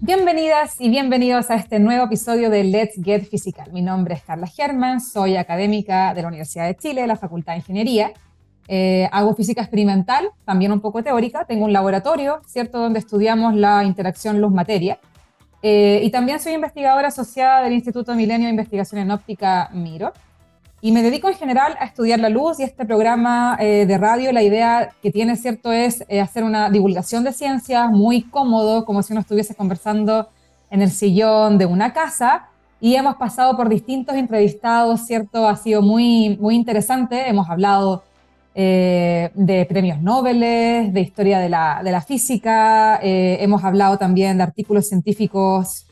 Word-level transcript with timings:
Bienvenidas 0.00 0.78
y 0.78 0.90
bienvenidos 0.90 1.50
a 1.50 1.54
este 1.54 1.78
nuevo 1.78 2.04
episodio 2.04 2.50
de 2.50 2.64
Let's 2.64 3.02
Get 3.02 3.28
Physical. 3.30 3.72
Mi 3.72 3.80
nombre 3.80 4.14
es 4.14 4.22
Carla 4.22 4.46
Germán, 4.46 5.00
soy 5.00 5.36
académica 5.36 6.12
de 6.12 6.20
la 6.20 6.28
Universidad 6.28 6.66
de 6.66 6.76
Chile, 6.76 7.00
de 7.00 7.06
la 7.06 7.16
Facultad 7.16 7.54
de 7.54 7.58
Ingeniería. 7.58 8.12
Eh, 8.68 9.08
hago 9.10 9.34
física 9.34 9.62
experimental, 9.62 10.28
también 10.44 10.70
un 10.70 10.80
poco 10.80 11.02
teórica. 11.02 11.46
Tengo 11.46 11.64
un 11.64 11.72
laboratorio, 11.72 12.42
¿cierto?, 12.46 12.78
donde 12.78 12.98
estudiamos 12.98 13.54
la 13.54 13.84
interacción 13.84 14.38
luz-materia. 14.38 14.98
Eh, 15.62 16.00
y 16.02 16.10
también 16.10 16.40
soy 16.40 16.52
investigadora 16.52 17.08
asociada 17.08 17.62
del 17.62 17.72
Instituto 17.72 18.14
Milenio 18.14 18.48
de 18.48 18.50
Investigación 18.50 19.00
en 19.00 19.10
Óptica 19.10 19.70
MIRO. 19.72 20.12
Y 20.82 20.92
me 20.92 21.02
dedico 21.02 21.28
en 21.28 21.34
general 21.34 21.74
a 21.80 21.86
estudiar 21.86 22.20
la 22.20 22.28
luz 22.28 22.60
y 22.60 22.62
este 22.62 22.84
programa 22.84 23.56
eh, 23.58 23.86
de 23.86 23.98
radio, 23.98 24.30
la 24.30 24.42
idea 24.42 24.90
que 25.02 25.10
tiene, 25.10 25.36
¿cierto?, 25.36 25.72
es 25.72 26.04
eh, 26.08 26.20
hacer 26.20 26.44
una 26.44 26.68
divulgación 26.68 27.24
de 27.24 27.32
ciencias 27.32 27.90
muy 27.90 28.22
cómodo, 28.22 28.84
como 28.84 29.02
si 29.02 29.14
uno 29.14 29.22
estuviese 29.22 29.54
conversando 29.54 30.28
en 30.70 30.82
el 30.82 30.90
sillón 30.90 31.56
de 31.56 31.64
una 31.64 31.94
casa. 31.94 32.48
Y 32.78 32.94
hemos 32.94 33.16
pasado 33.16 33.56
por 33.56 33.70
distintos 33.70 34.16
entrevistados, 34.16 35.06
¿cierto? 35.06 35.48
Ha 35.48 35.56
sido 35.56 35.80
muy, 35.80 36.36
muy 36.38 36.54
interesante. 36.54 37.26
Hemos 37.26 37.48
hablado 37.48 38.04
eh, 38.54 39.30
de 39.34 39.64
premios 39.64 40.02
Nobel, 40.02 40.40
de 40.40 41.00
historia 41.00 41.38
de 41.38 41.48
la, 41.48 41.80
de 41.82 41.90
la 41.90 42.02
física, 42.02 42.98
hemos 43.02 43.64
hablado 43.64 43.96
también 43.96 44.36
de 44.36 44.42
artículos 44.42 44.88
científicos 44.88 45.85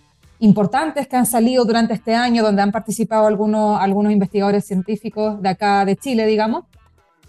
importantes 0.45 1.09
que 1.09 1.16
han 1.16 1.27
salido 1.27 1.65
durante 1.65 1.95
este 1.95 2.15
año, 2.15 2.43
donde 2.43 2.62
han 2.62 2.71
participado 2.71 3.27
algunos, 3.27 3.80
algunos 3.80 4.12
investigadores 4.12 4.67
científicos 4.67 5.41
de 5.41 5.48
acá 5.48 5.84
de 5.84 5.97
Chile, 5.97 6.27
digamos. 6.27 6.65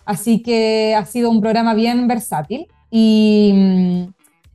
Así 0.06 0.44
que 0.44 0.96
ha 0.96 1.06
sido 1.06 1.30
un 1.30 1.42
programa 1.42 1.74
bien 1.74 2.08
versátil. 2.08 2.68
Y, 2.92 4.08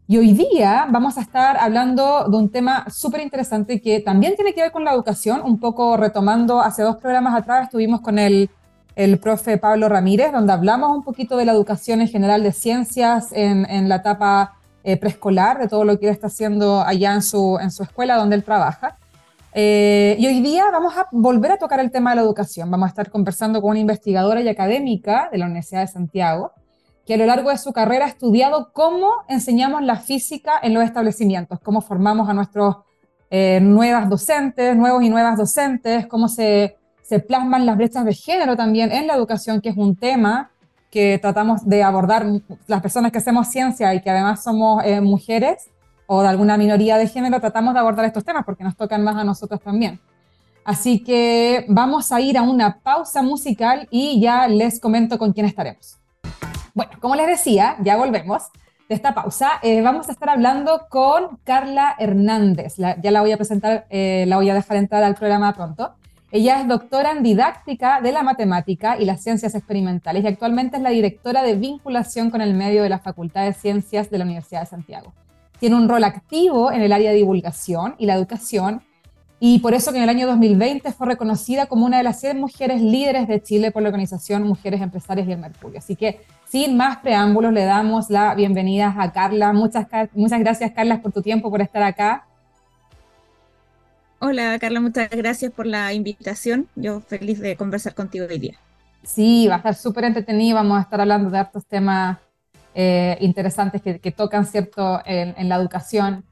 y 0.06 0.19
hoy 0.19 0.33
día 0.33 0.86
vamos 0.91 1.19
a 1.19 1.23
estar 1.23 1.56
hablando 1.56 2.28
de 2.28 2.36
un 2.36 2.50
tema 2.50 2.86
súper 2.91 3.20
interesante 3.23 3.80
que 3.80 4.00
también 4.00 4.36
tiene 4.36 4.53
que 4.55 4.62
ver 4.62 4.72
con 4.72 4.84
la 4.84 4.92
educación, 4.92 5.41
un 5.44 5.58
poco 5.58 5.97
retomando, 5.97 6.61
hace 6.61 6.83
dos 6.83 6.97
programas 6.97 7.34
atrás 7.34 7.64
estuvimos 7.64 8.00
con 8.00 8.19
el, 8.19 8.50
el 8.94 9.19
profe 9.19 9.58
Pablo 9.58 9.88
Ramírez, 9.88 10.33
donde 10.33 10.53
hablamos 10.53 10.97
un 10.97 11.03
poquito 11.03 11.36
de 11.36 11.44
la 11.44 11.53
educación 11.53 12.00
en 12.00 12.08
general 12.08 12.42
de 12.42 12.53
ciencias 12.53 13.33
en, 13.33 13.69
en 13.70 13.88
la 13.88 13.97
etapa 13.97 14.59
eh, 14.83 14.97
preescolar, 14.97 15.59
de 15.59 15.69
todo 15.69 15.84
lo 15.84 15.98
que 15.98 16.06
él 16.06 16.12
está 16.12 16.28
haciendo 16.28 16.81
allá 16.81 17.14
en 17.14 17.23
su, 17.23 17.59
en 17.61 17.70
su 17.70 17.83
escuela 17.83 18.17
donde 18.17 18.36
él 18.36 18.45
trabaja. 18.45 18.97
Eh, 19.53 20.17
y 20.19 20.27
hoy 20.27 20.41
día 20.41 20.70
vamos 20.70 20.97
a 20.97 21.09
volver 21.11 21.53
a 21.53 21.56
tocar 21.56 21.81
el 21.81 21.91
tema 21.91 22.11
de 22.11 22.17
la 22.17 22.22
educación. 22.22 22.70
Vamos 22.70 22.87
a 22.87 22.91
estar 22.91 23.11
conversando 23.11 23.61
con 23.61 23.70
una 23.70 23.81
investigadora 23.81 24.41
y 24.41 24.48
académica 24.48 25.28
de 25.31 25.39
la 25.39 25.47
Universidad 25.47 25.81
de 25.81 25.89
Santiago, 25.89 26.53
que 27.05 27.14
a 27.14 27.17
lo 27.17 27.27
largo 27.27 27.50
de 27.50 27.59
su 27.59 27.72
carrera 27.72 28.05
ha 28.05 28.09
estudiado 28.09 28.70
cómo 28.72 29.11
enseñamos 29.28 29.83
la 29.83 29.97
física 29.97 30.53
en 30.62 30.75
los 30.75 30.84
establecimientos, 30.84 31.59
cómo 31.61 31.81
formamos 31.81 32.28
a 32.28 32.34
nuestros 32.34 32.77
eh, 33.31 33.61
nuevas 33.61 34.09
docentes, 34.09 34.77
nuevos 34.77 35.03
y 35.03 35.11
nuevas 35.11 35.37
docentes, 35.37 36.06
cómo 36.06 36.28
se, 36.28 36.77
se 37.03 37.19
plasman 37.19 37.67
las 37.67 37.77
brechas 37.77 38.05
de 38.05 38.15
género 38.15 38.56
también 38.56 38.92
en 38.92 39.06
la 39.06 39.15
educación, 39.15 39.61
que 39.61 39.70
es 39.70 39.77
un 39.77 39.97
tema 39.97 40.50
que 40.91 41.19
tratamos 41.19 41.66
de 41.69 41.83
abordar 41.83 42.27
las 42.66 42.83
personas 42.83 43.12
que 43.12 43.19
hacemos 43.19 43.48
ciencia 43.48 43.94
y 43.94 44.02
que 44.02 44.10
además 44.10 44.42
somos 44.42 44.84
eh, 44.84 45.00
mujeres 45.00 45.70
o 46.06 46.22
de 46.22 46.28
alguna 46.28 46.56
minoría 46.56 46.98
de 46.98 47.06
género, 47.06 47.41
tratamos 47.41 47.72
de 47.72 47.80
abordar 47.80 48.05
estos 48.05 48.24
temas 48.24 48.44
porque 48.44 48.64
nos 48.64 48.77
tocan 48.77 49.05
más 49.05 49.16
a 49.16 49.22
nosotros 49.22 49.60
también. 49.60 50.00
Así 50.64 51.02
que 51.02 51.64
vamos 51.69 52.12
a 52.12 52.20
ir 52.20 52.36
a 52.36 52.42
una 52.42 52.80
pausa 52.80 53.22
musical 53.22 53.86
y 53.91 54.20
ya 54.20 54.48
les 54.48 54.80
comento 54.80 55.19
con 55.19 55.32
quién 55.32 55.47
estaremos. 55.47 55.98
Bueno, 56.74 56.92
como 57.00 57.14
les 57.14 57.27
decía, 57.27 57.77
ya 57.82 57.97
volvemos 57.97 58.50
de 58.88 58.94
esta 58.97 59.14
pausa. 59.14 59.52
Eh, 59.62 59.82
vamos 59.82 60.08
a 60.08 60.12
estar 60.12 60.28
hablando 60.28 60.86
con 60.88 61.38
Carla 61.44 61.94
Hernández. 61.98 62.77
ya 62.77 63.10
la 63.10 63.20
voy 63.20 63.32
a 63.32 63.36
presentar, 63.36 63.86
eh, 63.88 64.25
la 64.27 64.36
voy 64.36 64.50
a 64.50 64.54
dejar 64.54 64.77
entrar 64.77 65.04
al 65.04 65.14
programa 65.14 65.52
pronto. 65.54 65.94
Ella 66.33 66.61
es 66.61 66.69
doctora 66.69 67.11
en 67.11 67.25
didáctica 67.25 68.00
de 68.00 68.12
la 68.12 68.22
matemática 68.22 68.97
y 68.97 69.04
las 69.04 69.21
ciencias 69.21 69.56
experimentales 69.56 70.22
y 70.22 70.28
actualmente 70.28 70.77
es 70.77 70.82
la 70.82 70.91
directora 70.91 71.43
de 71.43 71.56
vinculación 71.56 72.31
con 72.31 72.41
el 72.41 72.54
medio 72.54 72.84
de 72.84 72.88
la 72.88 73.00
Facultad 73.00 73.47
de 73.47 73.53
Ciencias 73.53 74.10
de 74.10 74.19
la 74.19 74.25
Universidad 74.25 74.60
de 74.60 74.66
Santiago. 74.66 75.12
Tiene 75.59 75.75
un 75.75 75.88
rol 75.88 76.04
activo 76.04 76.71
en 76.71 76.82
el 76.82 76.93
área 76.93 77.10
de 77.10 77.16
divulgación 77.16 77.97
y 77.99 78.06
la 78.06 78.15
educación 78.15 78.82
y 79.41 79.59
por 79.59 79.75
eso 79.75 79.91
que 79.91 79.97
en 79.97 80.04
el 80.04 80.09
año 80.09 80.28
2020 80.28 80.93
fue 80.93 81.09
reconocida 81.09 81.66
como 81.66 81.84
una 81.84 81.97
de 81.97 82.04
las 82.04 82.21
100 82.21 82.38
mujeres 82.38 82.81
líderes 82.81 83.27
de 83.27 83.43
Chile 83.43 83.72
por 83.72 83.83
la 83.83 83.88
organización 83.88 84.44
Mujeres 84.44 84.83
Empresarias 84.83 85.27
y 85.27 85.33
el 85.33 85.38
Mercurio. 85.38 85.81
Así 85.81 85.97
que 85.97 86.21
sin 86.47 86.77
más 86.77 86.99
preámbulos 86.99 87.53
le 87.53 87.65
damos 87.65 88.09
la 88.09 88.37
bienvenida 88.37 88.94
a 88.97 89.10
Carla. 89.10 89.53
Muchas, 89.53 89.88
muchas 90.15 90.38
gracias 90.38 90.71
Carla 90.71 91.03
por 91.03 91.10
tu 91.10 91.22
tiempo, 91.22 91.50
por 91.50 91.60
estar 91.60 91.83
acá 91.83 92.28
Hola 94.22 94.58
Carla, 94.58 94.82
muchas 94.82 95.08
gracias 95.08 95.50
por 95.50 95.64
la 95.66 95.94
invitación. 95.94 96.69
Yo 96.76 97.00
feliz 97.00 97.41
de 97.41 97.56
conversar 97.56 97.94
contigo 97.94 98.26
hoy 98.28 98.38
día. 98.38 98.58
Sí, 99.03 99.48
va 99.48 99.54
a 99.54 99.56
estar 99.56 99.75
súper 99.75 100.04
entretenido. 100.04 100.56
Vamos 100.56 100.76
a 100.78 100.82
estar 100.82 101.00
hablando 101.00 101.31
de 101.31 101.38
hartos 101.38 101.64
temas 101.64 102.19
eh, 102.75 103.16
interesantes 103.20 103.80
que, 103.80 104.12
tocan, 104.12 104.44
¿cierto?, 104.44 105.00
en, 105.06 105.48
la 105.48 105.56
educación. 105.56 106.22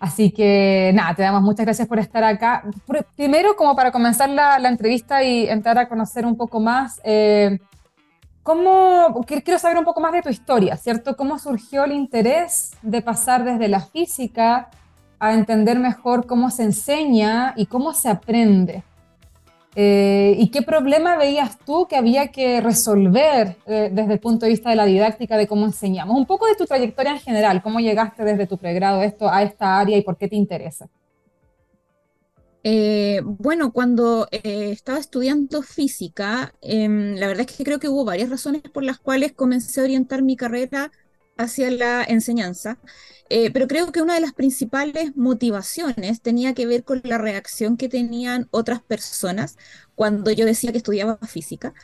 Así 0.00 0.32
que 0.32 0.90
nada, 0.92 1.14
te 1.14 1.22
damos 1.22 1.42
muchas 1.42 1.64
gracias 1.64 1.86
por 1.86 2.00
estar 2.00 2.24
acá. 2.24 2.64
Primero, 3.14 3.54
como 3.54 3.76
para 3.76 3.92
comenzar 3.92 4.28
la, 4.30 4.56
entrevista 4.68 5.22
y 5.22 5.48
entrar 5.48 5.78
a 5.78 5.88
conocer 5.88 6.26
un 6.26 6.36
poco 6.36 6.58
más, 6.58 7.00
eh, 7.04 7.60
¿cómo, 8.42 9.24
quiero 9.24 9.60
saber 9.60 9.78
un 9.78 9.84
poco 9.84 10.00
más 10.00 10.10
de 10.10 10.22
tu 10.22 10.28
historia, 10.28 10.76
¿cierto? 10.76 11.16
¿Cómo 11.16 11.38
surgió 11.38 11.84
el 11.84 11.92
interés 11.92 12.72
de 12.82 13.00
pasar 13.00 13.44
desde 13.44 13.68
la 13.68 13.78
física 13.78 14.70
a 15.20 15.34
entender 15.34 15.78
mejor 15.78 16.26
cómo 16.26 16.50
se 16.50 16.64
enseña 16.64 17.54
y 17.56 17.66
cómo 17.66 17.92
se 17.92 18.08
aprende. 18.08 18.84
Eh, 19.74 20.34
¿Y 20.38 20.50
qué 20.50 20.62
problema 20.62 21.16
veías 21.16 21.58
tú 21.58 21.86
que 21.88 21.96
había 21.96 22.28
que 22.28 22.60
resolver 22.60 23.56
eh, 23.66 23.90
desde 23.92 24.14
el 24.14 24.18
punto 24.18 24.46
de 24.46 24.50
vista 24.50 24.70
de 24.70 24.76
la 24.76 24.86
didáctica 24.86 25.36
de 25.36 25.46
cómo 25.46 25.66
enseñamos? 25.66 26.16
Un 26.16 26.26
poco 26.26 26.46
de 26.46 26.56
tu 26.56 26.64
trayectoria 26.64 27.12
en 27.12 27.20
general, 27.20 27.62
cómo 27.62 27.78
llegaste 27.78 28.24
desde 28.24 28.46
tu 28.46 28.58
pregrado 28.58 29.02
esto, 29.02 29.28
a 29.28 29.42
esta 29.42 29.78
área 29.78 29.96
y 29.96 30.02
por 30.02 30.16
qué 30.16 30.26
te 30.26 30.36
interesa. 30.36 30.88
Eh, 32.64 33.20
bueno, 33.24 33.72
cuando 33.72 34.26
estaba 34.30 34.98
estudiando 34.98 35.62
física, 35.62 36.52
em, 36.60 37.14
la 37.14 37.28
verdad 37.28 37.46
es 37.48 37.56
que 37.56 37.64
creo 37.64 37.78
que 37.78 37.88
hubo 37.88 38.04
varias 38.04 38.30
razones 38.30 38.62
por 38.62 38.82
las 38.82 38.98
cuales 38.98 39.32
comencé 39.32 39.80
a 39.80 39.84
orientar 39.84 40.22
mi 40.22 40.34
carrera 40.34 40.90
hacia 41.38 41.70
la 41.70 42.04
enseñanza. 42.04 42.78
Eh, 43.30 43.50
pero 43.50 43.68
creo 43.68 43.92
que 43.92 44.02
una 44.02 44.14
de 44.14 44.20
las 44.20 44.32
principales 44.32 45.16
motivaciones 45.16 46.22
tenía 46.22 46.54
que 46.54 46.66
ver 46.66 46.84
con 46.84 47.02
la 47.04 47.18
reacción 47.18 47.76
que 47.76 47.88
tenían 47.88 48.48
otras 48.50 48.82
personas 48.82 49.58
cuando 49.94 50.30
yo 50.32 50.46
decía 50.46 50.72
que 50.72 50.78
estudiaba 50.78 51.18
física. 51.26 51.74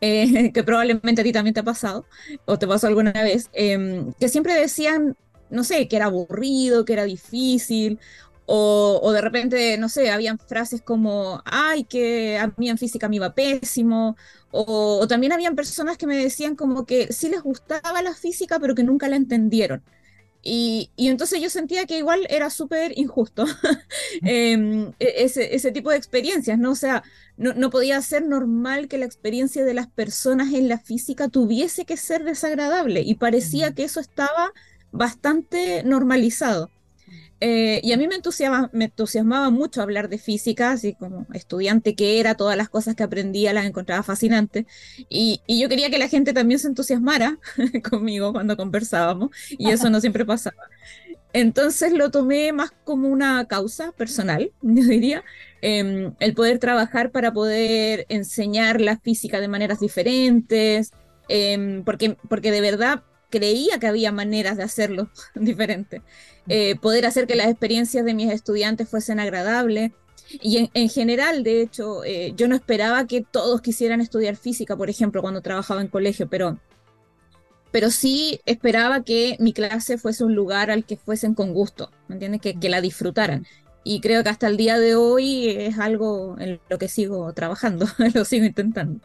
Eh, 0.00 0.52
que 0.54 0.62
probablemente 0.64 1.20
a 1.20 1.24
ti 1.24 1.32
también 1.32 1.54
te 1.54 1.60
ha 1.60 1.64
pasado, 1.64 2.06
o 2.46 2.58
te 2.58 2.66
pasó 2.66 2.86
alguna 2.86 3.12
vez, 3.12 3.50
em, 3.52 4.12
que 4.14 4.28
siempre 4.28 4.54
decían, 4.54 5.16
no 5.50 5.64
sé, 5.64 5.88
que 5.88 5.96
era 5.96 6.06
aburrido, 6.06 6.84
que 6.84 6.94
era 6.94 7.04
difícil, 7.04 7.98
o, 8.52 9.12
de 9.12 9.20
repente, 9.20 9.78
no 9.78 9.88
sé, 9.88 10.10
habían 10.10 10.38
frases 10.38 10.82
como, 10.82 11.40
ay, 11.44 11.84
que 11.84 12.36
a 12.38 12.52
mí 12.56 12.68
en 12.68 12.78
física 12.78 13.08
me 13.08 13.16
iba 13.16 13.34
pésimo, 13.34 14.16
o, 14.50 14.98
o, 15.00 15.06
también 15.06 15.32
habían 15.32 15.54
personas 15.54 15.96
que 15.96 16.06
me 16.06 16.16
decían 16.16 16.56
como 16.56 16.84
que 16.84 17.12
sí 17.12 17.28
les 17.28 17.42
gustaba 17.42 18.02
la 18.02 18.14
física, 18.14 18.58
pero 18.58 18.74
que 18.74 18.82
nunca 18.82 19.08
la 19.08 19.16
entendieron. 19.16 19.84
Y, 20.42 20.90
entonces 20.96 21.40
yo 21.40 21.50
sentía 21.50 21.86
que 21.86 21.98
igual 21.98 22.26
era 22.30 22.48
súper 22.50 22.98
injusto 22.98 23.44
em, 24.22 24.88
e, 24.98 25.24
ese, 25.24 25.54
ese, 25.54 25.70
tipo 25.70 25.90
de 25.90 25.96
experiencias, 25.96 26.58
¿no? 26.58 26.72
O 26.72 26.74
sea, 26.74 27.02
no, 27.36 27.52
no, 27.54 27.70
podía 27.70 28.00
ser 28.02 28.24
normal 28.26 28.88
que 28.88 28.98
la 28.98 29.04
experiencia 29.04 29.64
de 29.64 29.74
las 29.74 29.86
personas 29.88 30.52
en 30.54 30.68
la 30.68 30.78
física 30.78 31.28
tuviese 31.28 31.84
que 31.84 31.96
ser 31.96 32.24
desagradable 32.24 33.02
y 33.02 33.16
parecía 33.16 33.74
que 33.74 33.84
eso 33.84 34.00
estaba 34.00 34.52
bastante 34.92 35.82
normalizado. 35.84 36.70
Eh, 37.40 37.80
y 37.82 37.92
a 37.92 37.96
mí 37.96 38.06
me 38.06 38.16
entusiasmaba, 38.16 38.68
me 38.74 38.84
entusiasmaba 38.84 39.48
mucho 39.48 39.80
hablar 39.80 40.10
de 40.10 40.18
física, 40.18 40.72
así 40.72 40.94
como 40.94 41.26
estudiante 41.32 41.94
que 41.94 42.20
era, 42.20 42.34
todas 42.34 42.56
las 42.56 42.68
cosas 42.68 42.94
que 42.94 43.02
aprendía 43.02 43.54
las 43.54 43.64
encontraba 43.64 44.02
fascinantes. 44.02 44.66
Y, 45.08 45.40
yo 45.48 45.68
quería 45.68 45.90
que 45.90 45.98
la 45.98 46.08
gente 46.08 46.34
también 46.34 46.60
se 46.60 46.68
entusiasmara 46.68 47.38
conmigo 47.90 48.32
cuando 48.32 48.56
conversábamos, 48.56 49.30
y 49.50 49.70
eso 49.70 49.88
no 49.88 50.00
siempre 50.00 50.26
pasaba. 50.26 50.56
Entonces 51.32 51.92
lo 51.92 52.10
tomé 52.10 52.52
más 52.52 52.72
como 52.84 53.08
una 53.08 53.46
causa 53.46 53.92
personal, 53.92 54.52
yo 54.62 54.84
diría, 54.84 55.24
em, 55.62 56.14
el 56.20 56.34
poder 56.34 56.58
trabajar 56.58 57.10
para 57.10 57.32
poder 57.32 58.04
enseñar 58.10 58.80
la 58.80 58.98
física 58.98 59.40
de 59.40 59.48
maneras 59.48 59.80
diferentes, 59.80 60.92
em, 61.28 61.84
porque, 61.84 62.16
porque 62.28 62.50
de 62.50 62.60
verdad 62.60 63.02
creía 63.30 63.78
que 63.78 63.86
había 63.86 64.12
maneras 64.12 64.56
de 64.56 64.64
hacerlo 64.64 65.10
diferente. 65.34 66.02
Eh, 66.48 66.76
poder 66.76 67.06
hacer 67.06 67.26
que 67.26 67.36
las 67.36 67.48
experiencias 67.48 68.04
de 68.04 68.14
mis 68.14 68.30
estudiantes 68.32 68.88
fuesen 68.88 69.20
agradables. 69.20 69.92
Y 70.42 70.70
en, 70.74 70.88
general, 70.88 71.42
de 71.42 71.60
hecho, 71.60 72.04
eh, 72.04 72.32
yo 72.36 72.46
no 72.46 72.54
esperaba 72.54 73.06
que 73.06 73.20
todos 73.20 73.60
quisieran 73.62 74.00
estudiar 74.00 74.36
física, 74.36 74.76
por 74.76 74.88
ejemplo, 74.88 75.22
cuando 75.22 75.40
trabajaba 75.40 75.80
en 75.80 75.88
colegio, 75.88 76.28
pero 76.28 76.58
pero 77.72 77.90
sí 77.90 78.40
esperaba 78.46 79.04
que 79.04 79.36
mi 79.38 79.52
clase 79.52 79.98
fuese 79.98 80.24
un 80.24 80.34
lugar 80.34 80.70
al 80.70 80.84
que 80.84 80.96
fuesen 80.96 81.34
con 81.34 81.52
gusto, 81.54 81.90
¿me 82.08 82.16
entiendes? 82.16 82.40
Que, 82.40 82.58
que 82.58 82.68
la 82.68 82.80
disfrutaran. 82.80 83.46
Y 83.84 84.00
creo 84.00 84.22
que 84.22 84.28
hasta 84.28 84.48
el 84.48 84.56
día 84.56 84.78
de 84.78 84.94
hoy 84.94 85.48
es 85.48 85.78
algo 85.78 86.36
en 86.38 86.60
lo 86.68 86.78
que 86.78 86.88
sigo 86.88 87.32
trabajando, 87.32 87.86
lo 88.14 88.24
sigo 88.24 88.44
intentando. 88.44 89.00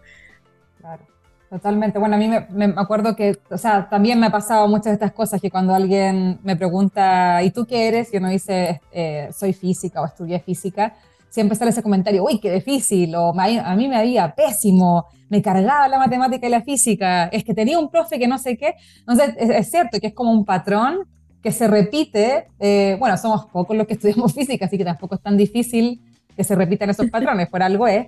Totalmente. 1.49 1.99
Bueno, 1.99 2.15
a 2.15 2.17
mí 2.17 2.27
me, 2.27 2.65
acuerdo 2.75 3.15
que, 3.15 3.37
o 3.49 3.57
sea, 3.57 3.87
también 3.87 4.19
me 4.19 4.27
ha 4.27 4.31
pasado 4.31 4.67
muchas 4.67 4.85
de 4.85 4.93
estas 4.93 5.11
cosas 5.11 5.39
que 5.39 5.51
cuando 5.51 5.73
alguien 5.75 6.39
me 6.43 6.55
pregunta, 6.55 7.41
¿y 7.43 7.51
tú 7.51 7.65
qué 7.65 7.87
eres? 7.87 8.13
Y 8.13 8.17
uno 8.17 8.29
dice, 8.29 8.81
eh, 8.91 9.29
soy 9.31 9.53
física 9.53 10.01
o 10.01 10.05
estudié 10.05 10.39
física, 10.39 10.95
siempre 11.29 11.55
sale 11.55 11.71
ese 11.71 11.83
comentario, 11.83 12.23
uy, 12.23 12.39
qué 12.39 12.51
difícil, 12.51 13.13
o 13.15 13.33
a 13.37 13.75
mí 13.75 13.87
me 13.87 13.97
había 13.97 14.33
pésimo, 14.33 15.05
me 15.29 15.41
cargaba 15.41 15.87
la 15.87 15.99
matemática 15.99 16.47
y 16.47 16.49
la 16.49 16.61
física, 16.61 17.27
es 17.27 17.43
que 17.43 17.53
tenía 17.53 17.77
un 17.77 17.89
profe 17.89 18.17
que 18.17 18.27
no 18.27 18.37
sé 18.37 18.57
qué. 18.57 18.75
Entonces, 18.99 19.35
es, 19.37 19.69
cierto 19.69 19.99
que 19.99 20.07
es 20.07 20.13
como 20.13 20.31
un 20.31 20.45
patrón 20.45 20.99
que 21.43 21.51
se 21.51 21.67
repite. 21.67 22.47
Eh, 22.59 22.95
bueno, 22.99 23.17
somos 23.17 23.45
pocos 23.47 23.75
los 23.75 23.85
que 23.85 23.93
estudiamos 23.93 24.33
física, 24.39 24.65
así 24.65 24.77
que 24.77 24.85
tampoco 24.85 25.15
es 25.15 25.21
tan 25.21 25.37
difícil 25.37 26.01
que 26.35 26.43
se 26.43 26.55
repitan 26.55 26.89
esos 26.89 27.09
patrones, 27.09 27.49
por 27.49 27.61
algo 27.61 27.87
es. 27.87 28.07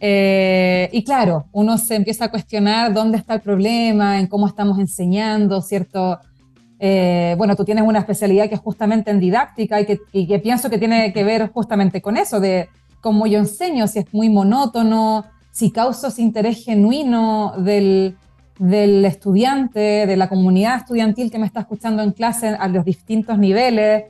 Eh, 0.00 0.88
y 0.92 1.02
claro, 1.02 1.46
uno 1.52 1.76
se 1.76 1.96
empieza 1.96 2.26
a 2.26 2.30
cuestionar 2.30 2.92
dónde 2.92 3.18
está 3.18 3.34
el 3.34 3.40
problema, 3.40 4.20
en 4.20 4.26
cómo 4.26 4.46
estamos 4.46 4.78
enseñando, 4.78 5.60
¿cierto? 5.60 6.18
Eh, 6.78 7.34
bueno, 7.36 7.56
tú 7.56 7.64
tienes 7.64 7.84
una 7.84 7.98
especialidad 7.98 8.48
que 8.48 8.54
es 8.54 8.60
justamente 8.60 9.10
en 9.10 9.18
didáctica 9.18 9.80
y 9.80 9.86
que, 9.86 9.98
que, 10.12 10.38
pienso 10.38 10.70
que 10.70 10.78
tiene 10.78 11.12
que 11.12 11.24
ver 11.24 11.50
justamente 11.50 12.00
con 12.00 12.16
eso, 12.16 12.38
de 12.38 12.68
cómo 13.00 13.26
yo 13.26 13.38
enseño, 13.38 13.88
si 13.88 13.98
es 13.98 14.14
muy 14.14 14.28
monótono, 14.28 15.24
si 15.50 15.72
causa 15.72 16.08
ese 16.08 16.22
interés 16.22 16.64
genuino 16.64 17.54
del, 17.58 18.16
del 18.58 19.04
estudiante, 19.04 20.06
de 20.06 20.16
la 20.16 20.28
comunidad 20.28 20.76
estudiantil 20.76 21.30
que 21.30 21.38
me 21.38 21.46
está 21.46 21.60
escuchando 21.60 22.02
en 22.02 22.12
clase 22.12 22.48
a 22.48 22.68
los 22.68 22.84
distintos 22.84 23.38
niveles. 23.38 24.04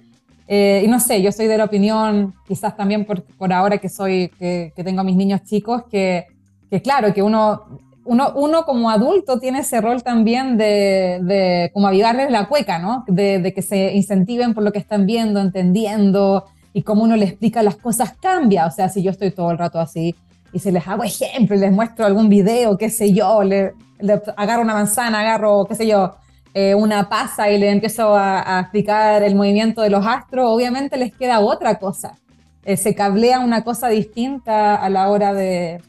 Eh, 0.50 0.82
y 0.84 0.88
no 0.88 0.98
sé, 0.98 1.20
yo 1.20 1.30
soy 1.30 1.46
de 1.46 1.58
la 1.58 1.64
opinión, 1.64 2.34
quizás 2.46 2.74
también 2.74 3.04
por, 3.04 3.22
por 3.22 3.52
ahora 3.52 3.76
que 3.76 3.90
soy, 3.90 4.30
que, 4.38 4.72
tengo 4.76 5.02
a 5.02 5.04
mis 5.04 5.14
niños 5.14 5.44
chicos, 5.44 5.82
que, 5.90 6.26
que 6.70 6.80
claro, 6.80 7.12
que 7.12 7.22
uno, 7.22 7.64
uno, 8.06 8.32
uno, 8.34 8.64
como 8.64 8.90
adulto 8.90 9.38
tiene 9.38 9.58
ese 9.58 9.82
rol 9.82 10.02
también 10.02 10.56
de, 10.56 11.20
de 11.22 11.70
como 11.74 11.86
avivarles 11.86 12.30
la 12.30 12.48
cueca, 12.48 12.78
¿no? 12.78 13.04
De, 13.06 13.38
de, 13.40 13.52
que 13.52 13.60
se 13.60 13.94
incentiven 13.94 14.54
por 14.54 14.64
lo 14.64 14.72
que 14.72 14.78
están 14.78 15.04
viendo, 15.04 15.38
entendiendo, 15.38 16.46
y 16.72 16.82
cómo 16.82 17.02
uno 17.02 17.16
le 17.16 17.26
explica 17.26 17.62
las 17.62 17.76
cosas 17.76 18.14
cambia. 18.18 18.66
O 18.66 18.70
sea, 18.70 18.88
si 18.88 19.02
yo 19.02 19.10
estoy 19.10 19.30
todo 19.32 19.50
el 19.50 19.58
rato 19.58 19.78
así 19.78 20.14
y 20.52 20.60
se 20.60 20.72
les 20.72 20.86
hago 20.88 21.04
ejemplo 21.04 21.56
les 21.56 21.72
muestro 21.72 22.06
algún 22.06 22.30
video, 22.30 22.78
qué 22.78 22.88
sé 22.88 23.12
yo, 23.12 23.42
le, 23.42 23.74
le 24.00 24.22
agarro 24.36 24.62
una 24.62 24.72
manzana, 24.72 25.20
agarro, 25.20 25.66
qué 25.66 25.74
sé 25.74 25.86
yo, 25.86 26.14
eh, 26.54 26.74
una 26.74 27.08
pasa 27.08 27.50
y 27.50 27.58
le 27.58 27.70
empiezo 27.70 28.16
a, 28.16 28.60
explicar 28.60 29.22
el 29.22 29.34
movimiento 29.34 29.82
de 29.82 29.90
los 29.90 30.04
astros, 30.06 30.46
obviamente 30.48 30.96
les 30.96 31.14
queda 31.14 31.40
otra 31.40 31.78
cosa. 31.78 32.16
Eh, 32.64 32.76
se 32.76 32.94
cablea 32.94 33.40
una 33.40 33.64
cosa 33.64 33.88
distinta 33.88 34.76
a 34.76 34.88
la, 34.88 35.08
hora 35.10 35.32
de, 35.34 35.80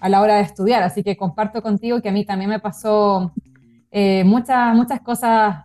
a 0.00 0.08
la 0.08 0.20
hora 0.20 0.36
de 0.36 0.42
estudiar. 0.42 0.82
Así 0.82 1.02
que 1.02 1.16
comparto 1.16 1.62
contigo 1.62 2.00
que 2.00 2.08
a 2.08 2.12
mí 2.12 2.24
también 2.24 2.50
me 2.50 2.60
pasó 2.60 3.32
eh, 3.90 4.24
muchas, 4.24 4.74
muchas 4.74 5.00
cosas 5.00 5.64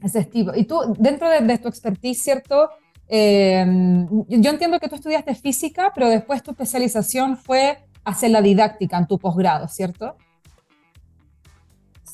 de. 0.00 0.28
Y 0.56 0.64
tú, 0.64 0.80
dentro 0.98 1.28
de, 1.28 1.58
tu 1.58 1.68
expertise, 1.68 2.22
¿cierto? 2.22 2.70
yo 3.06 4.50
entiendo 4.50 4.80
que 4.80 4.88
tú 4.88 4.94
estudiaste 4.96 5.34
física, 5.34 5.92
pero 5.94 6.08
después 6.08 6.42
tu 6.42 6.50
especialización 6.50 7.36
fue 7.36 7.78
hacer 8.02 8.30
la 8.30 8.42
didáctica 8.42 8.98
en 8.98 9.06
tu 9.06 9.18
posgrado, 9.18 9.68
¿cierto? 9.68 10.16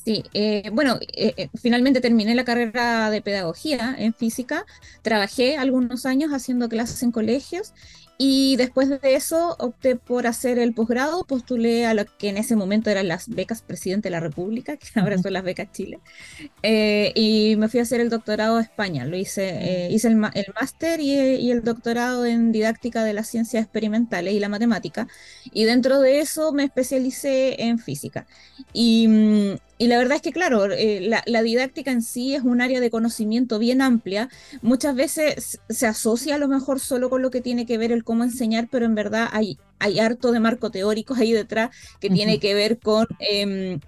Sí, 0.03 0.23
eh, 0.33 0.69
bueno, 0.73 0.97
eh, 1.13 1.33
eh, 1.37 1.49
finalmente 1.61 2.01
terminé 2.01 2.33
la 2.33 2.43
carrera 2.43 3.11
de 3.11 3.21
pedagogía 3.21 3.95
en 3.99 4.13
física, 4.13 4.65
trabajé 5.03 5.57
algunos 5.57 6.07
años 6.07 6.31
haciendo 6.31 6.69
clases 6.69 7.03
en 7.03 7.11
colegios 7.11 7.73
y 8.23 8.55
después 8.55 8.87
de 8.87 9.15
eso 9.15 9.55
opté 9.57 9.95
por 9.95 10.27
hacer 10.27 10.59
el 10.59 10.75
posgrado, 10.75 11.23
postulé 11.23 11.87
a 11.87 11.95
lo 11.95 12.05
que 12.05 12.29
en 12.29 12.37
ese 12.37 12.55
momento 12.55 12.91
eran 12.91 13.07
las 13.07 13.27
becas 13.27 13.63
Presidente 13.63 14.09
de 14.09 14.11
la 14.11 14.19
República, 14.19 14.77
que 14.77 14.99
ahora 14.99 15.17
son 15.17 15.33
las 15.33 15.41
becas 15.41 15.71
Chile, 15.71 15.99
eh, 16.61 17.11
y 17.15 17.55
me 17.55 17.67
fui 17.67 17.79
a 17.79 17.83
hacer 17.83 17.99
el 17.99 18.11
doctorado 18.11 18.57
a 18.57 18.61
España. 18.61 19.05
Lo 19.05 19.17
hice, 19.17 19.49
eh, 19.49 19.91
hice 19.91 20.07
el, 20.07 20.17
máster 20.17 20.99
y, 20.99 21.49
el 21.49 21.63
doctorado 21.63 22.27
en 22.27 22.51
didáctica 22.51 23.03
de 23.03 23.13
las 23.13 23.27
ciencias 23.27 23.63
experimentales 23.63 24.35
y 24.35 24.39
la 24.39 24.49
matemática, 24.49 25.07
y 25.51 25.63
dentro 25.63 25.99
de 25.99 26.19
eso 26.19 26.51
me 26.53 26.63
especialicé 26.63 27.63
en 27.63 27.79
física. 27.79 28.27
Y, 28.71 29.07
mm, 29.07 29.55
y 29.81 29.87
la 29.87 29.97
verdad 29.97 30.17
es 30.17 30.21
que, 30.21 30.31
claro, 30.31 30.71
eh, 30.71 31.01
la, 31.25 31.41
didáctica 31.41 31.89
en 31.89 32.03
sí 32.03 32.35
es 32.35 32.43
un 32.43 32.61
área 32.61 32.79
de 32.79 32.91
conocimiento 32.91 33.57
bien 33.57 33.81
amplia. 33.81 34.29
Muchas 34.61 34.93
veces 34.93 35.59
se 35.69 35.87
asocia 35.87 36.35
a 36.35 36.37
lo 36.37 36.47
mejor 36.47 36.79
solo 36.79 37.09
con 37.09 37.23
lo 37.23 37.31
que 37.31 37.41
tiene 37.41 37.65
que 37.65 37.79
ver 37.79 37.91
el 37.91 38.03
cómo 38.03 38.23
enseñar, 38.23 38.67
pero 38.69 38.85
en 38.85 38.93
verdad 38.93 39.27
hay, 39.31 39.57
hay 39.79 39.99
harto 39.99 40.31
de 40.33 40.39
marco 40.39 40.69
teórico 40.69 41.15
ahí 41.17 41.33
detrás 41.33 41.75
que 41.99 42.11
tiene 42.11 42.39
que 42.39 42.53
ver 42.53 42.77
con... 42.77 43.07
Em, 43.17 43.79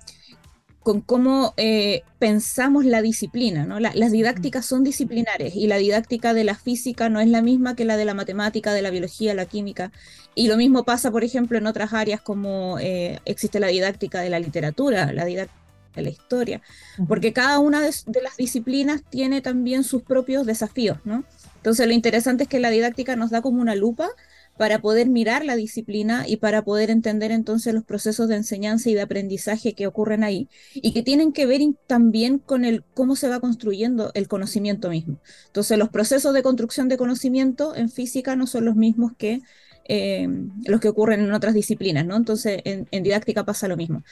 con 0.79 0.99
cómo 0.99 1.53
eh, 1.55 2.01
pensamos 2.19 2.83
la 2.83 3.01
disciplina. 3.01 3.65
¿no? 3.65 3.79
las 3.79 4.11
didácticas 4.11 4.65
son 4.65 4.83
disciplinares 4.83 5.55
y 5.55 5.67
la 5.67 5.77
didáctica 5.77 6.33
de 6.33 6.43
la 6.43 6.55
física 6.55 7.07
no 7.07 7.21
es 7.21 7.29
la 7.29 7.41
misma 7.41 7.75
que 7.75 7.85
la 7.85 7.95
de 7.95 8.03
la 8.03 8.13
matemática, 8.13 8.73
de 8.73 8.81
la 8.81 8.89
biología, 8.89 9.33
la 9.33 9.45
química. 9.45 9.93
Y 10.35 10.47
lo 10.47 10.57
mismo 10.57 10.83
pasa, 10.83 11.11
por 11.11 11.23
ejemplo, 11.23 11.57
en 11.57 11.67
otras 11.67 11.93
áreas 11.93 12.19
como 12.19 12.79
eh, 12.79 13.19
existe 13.25 13.61
la 13.61 13.67
didáctica 13.67 14.19
de 14.21 14.31
la 14.31 14.39
literatura, 14.39 15.13
la 15.13 15.23
didáctica 15.23 15.62
de 15.95 16.01
la 16.01 16.09
historia, 16.09 16.61
porque 17.07 17.33
cada 17.33 17.59
una 17.59 17.81
de, 17.81 17.91
las 18.21 18.37
disciplinas 18.37 19.03
tiene 19.09 19.41
también 19.41 19.83
sus 19.83 20.03
propios 20.03 20.45
desafíos, 20.45 20.97
¿no? 21.05 21.23
Entonces 21.57 21.87
lo 21.87 21.93
interesante 21.93 22.43
es 22.43 22.49
que 22.49 22.59
la 22.59 22.69
didáctica 22.69 23.15
nos 23.15 23.31
da 23.31 23.41
como 23.41 23.61
una 23.61 23.75
lupa 23.75 24.09
para 24.57 24.79
poder 24.79 25.07
mirar 25.07 25.45
la 25.45 25.55
disciplina 25.55 26.25
y 26.27 26.37
para 26.37 26.63
poder 26.63 26.91
entender 26.91 27.31
entonces 27.31 27.73
los 27.73 27.83
procesos 27.83 28.27
de 28.27 28.35
enseñanza 28.35 28.89
y 28.89 28.93
de 28.93 29.01
aprendizaje 29.01 29.73
que 29.73 29.87
ocurren 29.87 30.23
ahí 30.23 30.47
y 30.75 30.93
que 30.93 31.01
tienen 31.01 31.31
que 31.31 31.45
ver 31.45 31.61
también 31.87 32.37
con 32.37 32.65
el 32.65 32.83
cómo 32.93 33.15
se 33.15 33.29
va 33.29 33.39
construyendo 33.39 34.11
el 34.13 34.27
conocimiento 34.27 34.89
mismo. 34.89 35.19
Entonces 35.47 35.77
los 35.77 35.89
procesos 35.89 36.33
de 36.33 36.43
construcción 36.43 36.87
de 36.89 36.97
conocimiento 36.97 37.75
en 37.75 37.89
física 37.89 38.35
no 38.35 38.45
son 38.45 38.65
los 38.65 38.75
mismos 38.75 39.13
que 39.17 39.41
eh, 39.85 40.29
los 40.65 40.79
que 40.79 40.87
ocurren 40.87 41.21
en 41.21 41.33
otras 41.33 41.53
disciplinas, 41.53 42.05
¿no? 42.05 42.15
Entonces 42.15 42.61
en, 42.63 43.03
didáctica 43.03 43.43
pasa 43.43 43.67
lo 43.67 43.75
mismo. 43.75 44.03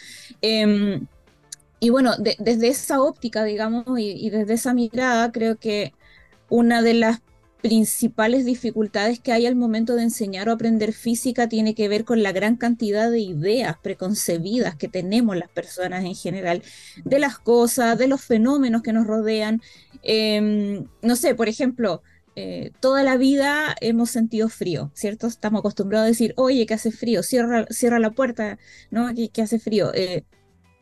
Em, 0.41 1.07
y 1.83 1.89
bueno, 1.89 2.11
desde 2.17 2.67
esa 2.67 3.01
óptica, 3.01 3.43
digamos, 3.43 3.85
y, 3.97 4.29
desde 4.29 4.53
esa 4.53 4.71
mirada, 4.71 5.31
creo 5.31 5.57
que 5.57 5.93
una 6.47 6.83
de 6.83 6.93
las 6.93 7.21
principales 7.63 8.45
dificultades 8.45 9.19
que 9.19 9.31
hay 9.31 9.47
al 9.47 9.55
momento 9.55 9.95
de 9.95 10.03
enseñar 10.03 10.47
o 10.47 10.51
aprender 10.51 10.93
física 10.93 11.49
tiene 11.49 11.73
que 11.73 11.87
ver 11.89 12.05
con 12.05 12.21
la 12.21 12.33
gran 12.33 12.55
cantidad 12.55 13.09
de 13.09 13.21
ideas 13.21 13.77
preconcebidas 13.81 14.75
que 14.75 14.89
tenemos 14.89 15.35
las 15.35 15.49
personas 15.49 16.05
en 16.05 16.13
general, 16.13 16.61
de 17.03 17.17
las 17.17 17.39
cosas, 17.39 17.97
de 17.97 18.07
los 18.07 18.21
fenómenos 18.21 18.83
que 18.83 18.93
nos 18.93 19.07
rodean. 19.07 19.59
Em, 20.03 20.85
no 21.01 21.15
sé, 21.15 21.33
por 21.33 21.49
ejemplo, 21.49 22.03
eh, 22.35 22.71
toda 22.79 23.01
la 23.03 23.17
vida 23.17 23.75
hemos 23.81 24.11
sentido 24.11 24.49
frío, 24.49 24.91
¿cierto? 24.93 25.25
Estamos 25.25 25.59
acostumbrados 25.61 26.05
a 26.05 26.09
decir, 26.09 26.33
oye, 26.37 26.67
que 26.67 26.75
hace 26.75 26.91
frío, 26.91 27.23
cierra, 27.23 27.65
cierra 27.71 27.97
la 27.97 28.11
puerta, 28.11 28.59
¿no? 28.91 29.09
Que, 29.33 29.41
hace 29.41 29.57
frío. 29.57 29.91
Eh, 29.95 30.25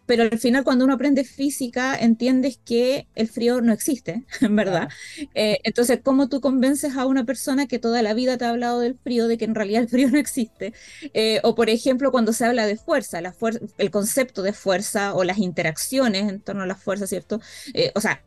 pero 0.09 0.23
al 0.23 0.39
final 0.39 0.63
cuando 0.63 0.85
uno 0.85 0.95
aprende 0.95 1.23
física 1.23 1.95
entiendes 1.95 2.59
que 2.65 3.07
el 3.13 3.27
frío 3.27 3.61
no 3.61 3.71
existe, 3.71 4.25
en 4.41 4.55
verdad. 4.55 4.89
Eh, 5.35 5.59
entonces, 5.63 5.99
¿cómo 6.03 6.29
tú 6.29 6.41
convences 6.41 6.97
a 6.97 7.05
una 7.05 7.25
persona 7.25 7.67
que 7.67 7.77
toda 7.77 8.01
la 8.01 8.15
vida 8.15 8.35
te 8.35 8.45
ha 8.45 8.49
hablado 8.49 8.79
del 8.79 8.97
frío, 8.97 9.27
de 9.27 9.37
que 9.37 9.45
en 9.45 9.53
realidad 9.53 9.83
el 9.83 9.87
frío 9.87 10.09
no 10.09 10.17
existe? 10.17 10.73
Eh, 11.13 11.41
o 11.43 11.53
por 11.53 11.69
ejemplo, 11.69 12.11
cuando 12.11 12.33
se 12.33 12.43
habla 12.43 12.65
de 12.65 12.75
fuerza, 12.75 13.21
la 13.21 13.35
el 13.77 13.91
concepto 13.91 14.41
de 14.41 14.51
fuerza 14.51 15.13
o 15.13 15.23
las 15.23 15.37
interacciones 15.37 16.27
en 16.27 16.41
torno 16.41 16.63
a 16.63 16.65
la 16.65 16.75
fuerza, 16.75 17.05
¿cierto? 17.05 17.39
Eh, 17.75 17.91
o 17.93 18.01
sea, 18.01 18.23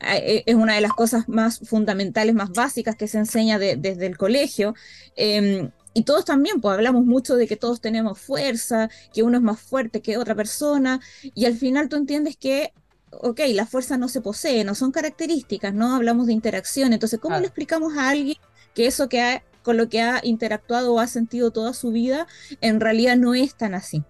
es 0.00 0.54
una 0.54 0.76
de 0.76 0.80
las 0.80 0.94
cosas 0.94 1.28
más 1.28 1.58
fundamentales, 1.58 2.34
más 2.34 2.52
básicas 2.52 2.96
que 2.96 3.06
se 3.06 3.18
enseña 3.18 3.58
desde 3.58 4.06
el 4.06 4.16
colegio. 4.16 4.74
Em, 5.14 5.70
y 5.96 6.02
todos 6.02 6.26
también, 6.26 6.60
pues 6.60 6.74
hablamos 6.74 7.06
mucho 7.06 7.36
de 7.36 7.46
que 7.46 7.56
todos 7.56 7.80
tenemos 7.80 8.18
fuerza, 8.18 8.90
que 9.14 9.22
uno 9.22 9.38
es 9.38 9.42
más 9.42 9.58
fuerte 9.58 10.02
que 10.02 10.18
otra 10.18 10.34
persona, 10.34 11.00
y 11.22 11.46
al 11.46 11.56
final 11.56 11.88
tú 11.88 11.96
entiendes 11.96 12.36
que, 12.36 12.74
ok, 13.10 13.40
la 13.54 13.64
fuerza 13.64 13.96
no 13.96 14.10
se 14.10 14.20
posee, 14.20 14.62
no 14.62 14.74
son 14.74 14.92
características, 14.92 15.72
¿no? 15.72 15.94
Hablamos 15.94 16.26
de 16.26 16.34
interacción, 16.34 16.92
entonces, 16.92 17.18
¿cómo 17.18 17.38
le 17.38 17.46
explicamos 17.46 17.96
a 17.96 18.10
alguien 18.10 18.36
que 18.74 18.86
eso 18.86 19.08
que 19.08 19.22
ha, 19.22 19.42
con 19.62 19.78
lo 19.78 19.88
que 19.88 20.02
ha 20.02 20.20
interactuado 20.22 20.92
o 20.92 21.00
ha 21.00 21.06
sentido 21.06 21.50
toda 21.50 21.72
su 21.72 21.92
vida, 21.92 22.26
en 22.60 22.78
realidad 22.78 23.16
no 23.16 23.32
es 23.32 23.54
tan 23.54 23.74
así? 23.74 24.04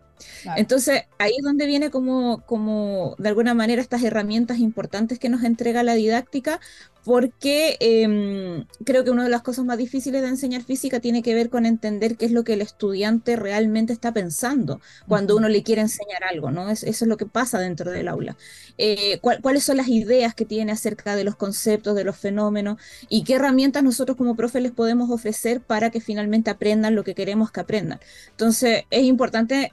Entonces, 0.57 1.03
ahí 1.19 1.33
es 1.39 1.45
donde 1.45 1.67
viene 1.67 1.91
como, 1.91 2.43
como, 2.47 3.15
de 3.19 3.29
alguna 3.29 3.55
manera, 3.55 3.83
estas 3.83 4.03
herramientas 4.03 4.59
importantes 4.59 5.19
que 5.19 5.29
nos 5.29 5.45
entrega 5.45 5.83
la 5.83 5.95
didáctica, 5.95 6.61
porque 7.07 7.77
em, 7.79 8.67
creo 8.85 9.05
que 9.05 9.11
una 9.11 9.23
de 9.23 9.31
las 9.31 9.43
cosas 9.43 9.65
más 9.65 9.79
difíciles 9.79 10.23
de 10.23 10.29
enseñar 10.29 10.65
física 10.65 10.99
tiene 10.99 11.23
que 11.23 11.37
ver 11.37 11.51
con 11.51 11.65
entender 11.65 12.17
qué 12.17 12.27
es 12.27 12.33
lo 12.33 12.43
que 12.43 12.55
el 12.55 12.63
estudiante 12.63 13.37
realmente 13.37 13.93
está 13.93 14.13
pensando 14.13 14.81
cuando 15.07 15.37
uno 15.37 15.49
le 15.49 15.63
quiere 15.63 15.83
enseñar 15.83 16.25
algo, 16.25 16.51
¿no? 16.51 16.69
eso 16.69 16.85
es 16.85 17.01
lo 17.03 17.17
que 17.17 17.27
pasa 17.27 17.61
dentro 17.61 17.93
del 17.93 18.09
aula. 18.09 18.37
Eh, 18.77 19.21
¿Cuáles 19.21 19.63
son 19.63 19.77
las 19.77 19.87
ideas 19.87 20.35
que 20.35 20.47
tiene 20.47 20.73
acerca 20.73 21.15
de 21.15 21.23
los 21.23 21.37
conceptos, 21.37 21.95
de 21.95 22.03
los 22.03 22.17
fenómenos 22.17 22.77
y 23.09 23.23
qué 23.23 23.35
herramientas 23.35 23.85
nosotros 23.85 24.17
como 24.17 24.35
profe 24.35 24.61
les 24.61 24.73
podemos 24.73 25.09
ofrecer 25.09 25.61
para 25.61 25.91
que 25.91 26.01
finalmente 26.01 26.51
aprendan 26.51 26.97
lo 26.97 27.05
que 27.05 27.15
queremos 27.15 27.53
que 27.53 27.61
aprendan? 27.61 28.01
Entonces, 28.31 28.83
es 28.91 29.05
importante 29.05 29.73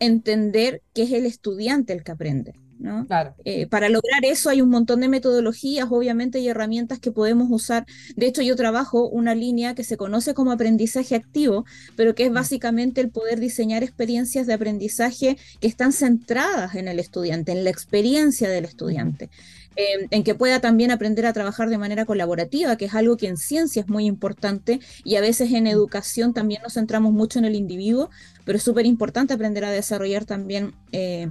entender 0.00 0.82
que 0.92 1.02
es 1.04 1.12
el 1.12 1.26
estudiante 1.26 1.92
el 1.92 2.02
que 2.02 2.12
aprende. 2.12 2.54
¿No? 2.80 3.06
Claro. 3.06 3.34
Eh, 3.44 3.66
para 3.66 3.88
lograr 3.88 4.24
eso 4.24 4.50
hay 4.50 4.62
un 4.62 4.70
montón 4.70 5.00
de 5.00 5.08
metodologías, 5.08 5.86
obviamente, 5.90 6.40
y 6.40 6.48
herramientas 6.48 6.98
que 6.98 7.12
podemos 7.12 7.48
usar. 7.50 7.86
De 8.16 8.26
hecho, 8.26 8.42
yo 8.42 8.56
trabajo 8.56 9.08
una 9.08 9.34
línea 9.34 9.74
que 9.74 9.84
se 9.84 9.96
conoce 9.96 10.34
como 10.34 10.50
aprendizaje 10.50 11.14
activo, 11.14 11.64
pero 11.96 12.14
que 12.14 12.26
es 12.26 12.32
básicamente 12.32 13.00
el 13.00 13.10
poder 13.10 13.38
diseñar 13.38 13.82
experiencias 13.82 14.46
de 14.46 14.54
aprendizaje 14.54 15.36
que 15.60 15.68
están 15.68 15.92
centradas 15.92 16.74
en 16.74 16.88
el 16.88 16.98
estudiante, 16.98 17.52
en 17.52 17.64
la 17.64 17.70
experiencia 17.70 18.48
del 18.48 18.64
estudiante. 18.64 19.30
Em, 19.76 20.08
en 20.10 20.24
que 20.24 20.34
pueda 20.34 20.60
también 20.60 20.90
aprender 20.90 21.26
a 21.26 21.32
trabajar 21.32 21.70
de 21.70 21.78
manera 21.78 22.04
colaborativa, 22.04 22.76
que 22.76 22.86
es 22.86 22.94
algo 22.94 23.16
que 23.16 23.28
en 23.28 23.36
ciencia 23.36 23.80
es 23.80 23.88
muy 23.88 24.04
importante 24.06 24.80
y 25.04 25.14
a 25.14 25.20
veces 25.20 25.52
en 25.52 25.68
educación 25.68 26.34
también 26.34 26.60
nos 26.62 26.74
centramos 26.74 27.12
mucho 27.12 27.38
en 27.38 27.44
el 27.44 27.54
individuo, 27.54 28.10
pero 28.44 28.58
es 28.58 28.64
súper 28.64 28.84
importante 28.84 29.32
aprender 29.32 29.64
a 29.64 29.70
desarrollar 29.70 30.24
también 30.24 30.74
eh, 30.90 31.30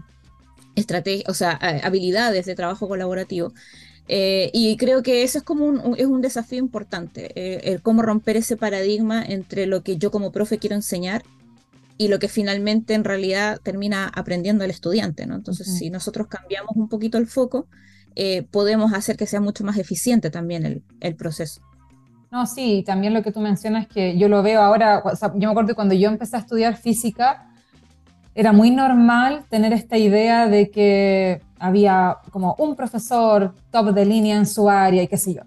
estrategias, 0.80 1.30
o 1.30 1.34
sea, 1.34 1.52
habilidades 1.84 2.46
de 2.46 2.56
trabajo 2.56 2.88
colaborativo. 2.88 3.54
Eh, 4.12 4.50
y 4.54 4.76
creo 4.78 5.04
que 5.04 5.22
eso 5.22 5.38
es 5.38 5.44
como 5.44 5.66
un, 5.66 5.96
es 5.96 6.08
un 6.08 6.22
desafío 6.22 6.58
importante, 6.58 7.32
eh, 7.36 7.72
el 7.72 7.82
cómo 7.84 8.02
romper 8.02 8.38
ese 8.38 8.58
paradigma 8.58 9.24
entre 9.24 9.68
lo 9.68 9.84
que 9.84 9.98
yo 9.98 10.10
como 10.10 10.32
profe 10.32 10.58
quiero 10.58 10.76
enseñar 10.76 11.24
y 11.96 12.08
lo 12.08 12.18
que 12.18 12.28
finalmente 12.28 12.96
en 12.96 13.04
realidad 13.04 13.60
termina 13.62 14.08
aprendiendo 14.08 14.64
el 14.64 14.72
estudiante, 14.72 15.28
¿no? 15.28 15.36
Entonces, 15.36 15.78
si 15.78 15.92
nosotros 15.92 16.28
cambiamos 16.28 16.76
un 16.76 16.90
poquito 16.90 17.20
el 17.20 17.28
foco, 17.28 17.68
eh, 18.16 18.48
podemos 18.50 18.94
hacer 18.94 19.16
que 19.16 19.28
sea 19.28 19.42
mucho 19.42 19.64
más 19.64 19.78
eficiente 19.78 20.32
también 20.32 20.66
el, 20.66 20.82
el, 21.02 21.16
proceso. 21.16 21.62
No, 22.32 22.48
sí, 22.48 22.84
también 22.86 23.14
lo 23.14 23.22
que 23.22 23.32
tú 23.32 23.42
mencionas 23.42 23.88
que 23.88 24.18
yo 24.18 24.28
lo 24.28 24.42
veo 24.42 24.62
ahora, 24.62 25.04
yo 25.36 25.40
me 25.40 25.46
acuerdo 25.48 25.68
que 25.68 25.76
cuando 25.76 25.94
yo 25.94 26.10
empecé 26.10 26.38
a 26.38 26.40
estudiar 26.40 26.78
física, 26.78 27.49
era 28.36 28.52
muy 28.52 28.72
normal 28.72 29.44
tener 29.50 29.74
esta 29.74 29.98
idea 29.98 30.48
de 30.48 30.70
que 30.70 31.42
había 31.60 32.18
como 32.32 32.56
un 32.58 32.76
profesor 32.76 33.54
top 33.72 33.94
de 33.94 34.06
línea 34.06 34.38
en 34.38 34.46
su 34.46 34.70
área 34.70 35.04
y 35.04 35.08
qué 35.08 35.18
sé 35.18 35.34
yo. 35.34 35.42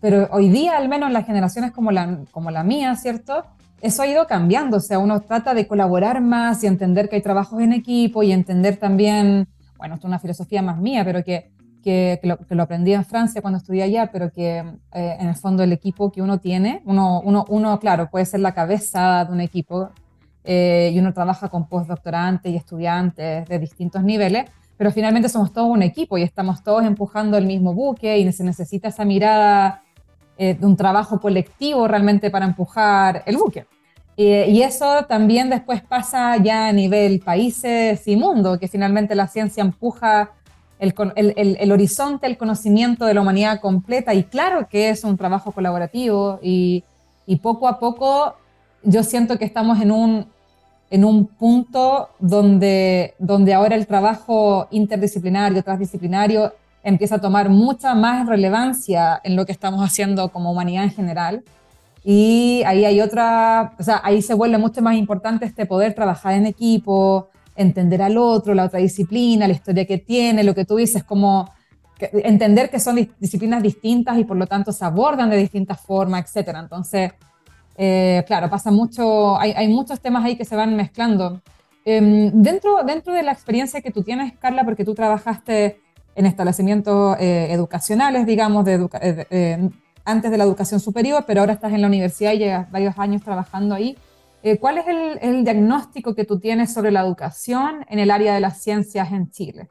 Pero 0.00 0.28
hoy 0.32 0.48
día, 0.48 0.76
al 0.76 0.88
menos 0.88 1.08
en 1.08 1.12
las 1.12 1.26
generaciones 1.26 1.70
como 1.70 1.92
la, 1.92 2.18
como 2.32 2.50
la 2.50 2.64
mía, 2.64 2.96
¿cierto? 2.96 3.44
Eso 3.80 4.02
ha 4.02 4.06
ido 4.06 4.26
cambiando, 4.26 4.78
o 4.78 4.80
sea, 4.80 4.98
uno 4.98 5.20
trata 5.20 5.54
de 5.54 5.66
colaborar 5.66 6.20
más 6.20 6.62
y 6.64 6.66
entender 6.66 7.08
que 7.08 7.16
hay 7.16 7.22
trabajos 7.22 7.60
en 7.60 7.72
equipo 7.72 8.22
y 8.22 8.32
entender 8.32 8.76
también, 8.76 9.48
bueno, 9.76 9.94
esto 9.94 10.06
es 10.06 10.10
una 10.10 10.18
filosofía 10.18 10.62
más 10.62 10.78
mía, 10.78 11.04
pero 11.04 11.22
que 11.22 11.52
que, 11.82 12.20
lo, 12.22 12.62
aprendí 12.62 12.94
en 12.94 13.04
Francia 13.04 13.42
cuando 13.42 13.58
estudié 13.58 13.82
allá, 13.82 14.10
pero 14.10 14.32
que 14.32 14.58
eh, 14.58 15.16
en 15.18 15.28
el 15.28 15.34
fondo 15.34 15.62
el 15.62 15.72
equipo 15.72 16.10
que 16.10 16.22
uno 16.22 16.38
tiene, 16.38 16.80
uno, 16.84 17.20
uno, 17.20 17.44
uno 17.48 17.78
claro, 17.78 18.08
puede 18.08 18.24
ser 18.24 18.40
la 18.40 18.54
cabeza 18.54 19.24
de 19.24 19.32
un 19.32 19.40
equipo 19.40 19.90
eh, 20.44 20.90
y 20.92 20.98
uno 20.98 21.12
trabaja 21.12 21.48
con 21.48 21.66
postdoctorantes 21.68 22.52
y 22.52 22.56
estudiantes 22.56 23.48
de 23.48 23.58
distintos 23.58 24.02
niveles, 24.02 24.50
pero 24.76 24.90
finalmente 24.90 25.28
somos 25.28 25.52
todos 25.52 25.68
un 25.68 25.82
equipo 25.82 26.18
y 26.18 26.22
estamos 26.22 26.62
todos 26.62 26.84
empujando 26.84 27.36
el 27.36 27.46
mismo 27.46 27.74
buque 27.74 28.18
y 28.18 28.32
se 28.32 28.44
necesita 28.44 28.88
esa 28.88 29.04
mirada 29.04 29.82
eh, 30.36 30.54
de 30.54 30.66
un 30.66 30.76
trabajo 30.76 31.20
colectivo 31.20 31.86
realmente 31.86 32.30
para 32.30 32.46
empujar 32.46 33.22
el 33.26 33.36
buque. 33.36 33.66
y 34.16 34.62
eso 34.62 35.04
también 35.08 35.48
después 35.48 35.82
pasa 35.82 36.36
ya 36.36 36.68
a 36.68 36.72
nivel 36.72 37.20
países 37.20 38.06
y 38.06 38.16
mundo, 38.16 38.58
que 38.58 38.68
finalmente 38.68 39.14
la 39.14 39.26
ciencia 39.26 39.62
empuja 39.62 40.30
el, 40.82 41.72
horizonte, 41.72 42.26
el 42.26 42.36
conocimiento 42.36 43.06
de 43.06 43.14
la 43.14 43.20
humanidad 43.20 43.60
completa. 43.60 44.14
Y 44.14 44.24
claro 44.24 44.68
que 44.68 44.90
es 44.90 45.04
un 45.04 45.16
trabajo 45.16 45.52
colaborativo 45.52 46.40
y, 46.42 46.84
poco 47.40 47.68
a 47.68 47.78
poco 47.78 48.34
yo 48.84 49.02
siento 49.02 49.38
que 49.38 49.44
estamos 49.44 49.80
en 49.80 49.90
un, 49.90 50.26
en 50.90 51.04
un 51.04 51.26
punto 51.26 52.10
donde, 52.18 53.14
donde 53.18 53.54
ahora 53.54 53.74
el 53.74 53.86
trabajo 53.86 54.68
interdisciplinario, 54.70 55.62
transdisciplinario, 55.62 56.52
empieza 56.84 57.16
a 57.16 57.20
tomar 57.20 57.48
mucha 57.48 57.94
más 57.94 58.26
relevancia 58.26 59.20
en 59.22 59.36
lo 59.36 59.46
que 59.46 59.52
estamos 59.52 59.80
haciendo 59.84 60.30
como 60.30 60.50
humanidad 60.50 60.84
en 60.84 60.90
general. 60.90 61.44
Y 62.04 62.62
ahí 62.66 62.84
hay 62.84 63.00
otra, 63.00 63.74
o 63.78 63.82
sea, 63.82 64.00
ahí 64.02 64.22
se 64.22 64.34
vuelve 64.34 64.58
mucho 64.58 64.82
más 64.82 64.96
importante 64.96 65.46
este 65.46 65.66
poder 65.66 65.94
trabajar 65.94 66.34
en 66.34 66.46
equipo, 66.46 67.28
entender 67.54 68.02
al 68.02 68.18
otro, 68.18 68.54
la 68.54 68.64
otra 68.64 68.80
disciplina, 68.80 69.46
la 69.46 69.54
historia 69.54 69.86
que 69.86 69.98
tiene, 69.98 70.42
lo 70.42 70.54
que 70.54 70.64
tú 70.64 70.76
dices, 70.76 71.04
como 71.04 71.48
entender 72.12 72.70
que 72.70 72.80
son 72.80 73.08
disciplinas 73.20 73.62
distintas 73.62 74.18
y 74.18 74.24
por 74.24 74.36
lo 74.36 74.46
tanto 74.46 74.72
se 74.72 74.84
abordan 74.84 75.30
de 75.30 75.36
distintas 75.36 75.80
formas, 75.80 76.34
etc. 76.34 76.56
Entonces, 76.58 77.12
eh, 77.76 78.24
claro, 78.26 78.50
pasa 78.50 78.70
mucho, 78.70 79.38
hay, 79.38 79.68
muchos 79.68 80.00
temas 80.00 80.24
ahí 80.24 80.36
que 80.36 80.44
se 80.44 80.56
van 80.56 80.76
mezclando. 80.76 81.40
Em, 81.84 82.30
dentro, 82.32 82.82
dentro 82.84 83.12
de 83.12 83.22
la 83.22 83.32
experiencia 83.32 83.80
que 83.80 83.90
tú 83.90 84.02
tienes, 84.02 84.36
Carla, 84.38 84.64
porque 84.64 84.84
tú 84.84 84.94
trabajaste 84.94 85.80
en 86.14 86.26
establecimientos 86.26 87.16
eh, 87.18 87.48
educacionales, 87.50 88.26
digamos, 88.26 88.64
de 88.64 88.88
eh, 89.30 89.70
antes 90.04 90.30
de 90.30 90.38
la 90.38 90.44
educación 90.44 90.80
superior, 90.80 91.24
pero 91.26 91.40
ahora 91.40 91.54
estás 91.54 91.72
en 91.72 91.80
la 91.80 91.86
universidad 91.86 92.32
y 92.32 92.38
llevas 92.38 92.70
varios 92.70 92.98
años 92.98 93.22
trabajando 93.22 93.74
ahí. 93.74 93.96
Eh, 94.42 94.58
¿Cuál 94.58 94.78
es 94.78 94.86
el, 95.22 95.44
diagnóstico 95.44 96.14
que 96.14 96.24
tú 96.24 96.40
tienes 96.40 96.72
sobre 96.72 96.90
la 96.90 97.00
educación 97.00 97.86
en 97.88 98.00
el 98.00 98.10
área 98.10 98.34
de 98.34 98.40
las 98.40 98.60
ciencias 98.60 99.12
en 99.12 99.30
Chile? 99.30 99.68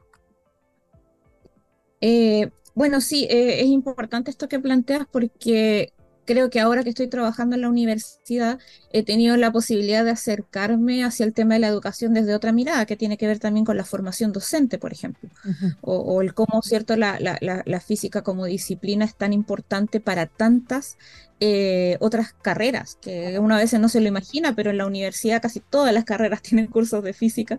Eh, 2.00 2.50
bueno, 2.74 3.02
sí, 3.02 3.26
eh, 3.28 3.60
es 3.60 3.66
importante 3.66 4.30
esto 4.30 4.48
que 4.48 4.58
planteas 4.58 5.06
porque 5.10 5.92
creo 6.24 6.50
que 6.50 6.60
ahora 6.60 6.84
que 6.84 6.90
estoy 6.90 7.08
trabajando 7.08 7.56
en 7.56 7.62
la 7.62 7.68
universidad 7.68 8.58
he 8.92 9.02
tenido 9.02 9.36
la 9.36 9.50
posibilidad 9.52 10.04
de 10.04 10.10
acercarme 10.10 11.04
hacia 11.04 11.24
el 11.24 11.34
tema 11.34 11.54
de 11.54 11.60
la 11.60 11.68
educación 11.68 12.14
desde 12.14 12.34
otra 12.34 12.52
mirada, 12.52 12.86
que 12.86 12.96
tiene 12.96 13.16
que 13.16 13.26
ver 13.26 13.38
también 13.38 13.64
con 13.64 13.76
la 13.76 13.84
formación 13.84 14.32
docente, 14.32 14.78
por 14.78 14.92
ejemplo, 14.92 15.28
o, 15.80 16.22
el 16.22 16.34
cómo, 16.34 16.62
¿cierto?, 16.62 16.96
la, 16.96 17.80
física 17.86 18.22
como 18.22 18.44
disciplina 18.46 19.04
es 19.04 19.16
tan 19.16 19.32
importante 19.32 20.00
para 20.00 20.26
tantas 20.26 20.96
eh, 21.40 21.96
otras 21.98 22.34
carreras, 22.40 22.96
que 23.00 23.40
uno 23.40 23.56
a 23.56 23.58
veces 23.58 23.80
no 23.80 23.88
se 23.88 24.00
lo 24.00 24.06
imagina, 24.06 24.54
pero 24.54 24.70
en 24.70 24.78
la 24.78 24.86
universidad 24.86 25.42
casi 25.42 25.58
todas 25.58 25.92
las 25.92 26.04
carreras 26.04 26.40
tienen 26.42 26.68
cursos 26.68 27.02
de 27.02 27.12
física, 27.12 27.58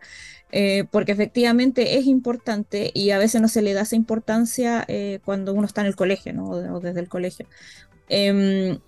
eh, 0.51 0.86
porque 0.89 1.12
efectivamente 1.12 1.98
es 1.98 2.05
importante 2.05 2.91
y 2.93 3.10
a 3.10 3.17
veces 3.17 3.41
no 3.41 3.50
se 3.50 3.62
le 3.62 3.74
da 3.74 3.82
esa 3.82 3.98
importancia 3.98 4.86
eh, 4.88 5.20
cuando 5.25 5.53
uno 5.53 5.67
está 5.67 5.82
en 5.82 5.88
el 5.88 5.96
colegio, 5.98 6.32
¿no? 6.32 6.48
o 6.50 6.79
desde 6.79 7.01
el 7.01 7.10
colegio. 7.10 7.48
Em, 8.10 8.79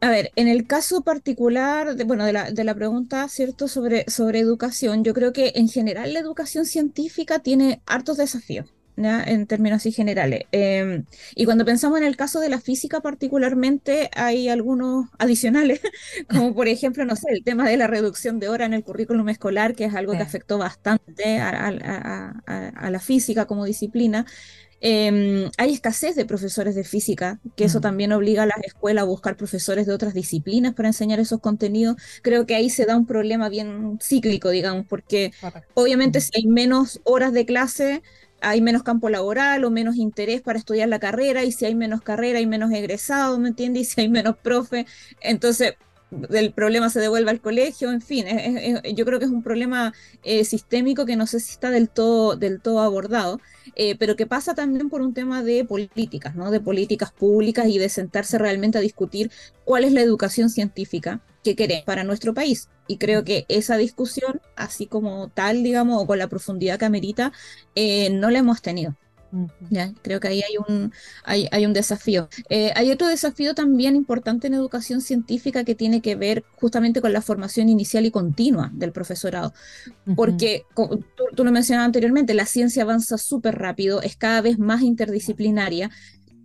a 0.00 0.10
ver, 0.10 0.30
en 0.36 0.48
el 0.48 0.66
caso 0.66 1.02
particular, 1.02 1.96
de, 1.96 2.04
bueno, 2.04 2.24
de 2.24 2.32
la, 2.32 2.50
de 2.50 2.64
la, 2.64 2.74
pregunta, 2.74 3.28
¿cierto?, 3.28 3.66
sobre, 3.66 4.04
sobre 4.10 4.40
educación, 4.40 5.04
yo 5.04 5.14
creo 5.14 5.32
que 5.32 5.52
en 5.56 5.68
general 5.68 6.12
la 6.12 6.20
educación 6.20 6.66
científica 6.66 7.38
tiene 7.40 7.80
hartos 7.86 8.18
desafíos. 8.18 8.66
en 8.98 9.46
términos 9.46 9.78
así 9.78 9.92
generales. 9.92 10.44
Em, 10.52 11.04
y 11.34 11.44
cuando 11.44 11.64
pensamos 11.66 11.98
en 11.98 12.04
el 12.04 12.16
caso 12.16 12.40
de 12.40 12.48
la 12.48 12.60
física 12.60 13.00
particularmente, 13.00 14.10
hay 14.14 14.48
algunos 14.48 15.06
adicionales, 15.18 15.80
como 16.30 16.54
por 16.54 16.68
ejemplo, 16.68 17.04
no 17.04 17.14
sé, 17.16 17.28
el 17.30 17.44
tema 17.44 17.68
de 17.68 17.76
la 17.76 17.86
reducción 17.88 18.38
de 18.40 18.48
hora 18.48 18.64
en 18.66 18.74
el 18.74 18.84
currículum 18.84 19.28
escolar, 19.28 19.74
que 19.74 19.84
es 19.84 19.94
algo 19.94 20.12
que 20.12 20.22
afectó 20.22 20.56
bastante 20.58 21.38
a, 21.40 22.32
a, 22.46 22.90
la 22.90 23.00
física 23.00 23.46
como 23.46 23.64
disciplina, 23.66 24.24
Em, 24.80 25.50
hay 25.56 25.72
escasez 25.72 26.16
de 26.16 26.26
profesores 26.26 26.74
de 26.74 26.84
física, 26.84 27.40
que 27.56 27.64
eso 27.64 27.80
también 27.80 28.12
obliga 28.12 28.42
a 28.42 28.46
las 28.46 28.58
escuelas 28.62 29.02
a 29.02 29.06
buscar 29.06 29.36
profesores 29.36 29.86
de 29.86 29.94
otras 29.94 30.12
disciplinas 30.12 30.74
para 30.74 30.88
enseñar 30.88 31.18
esos 31.18 31.40
contenidos. 31.40 31.96
Creo 32.22 32.46
que 32.46 32.54
ahí 32.54 32.68
se 32.68 32.84
da 32.84 32.96
un 32.96 33.06
problema 33.06 33.48
bien 33.48 33.98
cíclico, 34.02 34.50
digamos, 34.50 34.86
porque 34.86 35.32
obviamente 35.74 36.20
si 36.20 36.30
hay 36.36 36.46
menos 36.46 37.00
horas 37.04 37.32
de 37.32 37.46
clase, 37.46 38.02
hay 38.40 38.60
menos 38.60 38.82
campo 38.82 39.08
laboral 39.08 39.64
o 39.64 39.70
menos 39.70 39.96
interés 39.96 40.42
para 40.42 40.58
estudiar 40.58 40.88
la 40.88 40.98
carrera, 40.98 41.44
y 41.44 41.52
si 41.52 41.64
hay 41.64 41.74
menos 41.74 42.02
carrera, 42.02 42.38
hay 42.38 42.46
menos 42.46 42.70
egresados, 42.72 43.38
¿me 43.38 43.48
entiendes? 43.48 43.82
Y 43.82 43.84
si 43.86 44.00
hay 44.02 44.08
menos 44.10 44.36
profe, 44.36 44.86
entonces 45.20 45.74
el 46.30 46.52
problema 46.52 46.88
se 46.88 47.00
devuelve 47.00 47.30
al 47.30 47.40
colegio, 47.40 47.90
en 47.90 48.00
fin, 48.00 48.26
yo 48.94 49.04
creo 49.04 49.18
que 49.18 49.24
es 49.24 49.30
un 49.30 49.42
problema 49.42 49.92
eh, 50.22 50.44
sistémico 50.44 51.04
que 51.04 51.16
no 51.16 51.26
sé 51.26 51.40
si 51.40 51.52
está 51.52 51.70
del 51.70 51.88
todo, 51.88 52.36
del 52.36 52.60
todo 52.60 52.80
abordado, 52.80 53.40
eh, 53.74 53.96
pero 53.98 54.14
que 54.14 54.26
pasa 54.26 54.54
también 54.54 54.88
por 54.88 55.02
un 55.02 55.14
tema 55.14 55.42
de 55.42 55.64
políticas, 55.64 56.36
¿no? 56.36 56.50
de 56.50 56.60
políticas 56.60 57.10
públicas 57.12 57.66
y 57.66 57.78
de 57.78 57.88
sentarse 57.88 58.38
realmente 58.38 58.78
a 58.78 58.82
discutir 58.82 59.30
cuál 59.64 59.84
es 59.84 59.92
la 59.92 60.00
educación 60.00 60.48
científica 60.48 61.20
que 61.42 61.56
queremos 61.56 61.84
para 61.84 62.04
nuestro 62.04 62.34
país. 62.34 62.68
Y 62.88 62.98
creo 62.98 63.24
que 63.24 63.44
esa 63.48 63.76
discusión, 63.76 64.40
así 64.54 64.86
como 64.86 65.28
tal, 65.28 65.64
digamos, 65.64 66.00
o 66.02 66.06
con 66.06 66.18
la 66.18 66.28
profundidad 66.28 66.78
que 66.78 66.84
amerita, 66.84 67.32
eh, 67.74 68.10
no 68.10 68.30
la 68.30 68.38
hemos 68.38 68.62
tenido. 68.62 68.96
Ya, 69.70 69.92
creo 70.02 70.20
que 70.20 70.28
ahí 70.28 70.42
hay 70.42 70.56
un, 70.68 70.92
hay, 71.24 71.48
hay 71.50 71.66
un 71.66 71.72
desafío. 71.72 72.28
Eh, 72.48 72.72
hay 72.74 72.90
otro 72.90 73.08
desafío 73.08 73.54
también 73.54 73.96
importante 73.96 74.46
en 74.46 74.54
educación 74.54 75.00
científica 75.00 75.64
que 75.64 75.74
tiene 75.74 76.00
que 76.00 76.14
ver 76.14 76.44
justamente 76.56 77.00
con 77.00 77.12
la 77.12 77.22
formación 77.22 77.68
inicial 77.68 78.06
y 78.06 78.10
continua 78.10 78.70
del 78.72 78.92
profesorado. 78.92 79.52
Porque, 80.14 80.64
tú, 80.74 81.04
tú, 81.34 81.44
lo 81.44 81.52
mencionabas 81.52 81.86
anteriormente, 81.86 82.34
la 82.34 82.46
ciencia 82.46 82.82
avanza 82.82 83.18
súper 83.18 83.56
rápido, 83.58 84.02
es 84.02 84.16
cada 84.16 84.40
vez 84.40 84.58
más 84.58 84.82
interdisciplinaria. 84.82 85.90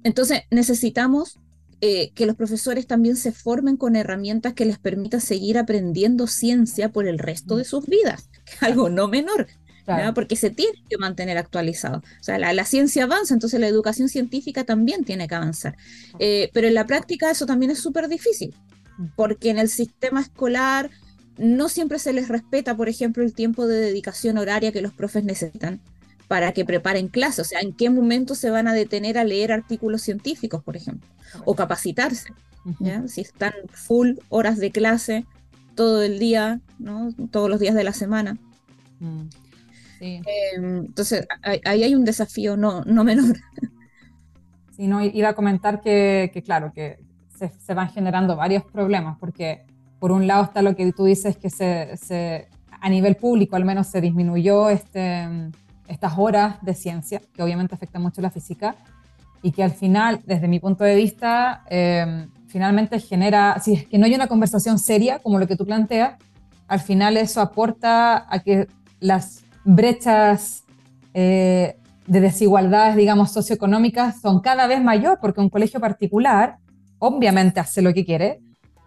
Entonces, 0.04 0.42
necesitamos 0.50 1.40
eh, 1.84 2.12
que 2.14 2.28
los 2.28 2.36
profesores 2.36 2.86
también 2.86 3.16
se 3.16 3.32
formen 3.32 3.76
con 3.76 3.96
herramientas 3.96 4.54
que 4.54 4.66
les 4.66 4.78
permitan 4.78 5.20
seguir 5.20 5.58
aprendiendo 5.58 6.28
ciencia 6.28 6.92
por 6.92 7.08
el 7.08 7.18
resto 7.18 7.56
de 7.56 7.64
sus 7.64 7.88
vidas, 7.88 8.30
que 8.46 8.54
es 8.54 8.62
algo 8.62 8.90
no 8.90 9.08
menor. 9.08 9.48
Porque 10.14 10.36
se 10.36 10.50
tiene 10.50 10.78
que 10.90 10.98
mantener 10.98 11.38
actualizado. 11.38 12.00
O 12.00 12.24
sea, 12.24 12.38
la, 12.38 12.66
ciencia 12.66 13.04
avanza, 13.04 13.34
entonces 13.34 13.60
la 13.60 13.68
educación 13.68 14.10
científica 14.10 14.64
también 14.64 15.04
tiene 15.04 15.28
que 15.28 15.36
avanzar. 15.36 15.76
Eh, 16.20 16.50
pero 16.54 16.68
en 16.68 16.74
la 16.74 16.86
práctica 16.86 17.32
eso 17.32 17.46
también 17.46 17.72
es 17.72 17.80
súper 17.80 18.08
difícil, 18.08 18.56
porque 19.16 19.50
en 19.50 19.60
el 19.60 19.70
sistema 19.70 20.22
escolar 20.22 20.90
no 21.38 21.70
siempre 21.70 22.00
se 22.00 22.14
les 22.14 22.28
respeta, 22.28 22.76
por 22.76 22.90
ejemplo, 22.90 23.24
el 23.24 23.34
tiempo 23.34 23.68
de 23.68 23.80
dedicación 23.80 24.38
horaria 24.38 24.72
que 24.72 24.82
los 24.82 24.94
profes 24.94 25.24
necesitan 25.24 25.80
para 26.28 26.54
que 26.54 26.64
preparen 26.64 27.10
clases, 27.10 27.40
o 27.40 27.50
sea, 27.50 27.60
en 27.60 27.74
qué 27.74 27.90
momento 27.90 28.36
se 28.36 28.50
van 28.50 28.68
a 28.68 28.74
detener 28.74 29.18
a 29.18 29.26
leer 29.26 29.52
artículos 29.52 30.02
científicos, 30.02 30.64
por 30.64 30.78
ejemplo, 30.78 31.10
o 31.44 31.56
capacitarse, 31.56 32.30
si 33.08 33.22
están 33.22 33.54
full 33.70 34.12
horas 34.30 34.58
de 34.58 34.72
clase 34.72 35.26
todo 35.76 36.02
el 36.04 36.20
día, 36.20 36.62
¿no? 36.80 37.14
todos 37.32 37.50
los 37.50 37.60
días 37.60 37.76
de 37.76 37.84
la 37.84 37.92
semana. 37.92 38.38
Mm, 39.00 39.24
em, 40.02 40.86
entonces, 40.86 41.28
ahí 41.44 41.84
hay 41.84 41.96
un 41.96 42.06
desafío 42.06 42.58
no, 42.58 42.84
no 42.84 43.04
menor. 43.04 43.36
Sí, 44.76 44.88
no, 44.88 45.04
iba 45.04 45.30
a 45.30 45.34
comentar 45.34 45.82
que, 45.82 46.32
claro, 46.46 46.72
que 46.74 46.98
se, 47.38 47.74
van 47.74 47.90
generando 47.90 48.38
varios 48.38 48.64
problemas, 48.64 49.18
porque 49.20 49.66
por 50.00 50.12
un 50.12 50.26
lado 50.26 50.46
está 50.46 50.62
lo 50.62 50.76
que 50.76 50.92
tú 50.94 51.04
dices, 51.04 51.38
que 51.38 51.50
se, 51.50 51.98
se 51.98 52.48
a 52.72 52.90
nivel 52.90 53.18
público 53.18 53.58
al 53.58 53.66
menos 53.66 53.88
se 53.88 54.00
disminuyó 54.00 54.70
este 54.70 55.28
estas 55.92 56.14
horas 56.18 56.56
de 56.62 56.74
ciencia, 56.74 57.22
que 57.34 57.44
obviamente 57.44 57.76
afectan 57.76 58.02
mucho 58.02 58.22
la 58.22 58.32
física, 58.32 58.76
y 59.44 59.52
que 59.52 59.64
al 59.64 59.72
final, 59.72 60.22
desde 60.26 60.48
mi 60.48 60.60
punto 60.60 60.84
de 60.84 60.96
vista, 60.96 61.64
eh, 61.70 62.28
finalmente 62.48 63.00
genera, 63.00 63.60
si 63.60 63.74
es 63.74 63.86
que 63.88 63.98
no 63.98 64.06
hay 64.06 64.16
una 64.16 64.28
conversación 64.28 64.80
seria, 64.80 65.20
como 65.20 65.38
lo 65.38 65.48
que 65.48 65.58
tú 65.58 65.66
planteas, 65.66 66.18
al 66.68 66.80
final 66.80 67.18
eso 67.18 67.42
aporta 67.42 68.26
a 68.34 68.40
que 68.40 68.68
las 69.00 69.44
brechas 69.64 70.64
eh, 71.14 71.78
de 72.08 72.22
desigualdades, 72.22 72.96
digamos, 72.96 73.32
socioeconómicas 73.32 74.22
son 74.22 74.42
cada 74.42 74.68
vez 74.68 74.84
mayor, 74.84 75.20
porque 75.22 75.42
un 75.42 75.50
colegio 75.50 75.80
particular 75.80 76.58
obviamente 77.00 77.60
hace 77.60 77.82
lo 77.82 77.94
que 77.94 78.06
quiere 78.06 78.40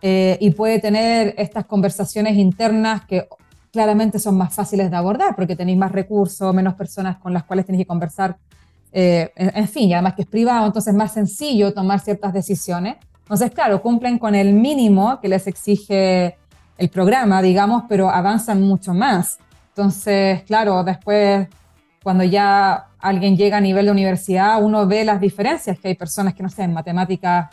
eh, 0.03 0.37
y 0.41 0.51
puede 0.51 0.79
tener 0.79 1.35
estas 1.37 1.65
conversaciones 1.65 2.37
internas 2.37 3.05
que 3.07 3.27
claramente 3.73 4.19
son 4.21 4.37
más 4.37 4.55
fáciles 4.55 4.91
de 4.91 4.97
abordar 4.97 5.35
porque 5.35 5.57
tenéis 5.57 5.79
más 5.79 5.91
recursos, 5.91 6.55
menos 6.55 6.75
personas 6.75 7.17
con 7.19 7.33
las 7.33 7.45
cuales 7.45 7.67
tenéis 7.67 7.83
que 7.85 7.89
conversar. 7.89 8.37
Eh, 8.93 9.33
en, 9.35 9.67
fin, 9.67 9.89
y 9.89 9.95
además 9.95 10.15
que 10.15 10.23
es 10.23 10.29
privado, 10.29 10.67
entonces 10.67 10.93
es 10.93 10.97
más 10.97 11.13
sencillo 11.13 11.75
tomar 11.75 11.99
ciertas 11.99 12.33
decisiones. 12.33 12.97
Entonces, 13.21 13.51
claro, 13.51 13.83
cumplen 13.83 14.19
con 14.19 14.37
el 14.37 14.53
mínimo 14.53 15.19
que 15.21 15.29
les 15.29 15.49
exige 15.49 16.37
el 16.79 16.89
programa, 16.89 17.43
digamos, 17.43 17.85
pero 17.89 18.11
avanzan 18.11 18.63
mucho 18.63 18.95
más. 18.95 19.39
Entonces, 19.77 20.43
claro, 20.45 20.85
después, 20.85 21.49
cuando 22.03 22.23
ya 22.25 22.91
alguien 23.01 23.37
llega 23.37 23.57
a 23.57 23.61
nivel 23.61 23.87
de 23.87 23.93
universidad, 23.93 24.63
uno 24.63 24.87
ve 24.87 25.05
las 25.05 25.21
diferencias, 25.21 25.79
que 25.79 25.89
hay 25.89 25.95
personas 25.95 26.35
que, 26.35 26.43
no 26.43 26.49
sé, 26.49 26.63
en 26.63 26.73
matemáticas 26.73 27.49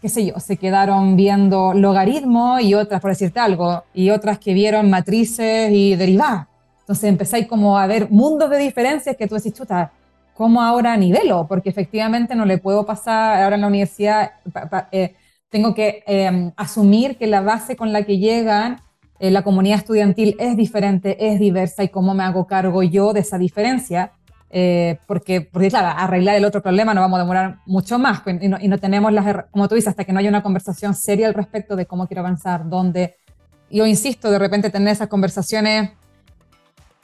qué 0.00 0.08
sé 0.08 0.26
yo, 0.26 0.40
se 0.40 0.56
quedaron 0.56 1.16
viendo 1.16 1.74
logaritmos 1.74 2.62
y 2.62 2.74
otras, 2.74 3.00
por 3.00 3.10
decirte 3.10 3.38
algo, 3.38 3.84
y 3.92 4.10
otras 4.10 4.38
que 4.38 4.54
vieron 4.54 4.88
matrices 4.88 5.70
y 5.72 5.94
derivadas. 5.94 6.46
Entonces 6.80 7.04
empezáis 7.04 7.46
como 7.46 7.78
a 7.78 7.86
ver 7.86 8.10
mundos 8.10 8.50
de 8.50 8.58
diferencias 8.58 9.16
que 9.16 9.26
tú 9.26 9.34
decís, 9.34 9.52
chuta, 9.52 9.92
¿cómo 10.34 10.62
ahora 10.62 10.96
nivelo? 10.96 11.46
Porque 11.46 11.68
efectivamente 11.68 12.34
no 12.34 12.46
le 12.46 12.58
puedo 12.58 12.86
pasar 12.86 13.42
ahora 13.42 13.56
en 13.56 13.60
la 13.60 13.68
universidad, 13.68 14.32
eh, 14.90 15.14
tengo 15.50 15.74
que 15.74 16.02
em, 16.06 16.52
asumir 16.56 17.16
que 17.16 17.26
la 17.26 17.42
base 17.42 17.76
con 17.76 17.92
la 17.92 18.02
que 18.04 18.18
llegan 18.18 18.80
eh, 19.20 19.30
la 19.30 19.42
comunidad 19.42 19.78
estudiantil 19.78 20.34
es 20.40 20.56
diferente, 20.56 21.28
es 21.32 21.38
diversa 21.38 21.84
y 21.84 21.88
cómo 21.90 22.14
me 22.14 22.24
hago 22.24 22.48
cargo 22.48 22.82
yo 22.82 23.12
de 23.12 23.20
esa 23.20 23.38
diferencia 23.38 24.12
eh, 24.52 24.98
porque, 25.06 25.40
porque, 25.42 25.68
claro, 25.68 25.96
arreglar 25.96 26.34
el 26.34 26.44
otro 26.44 26.60
problema 26.60 26.92
no 26.92 27.00
vamos 27.00 27.18
a 27.18 27.22
demorar 27.22 27.58
mucho 27.66 28.00
más 28.00 28.20
pues, 28.22 28.42
y 28.42 28.68
no, 28.68 28.78
tenemos 28.78 29.12
las, 29.12 29.44
como 29.52 29.68
tú 29.68 29.76
dices, 29.76 29.88
hasta 29.88 30.04
que 30.04 30.12
no 30.12 30.18
haya 30.18 30.28
una 30.28 30.42
conversación 30.42 30.94
seria 30.94 31.28
al 31.28 31.34
respecto 31.34 31.76
de 31.76 31.86
cómo 31.86 32.08
quiero 32.08 32.22
avanzar, 32.22 32.68
dónde. 32.68 33.16
Yo 33.70 33.86
insisto, 33.86 34.28
de 34.28 34.40
repente 34.40 34.68
tener 34.70 34.88
esas 34.92 35.06
conversaciones, 35.06 35.90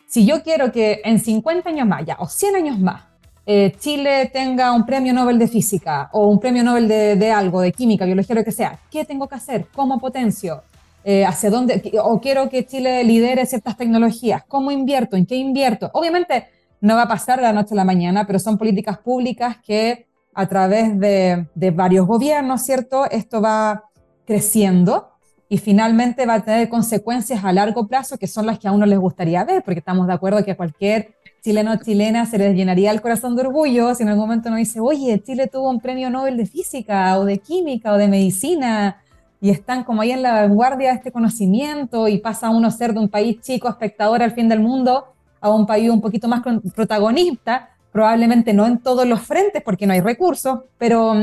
si 0.08 0.26
yo 0.26 0.42
quiero 0.42 0.72
que 0.72 1.00
en 1.04 1.20
50 1.20 1.70
años 1.70 1.86
más, 1.86 2.04
ya, 2.04 2.16
o 2.18 2.26
100 2.26 2.56
años 2.56 2.80
más, 2.80 3.04
eh, 3.48 3.76
Chile 3.78 4.28
tenga 4.32 4.72
un 4.72 4.84
premio 4.84 5.12
Nobel 5.12 5.38
de 5.38 5.46
física 5.46 6.10
o 6.12 6.26
un 6.26 6.40
premio 6.40 6.64
Nobel 6.64 6.88
de, 6.88 7.14
de, 7.14 7.30
algo, 7.30 7.60
de 7.60 7.70
química, 7.70 8.04
biología, 8.04 8.34
lo 8.34 8.42
que 8.42 8.50
sea, 8.50 8.76
¿qué 8.90 9.04
tengo 9.04 9.28
que 9.28 9.36
hacer? 9.36 9.66
¿Cómo 9.72 10.00
potencio? 10.00 10.64
Eh, 11.08 11.24
¿Hacia 11.24 11.50
dónde? 11.50 11.92
O 12.02 12.20
quiero 12.20 12.48
que 12.48 12.66
Chile 12.66 13.04
lidere 13.04 13.46
ciertas 13.46 13.76
tecnologías, 13.76 14.42
¿cómo 14.48 14.72
invierto? 14.72 15.16
¿En 15.16 15.24
qué 15.24 15.36
invierto? 15.36 15.88
Obviamente 15.92 16.48
no 16.80 16.96
va 16.96 17.02
a 17.02 17.08
pasar 17.08 17.38
de 17.38 17.44
la 17.44 17.52
noche 17.52 17.74
a 17.74 17.76
la 17.76 17.84
mañana, 17.84 18.26
pero 18.26 18.40
son 18.40 18.58
políticas 18.58 18.98
públicas 18.98 19.58
que 19.64 20.08
a 20.34 20.48
través 20.48 20.98
de, 20.98 21.46
varios 21.72 22.08
gobiernos, 22.08 22.62
¿cierto? 22.62 23.08
Esto 23.08 23.40
va 23.40 23.84
creciendo 24.24 25.10
y 25.48 25.58
finalmente 25.58 26.26
va 26.26 26.34
a 26.34 26.40
tener 26.40 26.68
consecuencias 26.68 27.44
a 27.44 27.52
largo 27.52 27.86
plazo 27.86 28.18
que 28.18 28.26
son 28.26 28.44
las 28.44 28.58
que 28.58 28.66
a 28.66 28.72
uno 28.72 28.84
les 28.84 28.98
gustaría 28.98 29.44
ver, 29.44 29.62
porque 29.62 29.78
estamos 29.78 30.08
de 30.08 30.12
acuerdo 30.12 30.44
que 30.44 30.50
a 30.50 30.56
cualquier 30.56 31.14
chileno 31.40 31.74
o 31.74 31.76
chilena 31.76 32.26
se 32.26 32.36
les 32.36 32.52
llenaría 32.56 32.90
el 32.90 33.00
corazón 33.00 33.36
de 33.36 33.42
orgullo 33.42 33.94
si 33.94 34.02
en 34.02 34.08
algún 34.08 34.24
momento 34.24 34.48
uno 34.48 34.58
dice, 34.58 34.80
oye, 34.80 35.22
Chile 35.22 35.46
tuvo 35.46 35.70
un 35.70 35.78
premio 35.78 36.10
Nobel 36.10 36.36
de 36.36 36.46
física 36.46 37.16
o 37.16 37.24
de 37.24 37.38
química 37.38 37.92
o 37.92 37.96
de 37.96 38.08
medicina 38.08 39.04
y 39.40 39.50
están 39.50 39.84
como 39.84 40.02
ahí 40.02 40.12
en 40.12 40.22
la 40.22 40.32
vanguardia 40.32 40.90
de 40.90 40.96
este 40.96 41.12
conocimiento 41.12 42.08
y 42.08 42.18
pasa 42.18 42.48
a 42.48 42.50
uno 42.50 42.70
ser 42.70 42.94
de 42.94 43.00
un 43.00 43.08
país 43.08 43.40
chico, 43.40 43.68
espectador 43.68 44.22
al 44.22 44.32
fin 44.32 44.48
del 44.48 44.60
mundo, 44.60 45.12
a 45.40 45.50
un 45.50 45.66
país 45.66 45.90
un 45.90 46.00
poquito 46.00 46.28
más 46.28 46.42
protagonista, 46.74 47.70
probablemente 47.92 48.52
no 48.52 48.66
en 48.66 48.78
todos 48.78 49.06
los 49.06 49.20
frentes 49.20 49.62
porque 49.62 49.86
no 49.86 49.92
hay 49.92 50.00
recursos, 50.00 50.60
pero, 50.78 51.14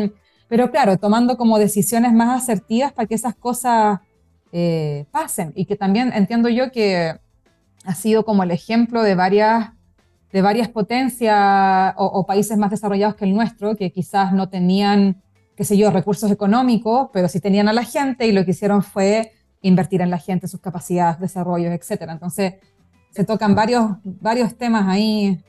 pero 0.47 0.71
claro, 0.71 0.97
tomando 0.97 1.38
como 1.38 1.60
decisiones 1.60 2.13
más 2.13 2.43
asertivas 2.43 2.93
para 2.93 3.08
que 3.08 3.15
esas 3.15 3.36
cosas 3.36 3.99
eh, 4.52 5.06
pasen. 5.12 5.52
Y 5.56 5.65
que 5.65 5.76
también 5.76 6.12
entiendo 6.13 6.49
yo 6.49 6.71
que 6.71 7.19
ha 7.86 7.95
sido 7.95 8.23
como 8.23 8.43
el 8.43 8.52
ejemplo 8.52 9.02
de 9.02 9.15
varias, 9.15 9.71
de 10.32 10.41
varias 10.41 10.69
potencias 10.69 11.93
o 11.97 12.26
países 12.26 12.58
más 12.58 12.71
desarrollados 12.71 13.15
que 13.15 13.26
el 13.26 13.36
nuestro, 13.36 13.76
que 13.76 13.91
quizás 13.91 14.32
no 14.34 14.49
tenían, 14.49 15.21
qué 15.56 15.63
sé 15.63 15.78
yo, 15.78 15.92
recursos 15.92 16.32
económicos, 16.32 17.10
pero 17.13 17.28
sí 17.28 17.39
tenían 17.39 17.68
a 17.68 17.74
la 17.74 17.84
gente 17.84 18.28
y 18.28 18.32
lo 18.32 18.44
que 18.46 18.52
hicieron 18.52 18.84
fue 18.84 19.32
invertir 19.62 20.02
en 20.02 20.10
la 20.10 20.18
gente, 20.18 20.48
sus 20.48 20.60
capacidades, 20.60 21.20
desarrollos, 21.20 21.72
etcétera. 21.72 22.13
Entonces, 22.13 22.56
se 23.12 23.24
tocan 23.24 23.56
varios, 23.56 23.92
varios 24.04 24.58
temas 24.58 24.88
ahí 24.88 25.44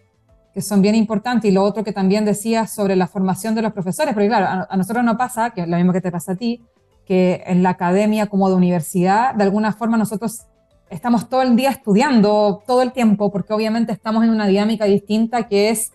que 0.52 0.62
son 0.62 0.80
bien 0.80 0.94
importantes. 0.94 1.50
Y 1.50 1.52
lo 1.52 1.64
otro 1.64 1.82
que 1.82 1.92
también 1.92 2.24
decías 2.24 2.72
sobre 2.72 2.94
la 2.94 3.08
formación 3.08 3.54
de 3.54 3.62
los 3.62 3.72
profesores, 3.72 4.14
porque 4.14 4.28
claro, 4.28 4.66
a, 4.68 4.76
nosotros 4.76 5.04
no 5.04 5.16
pasa, 5.16 5.50
que 5.50 5.62
es 5.62 5.68
lo 5.68 5.76
mismo 5.76 5.92
que 5.92 6.00
te 6.00 6.12
pasa 6.12 6.32
a 6.32 6.36
ti, 6.36 6.62
que 7.04 7.42
en 7.46 7.62
la 7.62 7.70
academia 7.70 8.26
como 8.26 8.48
de 8.48 8.54
universidad, 8.54 9.34
de 9.34 9.44
alguna 9.44 9.72
forma 9.72 9.96
nosotros 9.96 10.46
estamos 10.90 11.28
todo 11.28 11.42
el 11.42 11.56
día 11.56 11.70
estudiando, 11.70 12.62
todo 12.66 12.82
el 12.82 12.92
tiempo, 12.92 13.32
porque 13.32 13.52
obviamente 13.52 13.92
estamos 13.92 14.22
en 14.22 14.30
una 14.30 14.46
dinámica 14.46 14.84
distinta 14.84 15.48
que 15.48 15.70
es 15.70 15.92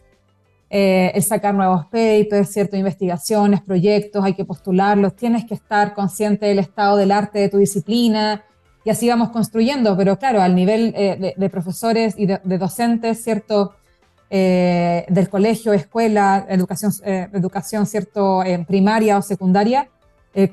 eh, 0.70 1.12
el 1.16 1.24
sacar 1.24 1.56
nuevos 1.56 1.86
papers, 1.86 2.52
ciertas 2.52 2.80
investigaciones, 2.80 3.62
proyectos, 3.62 4.24
hay 4.24 4.34
que 4.34 4.46
postularlos, 4.46 5.16
tienes 5.16 5.46
que 5.46 5.56
estar 5.56 5.94
consciente 5.94 6.46
del 6.46 6.60
estado 6.60 6.98
del 6.98 7.12
arte 7.12 7.40
de 7.40 7.50
tu 7.50 7.58
disciplina, 7.58 8.44
y 8.84 8.90
así 8.90 9.10
vamos 9.10 9.30
construyendo, 9.30 9.98
pero 9.98 10.18
claro, 10.18 10.42
al 10.42 10.56
nivel 10.56 10.94
eh, 10.96 11.36
de, 11.36 11.50
profesores 11.50 12.16
y 12.18 12.26
de, 12.26 12.40
docentes, 12.58 13.24
¿cierto? 13.24 13.76
Eh, 14.30 15.06
del 15.10 15.30
colegio, 15.30 15.74
escuela, 15.74 16.46
educación, 16.50 16.92
eh, 17.04 17.28
educación 17.34 17.86
¿cierto? 17.86 18.44
primaria 18.68 19.18
o 19.18 19.22
secundaria, 19.22 19.90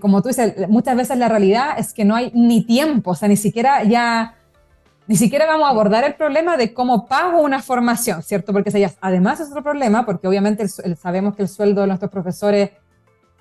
como 0.00 0.20
tú 0.22 0.28
dices, 0.28 0.68
muchas 0.68 0.96
veces 0.96 1.16
la 1.18 1.28
realidad 1.28 1.78
es 1.78 1.92
que 1.92 2.04
no 2.04 2.16
hay 2.16 2.32
ni 2.34 2.64
tiempo, 2.64 3.12
o 3.12 3.14
sea, 3.14 3.28
ni 3.28 3.36
siquiera 3.36 3.84
ya, 3.84 4.34
ni 5.06 5.16
siquiera 5.16 5.46
vamos 5.46 5.66
a 5.66 5.70
abordar 5.70 6.04
el 6.04 6.14
problema 6.14 6.56
de 6.56 6.74
cómo 6.74 7.06
pago 7.06 7.40
una 7.40 7.62
formación, 7.62 8.22
¿cierto? 8.22 8.52
Porque 8.52 8.90
además 9.00 9.40
es 9.40 9.48
otro 9.48 9.62
problema, 9.62 10.04
porque 10.04 10.26
obviamente 10.26 10.66
sabemos 10.68 11.36
que 11.36 11.42
el 11.42 11.48
sueldo 11.48 11.82
de 11.82 11.86
nuestros 11.86 12.10
profesores 12.10 12.70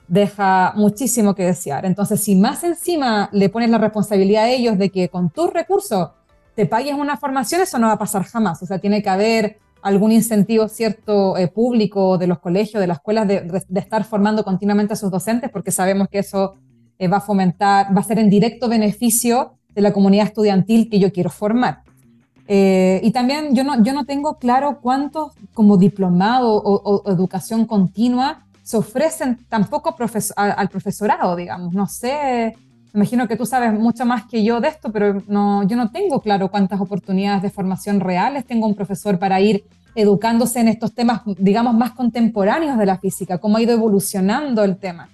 deja 0.08 0.74
muchísimo 0.76 1.34
que 1.34 1.44
desear. 1.44 1.86
Entonces, 1.86 2.22
si 2.22 2.36
más 2.36 2.64
encima 2.64 3.30
le 3.32 3.50
pones 3.50 3.70
la 3.70 3.80
responsabilidad 3.80 4.44
a 4.44 4.50
ellos 4.50 4.78
de 4.78 4.92
que 4.92 5.10
con 5.10 5.30
tus 5.32 5.52
recursos 5.52 6.12
te 6.56 6.66
pagues 6.68 6.94
una 6.94 7.18
formación, 7.18 7.62
eso 7.62 7.80
no 7.80 7.88
va 7.88 7.94
a 7.94 8.00
pasar 8.00 8.24
jamás. 8.24 8.62
O 8.62 8.66
sea, 8.66 8.80
tiene 8.80 9.02
que 9.02 9.10
haber 9.10 9.58
algún 9.82 10.12
incentivo 10.12 10.68
cierto 10.68 11.38
eh, 11.38 11.48
público 11.48 12.18
de 12.18 12.28
los 12.28 12.40
colegios, 12.40 12.82
de 12.82 12.88
las 12.88 12.98
escuelas, 12.98 13.28
de, 13.28 13.64
estar 13.76 14.04
formando 14.04 14.44
continuamente 14.44 14.94
a 14.94 14.96
sus 14.96 15.12
docentes, 15.12 15.50
porque 15.52 15.72
sabemos 15.72 16.08
que 16.10 16.20
eso 16.20 16.56
eh, 16.98 17.08
va 17.08 17.18
a 17.18 17.22
fomentar, 17.22 17.96
va 17.96 18.02
a 18.02 18.04
ser 18.04 18.20
en 18.20 18.30
directo 18.30 18.70
beneficio 18.70 19.58
de 19.76 19.82
la 19.82 19.94
comunidad 19.94 20.28
estudiantil 20.28 20.90
que 20.90 21.00
yo 21.00 21.12
quiero 21.12 21.30
formar. 21.30 21.84
Eh, 22.48 23.02
y 23.04 23.12
también 23.12 23.56
yo 23.56 23.64
no, 23.64 23.84
yo 23.84 23.94
no 23.94 24.06
tengo 24.06 24.38
claro 24.38 24.80
cuántos 24.82 25.34
como 25.54 25.78
diplomado 25.78 26.56
o, 26.56 27.12
educación 27.12 27.66
continua 27.66 28.44
se 28.62 28.78
ofrecen 28.78 29.46
tampoco 29.48 29.96
al 30.36 30.70
profesorado, 30.70 31.36
digamos. 31.36 31.74
No 31.74 31.88
sé, 31.88 32.56
me 32.94 33.02
imagino 33.02 33.28
que 33.28 33.36
tú 33.36 33.46
sabes 33.46 33.80
mucho 33.80 34.08
más 34.08 34.26
que 34.26 34.44
yo 34.44 34.60
de 34.60 34.70
esto, 34.70 34.92
pero 34.92 35.22
no, 35.28 35.68
yo 35.68 35.78
no 35.78 35.92
tengo 35.92 36.20
claro 36.20 36.50
cuántas 36.50 36.82
oportunidades 36.82 37.44
de 37.44 37.52
formación 37.52 38.00
reales 38.00 38.46
tengo 38.46 38.66
un 38.66 38.74
profesor 38.74 39.20
para 39.20 39.40
ir 39.40 39.66
educándose 39.94 40.60
en 40.60 40.68
estos 40.68 40.96
temas, 40.96 41.22
digamos, 41.38 41.76
más 41.76 41.92
contemporáneos 41.92 42.78
de 42.80 42.88
la 42.88 42.98
física, 42.98 43.38
cómo 43.38 43.58
ha 43.58 43.62
ido 43.62 43.74
evolucionando 43.74 44.64
el 44.64 44.78
tema. 44.78 45.10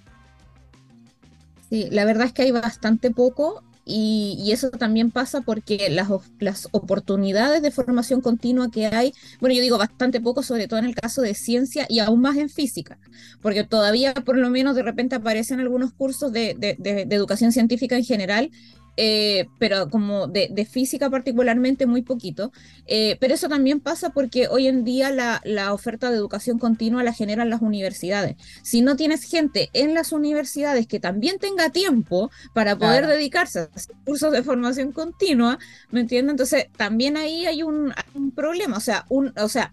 Sí, 1.68 1.88
la 1.90 2.06
verdad 2.06 2.26
es 2.26 2.32
que 2.32 2.42
hay 2.42 2.52
bastante 2.52 3.10
poco 3.10 3.62
y, 3.84 4.50
eso 4.52 4.70
también 4.70 5.10
pasa 5.10 5.40
porque 5.40 5.88
las, 5.90 6.08
las, 6.38 6.68
oportunidades 6.72 7.62
de 7.62 7.70
formación 7.70 8.20
continua 8.20 8.70
que 8.70 8.86
hay, 8.86 9.12
bueno, 9.40 9.54
yo 9.54 9.62
digo 9.62 9.78
bastante 9.78 10.20
poco, 10.20 10.42
sobre 10.42 10.68
todo 10.68 10.78
en 10.78 10.84
el 10.84 10.94
caso 10.94 11.22
de 11.22 11.34
ciencia 11.34 11.86
y 11.88 11.98
aún 11.98 12.20
más 12.20 12.36
en 12.36 12.48
física, 12.48 12.98
porque 13.40 13.64
todavía 13.64 14.14
por 14.14 14.36
lo 14.36 14.50
menos 14.50 14.76
de 14.76 14.82
repente 14.82 15.16
aparecen 15.16 15.60
algunos 15.60 15.92
cursos 15.92 16.32
de, 16.32 16.54
de 16.58 17.06
educación 17.10 17.50
científica 17.52 17.96
en 17.96 18.04
general 18.04 18.50
eh, 18.96 19.46
pero 19.58 19.88
como 19.88 20.26
de, 20.26 20.66
física 20.70 21.08
particularmente 21.08 21.86
muy 21.86 22.02
poquito. 22.02 22.52
Eh, 22.86 23.16
pero 23.20 23.34
eso 23.34 23.48
también 23.48 23.80
pasa 23.80 24.10
porque 24.10 24.48
hoy 24.48 24.66
en 24.66 24.84
día 24.84 25.10
la, 25.10 25.40
la, 25.44 25.72
oferta 25.72 26.10
de 26.10 26.16
educación 26.16 26.58
continua 26.58 27.02
la 27.02 27.12
generan 27.12 27.50
las 27.50 27.62
universidades. 27.62 28.36
Si 28.62 28.82
no 28.82 28.96
tienes 28.96 29.22
gente 29.24 29.70
en 29.72 29.94
las 29.94 30.12
universidades 30.12 30.86
que 30.86 31.00
también 31.00 31.38
tenga 31.38 31.70
tiempo 31.70 32.30
para 32.52 32.76
poder 32.76 33.06
dedicarse 33.06 33.60
a 33.60 33.68
cursos 34.04 34.32
de 34.32 34.42
formación 34.42 34.92
continua, 34.92 35.58
¿me 35.90 36.00
entiendes? 36.00 36.32
Entonces 36.32 36.66
también 36.76 37.16
ahí 37.16 37.46
hay 37.46 37.62
un, 37.62 37.92
un 38.14 38.30
problema, 38.32 38.76
o 38.76 38.80
sea, 38.80 39.06
un, 39.08 39.32
o 39.38 39.48
sea, 39.48 39.72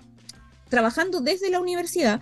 trabajando 0.69 1.19
desde 1.19 1.49
la 1.49 1.59
universidad, 1.59 2.21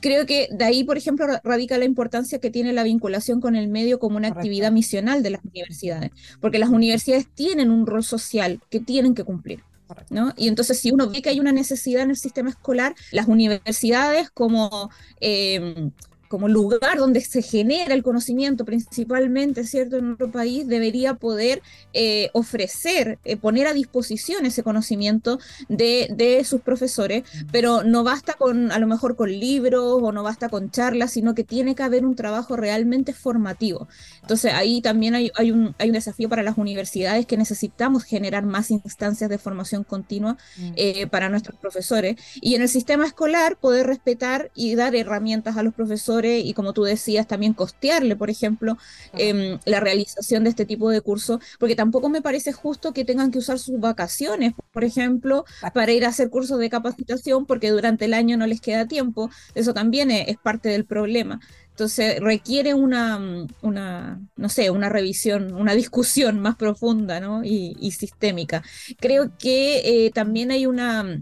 creo 0.00 0.26
que 0.26 0.48
de 0.50 0.64
ahí, 0.64 0.84
por 0.84 0.96
ejemplo, 0.96 1.26
radica 1.44 1.78
la 1.78 1.84
importancia 1.84 2.38
que 2.38 2.50
tiene 2.50 2.72
la 2.72 2.82
vinculación 2.82 3.40
con 3.40 3.56
el 3.56 3.68
medio 3.68 3.98
como 3.98 4.16
una 4.16 4.28
actividad 4.28 4.72
misional 4.72 5.22
de 5.22 5.30
las 5.30 5.44
universidades, 5.44 6.10
porque 6.40 6.58
las 6.58 6.70
universidades 6.70 7.26
tienen 7.34 7.70
un 7.70 7.86
rol 7.86 8.04
social 8.04 8.60
que 8.70 8.80
tienen 8.80 9.14
que 9.14 9.24
cumplir. 9.24 9.62
¿No? 10.10 10.34
Y 10.36 10.48
entonces 10.48 10.78
si 10.78 10.90
uno 10.90 11.08
ve 11.08 11.22
que 11.22 11.30
hay 11.30 11.40
una 11.40 11.50
necesidad 11.50 12.02
en 12.02 12.10
el 12.10 12.16
sistema 12.18 12.50
escolar, 12.50 12.94
las 13.10 13.26
universidades 13.26 14.28
como 14.28 14.90
eh, 15.18 15.90
como 16.28 16.48
lugar 16.48 16.98
donde 16.98 17.20
se 17.20 17.42
genera 17.42 17.94
el 17.94 18.02
conocimiento 18.02 18.64
principalmente, 18.64 19.64
¿cierto? 19.64 19.96
En 19.96 20.06
nuestro 20.06 20.30
país 20.30 20.68
debería 20.68 21.14
poder 21.14 21.62
eh, 21.92 22.30
ofrecer, 22.34 23.18
eh, 23.24 23.36
poner 23.36 23.66
a 23.66 23.72
disposición 23.72 24.46
ese 24.46 24.62
conocimiento 24.62 25.38
de, 25.68 26.08
de, 26.10 26.44
sus 26.44 26.60
profesores, 26.60 27.24
pero 27.50 27.82
no 27.82 28.04
basta 28.04 28.34
con, 28.34 28.70
a 28.70 28.78
lo 28.78 28.86
mejor 28.86 29.16
con 29.16 29.30
libros 29.30 30.00
o 30.02 30.12
no 30.12 30.22
basta 30.22 30.48
con 30.48 30.70
charlas, 30.70 31.12
sino 31.12 31.34
que 31.34 31.44
tiene 31.44 31.74
que 31.74 31.82
haber 31.82 32.04
un 32.04 32.14
trabajo 32.14 32.56
realmente 32.56 33.12
formativo. 33.12 33.88
Entonces 34.20 34.52
ahí 34.52 34.80
también 34.80 35.14
hay, 35.14 35.30
hay, 35.34 35.50
un, 35.50 35.74
hay 35.78 35.88
un 35.88 35.94
desafío 35.94 36.28
para 36.28 36.42
las 36.42 36.58
universidades 36.58 37.26
que 37.26 37.36
necesitamos 37.36 38.04
generar 38.04 38.44
más 38.44 38.70
instancias 38.70 39.30
de 39.30 39.38
formación 39.38 39.84
continua 39.84 40.36
mm. 40.58 40.72
eh, 40.76 41.06
para 41.06 41.28
nuestros 41.28 41.58
profesores 41.58 42.16
y 42.40 42.54
en 42.54 42.62
el 42.62 42.68
sistema 42.68 43.06
escolar 43.06 43.56
poder 43.56 43.86
respetar 43.86 44.50
y 44.54 44.74
dar 44.74 44.94
herramientas 44.94 45.56
a 45.56 45.62
los 45.62 45.74
profesores 45.74 46.17
y 46.24 46.52
como 46.54 46.72
tú 46.72 46.84
decías, 46.84 47.26
también 47.26 47.54
costearle, 47.54 48.16
por 48.16 48.30
ejemplo, 48.30 48.76
em, 49.12 49.58
la 49.64 49.80
realización 49.80 50.44
de 50.44 50.50
este 50.50 50.66
tipo 50.66 50.90
de 50.90 51.00
cursos, 51.00 51.40
porque 51.58 51.76
tampoco 51.76 52.08
me 52.08 52.22
parece 52.22 52.52
justo 52.52 52.92
que 52.92 53.04
tengan 53.04 53.30
que 53.30 53.38
usar 53.38 53.58
sus 53.58 53.80
vacaciones, 53.80 54.54
por 54.72 54.84
ejemplo, 54.84 55.44
para 55.74 55.92
ir 55.92 56.04
a 56.04 56.08
hacer 56.08 56.30
cursos 56.30 56.58
de 56.58 56.70
capacitación 56.70 57.46
porque 57.46 57.70
durante 57.70 58.04
el 58.06 58.14
año 58.14 58.36
no 58.36 58.46
les 58.46 58.60
queda 58.60 58.86
tiempo. 58.86 59.30
Eso 59.54 59.74
también 59.74 60.10
es, 60.10 60.36
parte 60.38 60.68
del 60.68 60.84
problema. 60.84 61.40
Entonces 61.70 62.20
requiere 62.20 62.74
una, 62.74 63.46
una, 63.62 64.20
no 64.36 64.48
sé, 64.48 64.70
una 64.70 64.88
revisión, 64.88 65.54
una 65.54 65.74
discusión 65.74 66.40
más 66.40 66.56
profunda 66.56 67.20
¿no? 67.20 67.44
y, 67.44 67.90
sistémica. 67.92 68.62
Creo 68.98 69.36
que 69.38 70.06
eh, 70.06 70.10
también 70.10 70.50
hay 70.50 70.66
una 70.66 71.20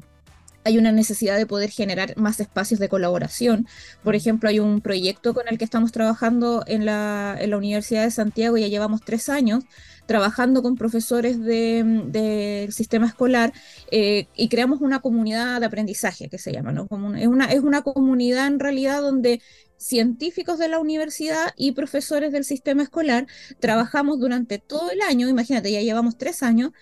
hay 0.66 0.79
una 0.79 0.90
necesidad 0.90 1.37
de 1.37 1.46
poder 1.46 1.70
generar 1.70 2.16
más 2.16 2.40
espacios 2.40 2.81
de 2.81 2.88
colaboración. 2.88 3.68
Por 4.02 4.16
ejemplo, 4.16 4.48
hay 4.48 4.59
un 4.59 4.81
proyecto 4.81 5.33
con 5.33 5.46
el 5.48 5.59
que 5.59 5.64
estamos 5.64 5.92
trabajando 5.92 6.64
en 6.66 6.85
la, 6.85 7.37
en 7.38 7.50
la 7.50 7.57
Universidad 7.57 8.02
de 8.02 8.11
Santiago, 8.11 8.57
ya 8.57 8.66
llevamos 8.66 9.02
tres 9.05 9.29
años, 9.29 9.64
trabajando 10.07 10.62
con 10.62 10.77
profesores 10.77 11.40
del 11.42 12.73
sistema 12.73 13.07
escolar 13.07 13.53
eh, 13.90 14.27
y 14.37 14.49
creamos 14.49 14.81
una 14.81 15.01
comunidad 15.01 15.61
de 15.61 15.66
aprendizaje 15.66 16.29
que 16.29 16.38
se 16.38 16.53
llama, 16.53 16.73
¿no? 16.73 16.87
Como 16.87 17.14
es, 17.14 17.27
una, 17.27 17.47
es 17.47 17.61
una 17.61 17.83
comunidad 17.83 18.47
en 18.47 18.61
realidad 18.61 19.03
donde 19.03 19.40
científicos 19.79 20.59
de 20.59 20.69
la 20.69 20.79
universidad 20.79 21.53
y 21.57 21.73
profesores 21.73 22.33
del 22.33 22.45
sistema 22.45 22.83
escolar 22.83 23.27
trabajamos 23.61 24.19
durante 24.19 24.59
todo 24.59 24.90
el 24.90 25.03
año, 25.03 25.29
imagínate, 25.29 25.71
ya 25.71 25.83
llevamos 25.83 26.16
tres 26.16 26.42
años, 26.42 26.73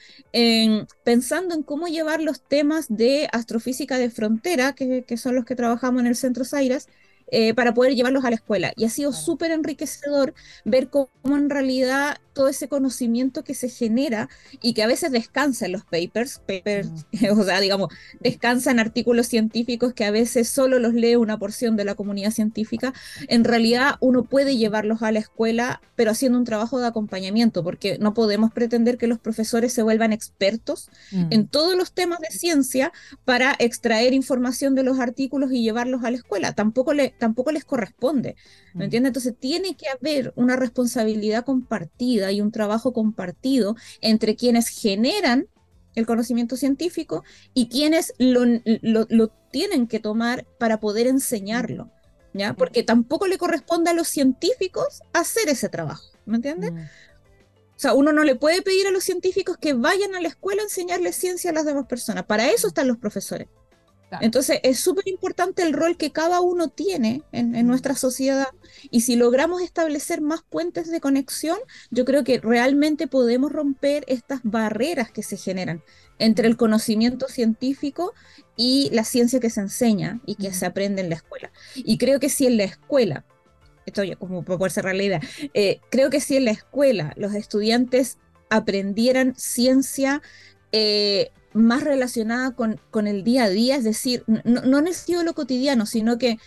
pensando 1.03 1.55
en 1.57 1.63
cómo 1.65 1.89
llevar 1.89 2.23
los 2.23 2.41
temas 2.41 2.87
de 2.89 3.29
astrofísica 3.33 3.99
de 3.99 4.11
frontera, 4.11 4.75
que, 4.75 5.03
que 5.03 5.17
son 5.17 5.35
los 5.35 5.45
que 5.45 5.57
trabajamos 5.57 6.03
en 6.03 6.07
el 6.07 6.17
Centro 6.17 6.45
Zaires, 6.45 6.89
eh, 7.29 7.55
para 7.55 7.73
poder 7.75 7.95
llevarlos 7.95 8.25
a 8.25 8.31
la 8.31 8.37
escuela. 8.37 8.73
Y 8.77 8.85
ha 8.85 8.91
sido 8.91 9.13
súper 9.13 9.51
enriquecedor 9.51 10.35
ver 10.65 10.91
cómo 10.91 11.11
en 11.25 11.49
realidad 11.51 12.19
todo 12.35 12.49
ese 12.49 12.69
conocimiento 12.69 13.45
que 13.45 13.55
se 13.55 13.69
genera 13.69 14.29
y 14.61 14.75
que 14.75 14.83
a 14.83 14.87
veces 14.87 15.13
descansa 15.13 15.67
en 15.67 15.73
los 15.73 15.85
papers, 15.85 16.41
papers 16.47 16.91
o 17.33 17.45
sea, 17.45 17.61
digamos, 17.61 17.89
descansa 18.21 18.71
en 18.71 18.81
artículos 18.81 19.29
científicos 19.29 19.95
que 19.95 20.05
a 20.05 20.11
veces 20.11 20.49
solo 20.49 20.79
los 20.79 20.93
lee 20.93 21.17
una 21.17 21.39
porción 21.39 21.77
de 21.77 21.85
la 21.85 21.95
comunidad 21.95 22.33
científica, 22.33 22.93
en 23.29 23.45
realidad 23.45 23.95
uno 24.01 24.25
puede 24.25 24.57
llevarlos 24.57 25.03
a 25.03 25.13
la 25.13 25.21
escuela, 25.21 25.81
pero 25.97 26.11
haciendo 26.11 26.39
un 26.39 26.45
trabajo 26.45 26.81
de 26.81 26.87
acompañamiento, 26.87 27.63
porque 27.63 27.99
no 27.99 28.15
podemos 28.15 28.53
pretender 28.53 28.99
que 28.99 29.07
los 29.07 29.19
profesores 29.19 29.73
se 29.73 29.83
vuelvan 29.83 30.13
expertos 30.13 30.91
mm. 31.13 31.27
en 31.31 31.47
todos 31.47 31.77
los 31.77 31.93
temas 31.93 32.19
de 32.21 32.37
ciencia 32.37 32.93
para 33.25 33.55
extraer 33.59 34.13
información 34.13 34.75
de 34.75 34.83
los 34.83 34.99
artículos 34.99 35.53
y 35.53 35.63
llevarlos 35.63 36.05
a 36.05 36.11
la 36.11 36.17
escuela. 36.17 36.53
Tampoco, 36.53 36.93
le, 36.93 37.11
tampoco 37.11 37.53
les 37.53 37.65
corresponde, 37.65 38.35
¿me 38.75 38.81
mm. 38.81 38.83
entiendes? 38.83 39.11
Entonces 39.11 39.35
tiene 39.39 39.77
que 39.77 39.89
haber 39.89 40.33
una 40.37 40.57
responsabilidad 40.57 41.45
compartida 41.45 42.24
hay 42.25 42.41
un 42.41 42.53
trabajo 42.53 42.93
compartido 42.93 43.77
entre 44.01 44.37
quienes 44.37 44.69
generan 44.69 45.49
el 45.95 46.07
conocimiento 46.07 46.57
científico 46.57 47.25
y 47.53 47.69
quienes 47.69 48.15
lo, 48.19 49.29
tienen 49.51 49.87
que 49.87 50.01
tomar 50.01 50.47
para 50.59 50.81
poder 50.81 51.07
enseñarlo, 51.07 51.91
¿ya? 52.33 52.55
Porque 52.55 52.83
tampoco 52.83 53.29
le 53.29 53.39
corresponde 53.39 53.91
a 53.91 53.95
los 53.95 54.09
científicos 54.09 55.03
hacer 55.13 55.49
ese 55.49 55.69
trabajo, 55.69 56.11
¿me 56.27 56.37
entiendes? 56.37 56.73
Mm. 56.73 56.79
O 57.77 57.79
sea, 57.79 57.95
uno 57.95 58.13
no 58.13 58.25
le 58.25 58.37
puede 58.37 58.63
pedir 58.63 58.87
a 58.87 58.91
los 58.91 59.05
científicos 59.05 59.57
que 59.57 59.75
vayan 59.75 60.15
a 60.15 60.21
la 60.21 60.29
escuela 60.29 60.63
a 60.63 60.65
enseñarles 60.65 61.17
ciencia 61.17 61.51
a 61.51 61.53
las 61.53 61.65
demás 61.65 61.87
personas. 61.87 62.25
Para 62.25 62.49
eso 62.51 62.69
están 62.69 62.87
los 62.87 62.99
profesores. 62.99 63.49
Entonces 64.21 64.61
es 64.63 64.81
súper 64.81 65.09
importante 65.09 65.63
el 65.63 65.73
rol 65.73 65.97
que 65.97 66.13
cada 66.13 66.41
uno 66.41 66.69
tiene 66.69 67.23
en, 67.33 67.67
nuestra 67.67 67.95
sociedad. 67.95 68.49
Y 68.91 69.03
si 69.03 69.17
logramos 69.17 69.63
establecer 69.63 70.21
más 70.21 70.43
puentes 70.43 70.91
de 70.91 71.01
conexión, 71.01 71.59
yo 71.91 72.05
creo 72.05 72.25
que 72.25 72.39
realmente 72.39 73.07
podemos 73.07 73.53
romper 73.53 74.05
estas 74.07 74.41
barreras 74.43 75.11
que 75.11 75.23
se 75.23 75.37
generan 75.37 75.83
entre 76.19 76.49
el 76.49 76.57
conocimiento 76.57 77.29
científico 77.29 78.13
y 78.57 78.91
la 78.93 79.05
ciencia 79.05 79.41
que 79.41 79.51
se 79.51 79.61
enseña 79.61 80.21
y 80.27 80.37
que 80.37 80.53
se 80.53 80.67
aprende 80.67 81.03
en 81.03 81.09
la 81.09 81.17
escuela. 81.17 81.51
Y 81.75 81.99
creo 81.99 82.21
que 82.21 82.29
si 82.29 82.47
en 82.47 82.57
la 82.57 82.65
escuela, 82.65 83.25
esto 83.87 84.05
ya 84.05 84.17
como 84.17 84.45
para 84.45 84.59
poder 84.59 84.73
cerrar 84.73 84.95
la 84.95 85.03
idea, 85.03 85.21
eh, 85.55 85.81
creo 85.91 86.11
que 86.11 86.21
si 86.21 86.37
en 86.37 86.45
la 86.45 86.53
escuela 86.53 87.13
los 87.17 87.35
estudiantes 87.35 88.19
aprendieran 88.51 89.35
ciencia, 89.37 90.23
eh, 90.73 91.31
más 91.55 91.83
relacionada 91.83 92.51
con, 92.53 92.81
con, 92.91 93.07
el 93.07 93.25
día 93.25 93.45
a 93.45 93.49
día, 93.49 93.77
es 93.77 93.85
decir, 93.85 94.25
no, 94.27 94.63
no 94.63 94.79
en 94.79 94.89
el 94.89 94.95
sentido 94.95 95.21
de 95.21 95.27
lo 95.27 95.35
cotidiano, 95.35 95.87
sino 95.87 96.19
que 96.19 96.39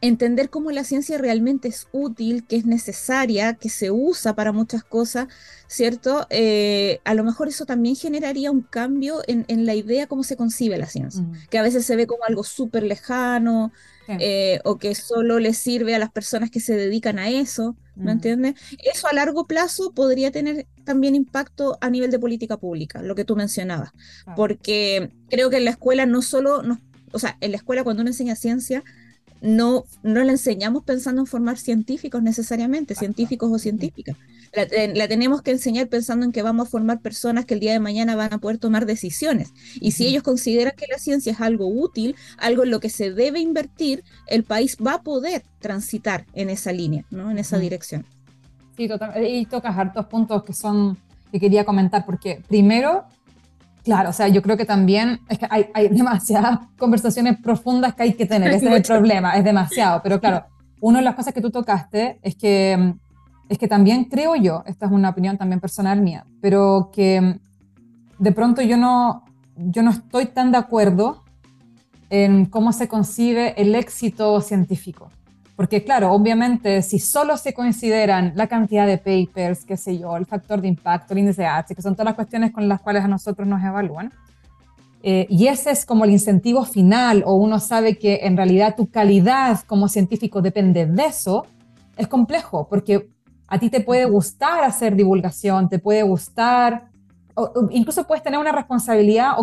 entender 0.00 0.50
cómo 0.50 0.70
la 0.70 0.84
ciencia 0.84 1.18
realmente 1.18 1.68
es 1.68 1.88
útil, 1.92 2.46
que 2.46 2.56
es 2.56 2.66
necesaria, 2.66 3.54
que 3.54 3.68
se 3.68 3.90
usa 3.90 4.34
para 4.34 4.52
muchas 4.52 4.84
cosas, 4.84 5.28
¿cierto? 5.66 6.26
Eh, 6.30 7.00
a 7.04 7.14
lo 7.14 7.24
mejor 7.24 7.48
eso 7.48 7.64
también 7.64 7.96
generaría 7.96 8.50
un 8.50 8.62
cambio 8.62 9.22
en, 9.26 9.44
en, 9.48 9.66
la 9.66 9.74
idea 9.74 10.06
cómo 10.06 10.22
se 10.22 10.36
concibe 10.36 10.76
la 10.78 10.86
ciencia, 10.86 11.22
mm. 11.22 11.48
que 11.50 11.58
a 11.58 11.62
veces 11.62 11.86
se 11.86 11.96
ve 11.96 12.06
como 12.06 12.24
algo 12.24 12.44
súper 12.44 12.82
lejano, 12.82 13.72
eh, 14.08 14.60
o 14.64 14.78
que 14.78 14.94
solo 14.94 15.40
le 15.40 15.52
sirve 15.52 15.94
a 15.94 15.98
las 15.98 16.12
personas 16.12 16.50
que 16.50 16.60
se 16.60 16.76
dedican 16.76 17.18
a 17.18 17.28
eso, 17.28 17.74
¿me 17.96 18.12
entiendes? 18.12 18.54
Eso 18.78 19.08
a 19.08 19.12
largo 19.12 19.46
plazo 19.46 19.92
podría 19.92 20.30
tener 20.30 20.66
también 20.84 21.14
impacto 21.14 21.78
a 21.80 21.90
nivel 21.90 22.10
de 22.10 22.18
política 22.18 22.56
pública, 22.56 23.02
lo 23.02 23.14
que 23.14 23.24
tú 23.24 23.36
mencionabas, 23.36 23.90
porque 24.36 25.10
creo 25.28 25.50
que 25.50 25.56
en 25.56 25.64
la 25.64 25.70
escuela 25.70 26.06
no 26.06 26.22
solo, 26.22 26.62
nos, 26.62 26.78
o 27.12 27.18
sea, 27.18 27.36
en 27.40 27.50
la 27.52 27.56
escuela 27.56 27.84
cuando 27.84 28.02
uno 28.02 28.10
enseña 28.10 28.36
ciencia, 28.36 28.84
no, 29.40 29.84
no 30.02 30.24
la 30.24 30.32
enseñamos 30.32 30.84
pensando 30.84 31.22
en 31.22 31.26
formar 31.26 31.58
científicos 31.58 32.22
necesariamente, 32.22 32.94
científicos 32.94 33.50
o 33.52 33.58
científicas. 33.58 34.16
La, 34.52 35.08
tenemos 35.08 35.42
que 35.42 35.50
enseñar 35.50 35.88
pensando 35.88 36.24
en 36.24 36.32
que 36.32 36.42
vamos 36.42 36.68
a 36.68 36.70
formar 36.70 37.00
personas 37.00 37.44
que 37.44 37.54
el 37.54 37.60
día 37.60 37.72
de 37.72 37.80
mañana 37.80 38.16
van 38.16 38.32
a 38.32 38.38
poder 38.38 38.58
tomar 38.58 38.86
decisiones. 38.86 39.52
Y 39.80 39.92
si 39.92 40.06
ellos 40.06 40.22
consideran 40.22 40.74
que 40.76 40.86
la 40.90 40.98
ciencia 40.98 41.32
es 41.32 41.40
algo 41.40 41.66
útil, 41.66 42.16
algo 42.38 42.64
en 42.64 42.70
lo 42.70 42.80
que 42.80 42.90
se 42.90 43.12
debe 43.12 43.40
invertir, 43.40 44.04
el 44.26 44.44
país 44.44 44.76
va 44.84 44.94
a 44.94 45.02
poder 45.02 45.42
transitar 45.58 46.26
en 46.34 46.50
esa 46.50 46.72
línea, 46.72 47.04
¿no? 47.10 47.30
en 47.30 47.38
esa 47.38 47.58
dirección. 47.58 48.06
Sí, 48.76 48.88
y 49.26 49.46
tocas 49.46 49.76
hartos 49.76 50.06
puntos 50.06 50.44
que 50.44 50.52
son 50.52 50.98
que 51.32 51.40
quería 51.40 51.64
comentar, 51.64 52.04
porque 52.04 52.42
primero, 52.48 53.04
claro, 53.84 54.10
o 54.10 54.12
sea, 54.12 54.28
yo 54.28 54.42
creo 54.42 54.56
que 54.56 54.64
también 54.64 55.20
es 55.28 55.38
que 55.38 55.46
hay, 55.50 55.66
hay 55.74 55.88
demasiadas 55.90 56.60
conversaciones 56.78 57.38
profundas 57.38 57.94
que 57.94 58.04
hay 58.04 58.14
que 58.14 58.26
tener, 58.26 58.50
ese 58.52 58.66
es 58.66 58.72
el 58.72 58.82
problema, 58.82 59.36
es 59.36 59.44
demasiado, 59.44 60.00
pero 60.02 60.20
claro, 60.20 60.46
una 60.80 60.98
de 60.98 61.04
las 61.04 61.14
cosas 61.14 61.32
que 61.32 61.40
tú 61.40 61.50
tocaste 61.50 62.18
es 62.22 62.36
que 62.36 62.94
es 63.48 63.58
que 63.58 63.68
también 63.68 64.04
creo 64.04 64.34
yo, 64.36 64.62
esta 64.66 64.86
es 64.86 64.92
una 64.92 65.10
opinión 65.10 65.38
también 65.38 65.60
personal 65.60 66.00
mía, 66.00 66.26
pero 66.40 66.90
que 66.92 67.38
de 68.18 68.32
pronto 68.32 68.62
yo 68.62 68.76
no, 68.76 69.24
yo 69.56 69.82
no 69.82 69.90
estoy 69.90 70.26
tan 70.26 70.52
de 70.52 70.58
acuerdo 70.58 71.22
en 72.10 72.46
cómo 72.46 72.72
se 72.72 72.88
concibe 72.88 73.60
el 73.60 73.74
éxito 73.74 74.40
científico. 74.40 75.10
Porque 75.56 75.82
claro, 75.82 76.12
obviamente, 76.12 76.82
si 76.82 76.98
solo 76.98 77.36
se 77.38 77.54
consideran 77.54 78.32
la 78.36 78.46
cantidad 78.46 78.86
de 78.86 78.98
papers, 78.98 79.64
qué 79.64 79.78
sé 79.78 79.98
yo, 79.98 80.16
el 80.16 80.26
factor 80.26 80.60
de 80.60 80.68
impacto, 80.68 81.14
el 81.14 81.20
índice 81.20 81.46
H, 81.46 81.74
que 81.74 81.80
son 81.80 81.94
todas 81.94 82.06
las 82.06 82.14
cuestiones 82.14 82.52
con 82.52 82.68
las 82.68 82.80
cuales 82.82 83.04
a 83.04 83.08
nosotros 83.08 83.48
nos 83.48 83.62
evalúan, 83.64 84.12
eh, 85.02 85.26
y 85.30 85.46
ese 85.46 85.70
es 85.70 85.86
como 85.86 86.04
el 86.04 86.10
incentivo 86.10 86.64
final, 86.64 87.22
o 87.24 87.34
uno 87.36 87.58
sabe 87.58 87.96
que 87.96 88.20
en 88.24 88.36
realidad 88.36 88.74
tu 88.76 88.90
calidad 88.90 89.60
como 89.60 89.88
científico 89.88 90.42
depende 90.42 90.84
de 90.84 91.06
eso, 91.06 91.46
es 91.96 92.06
complejo, 92.06 92.68
porque 92.68 93.08
a 93.48 93.58
ti 93.58 93.70
te 93.70 93.80
puede 93.80 94.04
gustar 94.06 94.64
hacer 94.64 94.96
divulgación, 94.96 95.68
te 95.68 95.78
puede 95.78 96.02
gustar, 96.02 96.88
o, 97.34 97.68
incluso 97.70 98.04
puedes 98.04 98.22
tener 98.22 98.40
una 98.40 98.52
responsabilidad, 98.52 99.34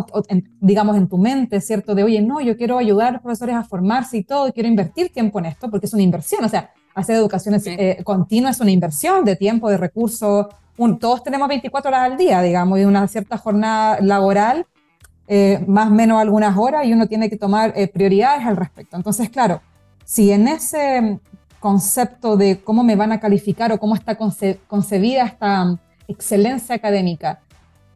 digamos, 0.60 0.98
en 0.98 1.08
tu 1.08 1.18
mente, 1.18 1.62
¿cierto? 1.62 1.96
De, 1.96 2.04
oye, 2.04 2.22
no, 2.22 2.42
yo 2.42 2.58
quiero 2.58 2.78
ayudar 2.78 3.10
a 3.10 3.12
los 3.12 3.22
profesores 3.22 3.56
a 3.56 3.64
formarse 3.64 4.18
y 4.18 4.24
todo, 4.24 4.48
y 4.48 4.52
quiero 4.52 4.68
invertir 4.68 5.12
tiempo 5.12 5.40
en 5.40 5.46
esto, 5.46 5.70
porque 5.70 5.86
es 5.86 5.94
una 5.94 6.04
inversión, 6.04 6.44
o 6.44 6.50
sea, 6.50 6.72
hacer 6.96 7.16
educación 7.16 7.60
eh, 7.66 8.02
continua 8.04 8.52
es 8.52 8.60
una 8.60 8.72
inversión 8.72 9.26
de 9.26 9.36
tiempo, 9.36 9.70
de 9.70 9.78
recursos. 9.78 10.48
todos 11.00 11.24
tenemos 11.24 11.48
24 11.48 11.90
horas 11.90 12.12
al 12.12 12.18
día, 12.18 12.42
digamos, 12.42 12.80
y 12.80 12.86
una 12.86 13.08
cierta 13.08 13.38
jornada 13.38 14.00
laboral, 14.02 14.66
eh, 15.28 15.64
más 15.68 15.88
o 15.88 15.92
menos 15.92 16.20
algunas 16.20 16.58
horas, 16.58 16.86
y 16.86 16.94
uno 16.94 17.08
tiene 17.08 17.30
que 17.30 17.38
tomar 17.38 17.74
eh, 17.76 17.88
prioridades 17.88 18.46
al 18.46 18.58
respecto. 18.58 18.98
Entonces, 18.98 19.30
claro, 19.30 19.62
si 20.04 20.32
en 20.32 20.48
ese 20.48 21.20
concepto 21.64 22.36
de 22.36 22.60
cómo 22.60 22.84
me 22.84 22.98
van 22.98 23.14
a 23.14 23.22
calificar 23.22 23.72
o 23.72 23.80
cómo 23.80 23.96
está 23.96 24.18
concebida 24.18 25.24
esta 25.24 25.64
um, 25.64 25.78
excelencia 26.10 26.76
académica, 26.76 27.40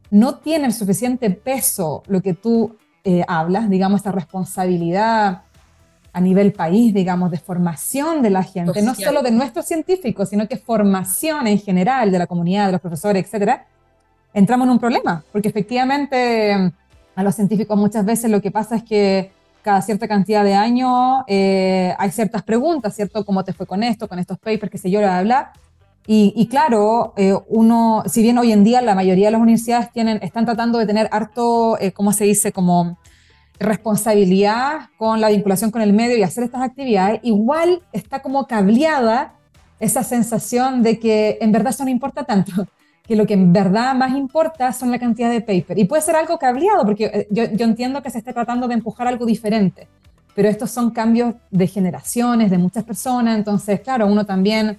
no 0.10 0.36
tiene 0.36 0.68
el 0.68 0.72
suficiente 0.72 1.30
peso 1.32 2.02
lo 2.08 2.22
que 2.22 2.34
tú 2.34 2.78
eh, 3.04 3.26
hablas, 3.28 3.70
digamos, 3.70 4.00
esta 4.00 4.14
responsabilidad 4.14 5.42
a 6.14 6.22
nivel 6.22 6.54
país, 6.54 6.94
digamos, 6.94 7.30
de 7.30 7.40
formación 7.40 8.22
de 8.22 8.30
la 8.30 8.42
gente, 8.42 8.82
no 8.82 8.96
solo 8.96 9.22
de 9.22 9.32
nuestros 9.32 9.66
científicos, 9.66 10.30
sino 10.30 10.48
que 10.48 10.56
formación 10.56 11.46
en 11.46 11.60
general 11.60 12.10
de 12.10 12.20
la 12.20 12.26
comunidad, 12.26 12.68
de 12.68 12.72
los 12.72 12.80
profesores, 12.80 13.26
etcétera, 13.26 13.66
entramos 14.34 14.66
en 14.68 14.72
un 14.72 14.80
problema, 14.80 15.26
porque 15.34 15.50
efectivamente 15.50 16.72
a 17.18 17.22
los 17.22 17.36
científicos 17.36 17.78
muchas 17.78 18.06
veces 18.06 18.32
lo 18.32 18.42
que 18.42 18.50
pasa 18.50 18.78
es 18.78 18.84
que 18.84 19.37
cada 19.68 19.82
cierta 19.82 20.08
cantidad 20.08 20.46
de 20.46 20.56
años 20.56 21.26
eh, 21.28 21.94
hay 21.98 22.10
ciertas 22.12 22.42
preguntas, 22.42 22.96
¿cierto? 22.96 23.26
¿Cómo 23.26 23.44
te 23.44 23.52
fue 23.52 23.66
con 23.68 23.84
esto, 23.84 24.08
con 24.08 24.18
estos 24.18 24.40
papers, 24.40 24.72
qué 24.72 24.78
sé 24.78 24.90
yo, 24.90 25.00
bla, 25.00 25.22
bla, 25.24 25.52
Y, 26.08 26.32
y 26.38 26.48
claro, 26.48 27.14
eh, 27.18 27.34
uno, 27.50 28.02
si 28.06 28.22
bien 28.22 28.38
hoy 28.38 28.54
en 28.54 28.64
día 28.64 28.82
la 28.82 28.96
mayoría 28.96 29.28
de 29.28 29.32
las 29.32 29.42
universidades 29.42 29.92
tienen, 29.92 30.20
están 30.24 30.46
tratando 30.46 30.80
de 30.80 30.86
tener 30.86 31.10
harto, 31.12 31.78
eh, 31.82 31.92
¿cómo 31.92 32.14
se 32.14 32.24
dice? 32.24 32.54
Como 32.54 32.98
responsabilidad 33.60 34.88
con 34.98 35.20
la 35.20 35.28
vinculación 35.28 35.70
con 35.70 35.82
el 35.82 35.92
medio 35.92 36.16
y 36.16 36.24
hacer 36.24 36.46
estas 36.46 36.62
actividades, 36.62 37.20
igual 37.24 37.82
está 37.92 38.22
como 38.22 38.48
cableada 38.48 39.34
esa 39.82 40.02
sensación 40.04 40.82
de 40.82 40.98
que 40.98 41.40
en 41.42 41.52
verdad 41.52 41.74
eso 41.74 41.84
no 41.84 41.90
importa 41.90 42.24
tanto 42.24 42.54
que 43.08 43.16
lo 43.16 43.26
que 43.26 43.36
en 43.36 43.54
verdad 43.54 43.96
más 43.96 44.16
importa 44.16 44.74
son 44.74 44.92
la 44.92 45.00
cantidad 45.00 45.32
de 45.32 45.42
paper. 45.42 45.80
Y 45.80 45.86
puede 45.86 46.02
ser 46.02 46.16
algo 46.16 46.38
cableado, 46.38 46.84
porque 46.86 47.06
eh, 47.06 47.28
yo, 47.32 47.46
yo 47.46 47.66
entiendo 47.66 48.04
que 48.04 48.10
se 48.10 48.18
esté 48.18 48.34
tratando 48.34 48.68
de 48.68 48.74
empujar 48.74 49.08
algo 49.08 49.26
diferente, 49.26 49.88
pero 50.36 50.50
estos 50.50 50.70
son 50.70 50.92
cambios 50.92 51.34
de 51.50 51.68
generaciones, 51.68 52.52
de 52.52 52.58
muchas 52.58 52.84
personas, 52.84 53.38
entonces, 53.38 53.80
claro, 53.80 54.08
uno 54.08 54.26
también, 54.26 54.78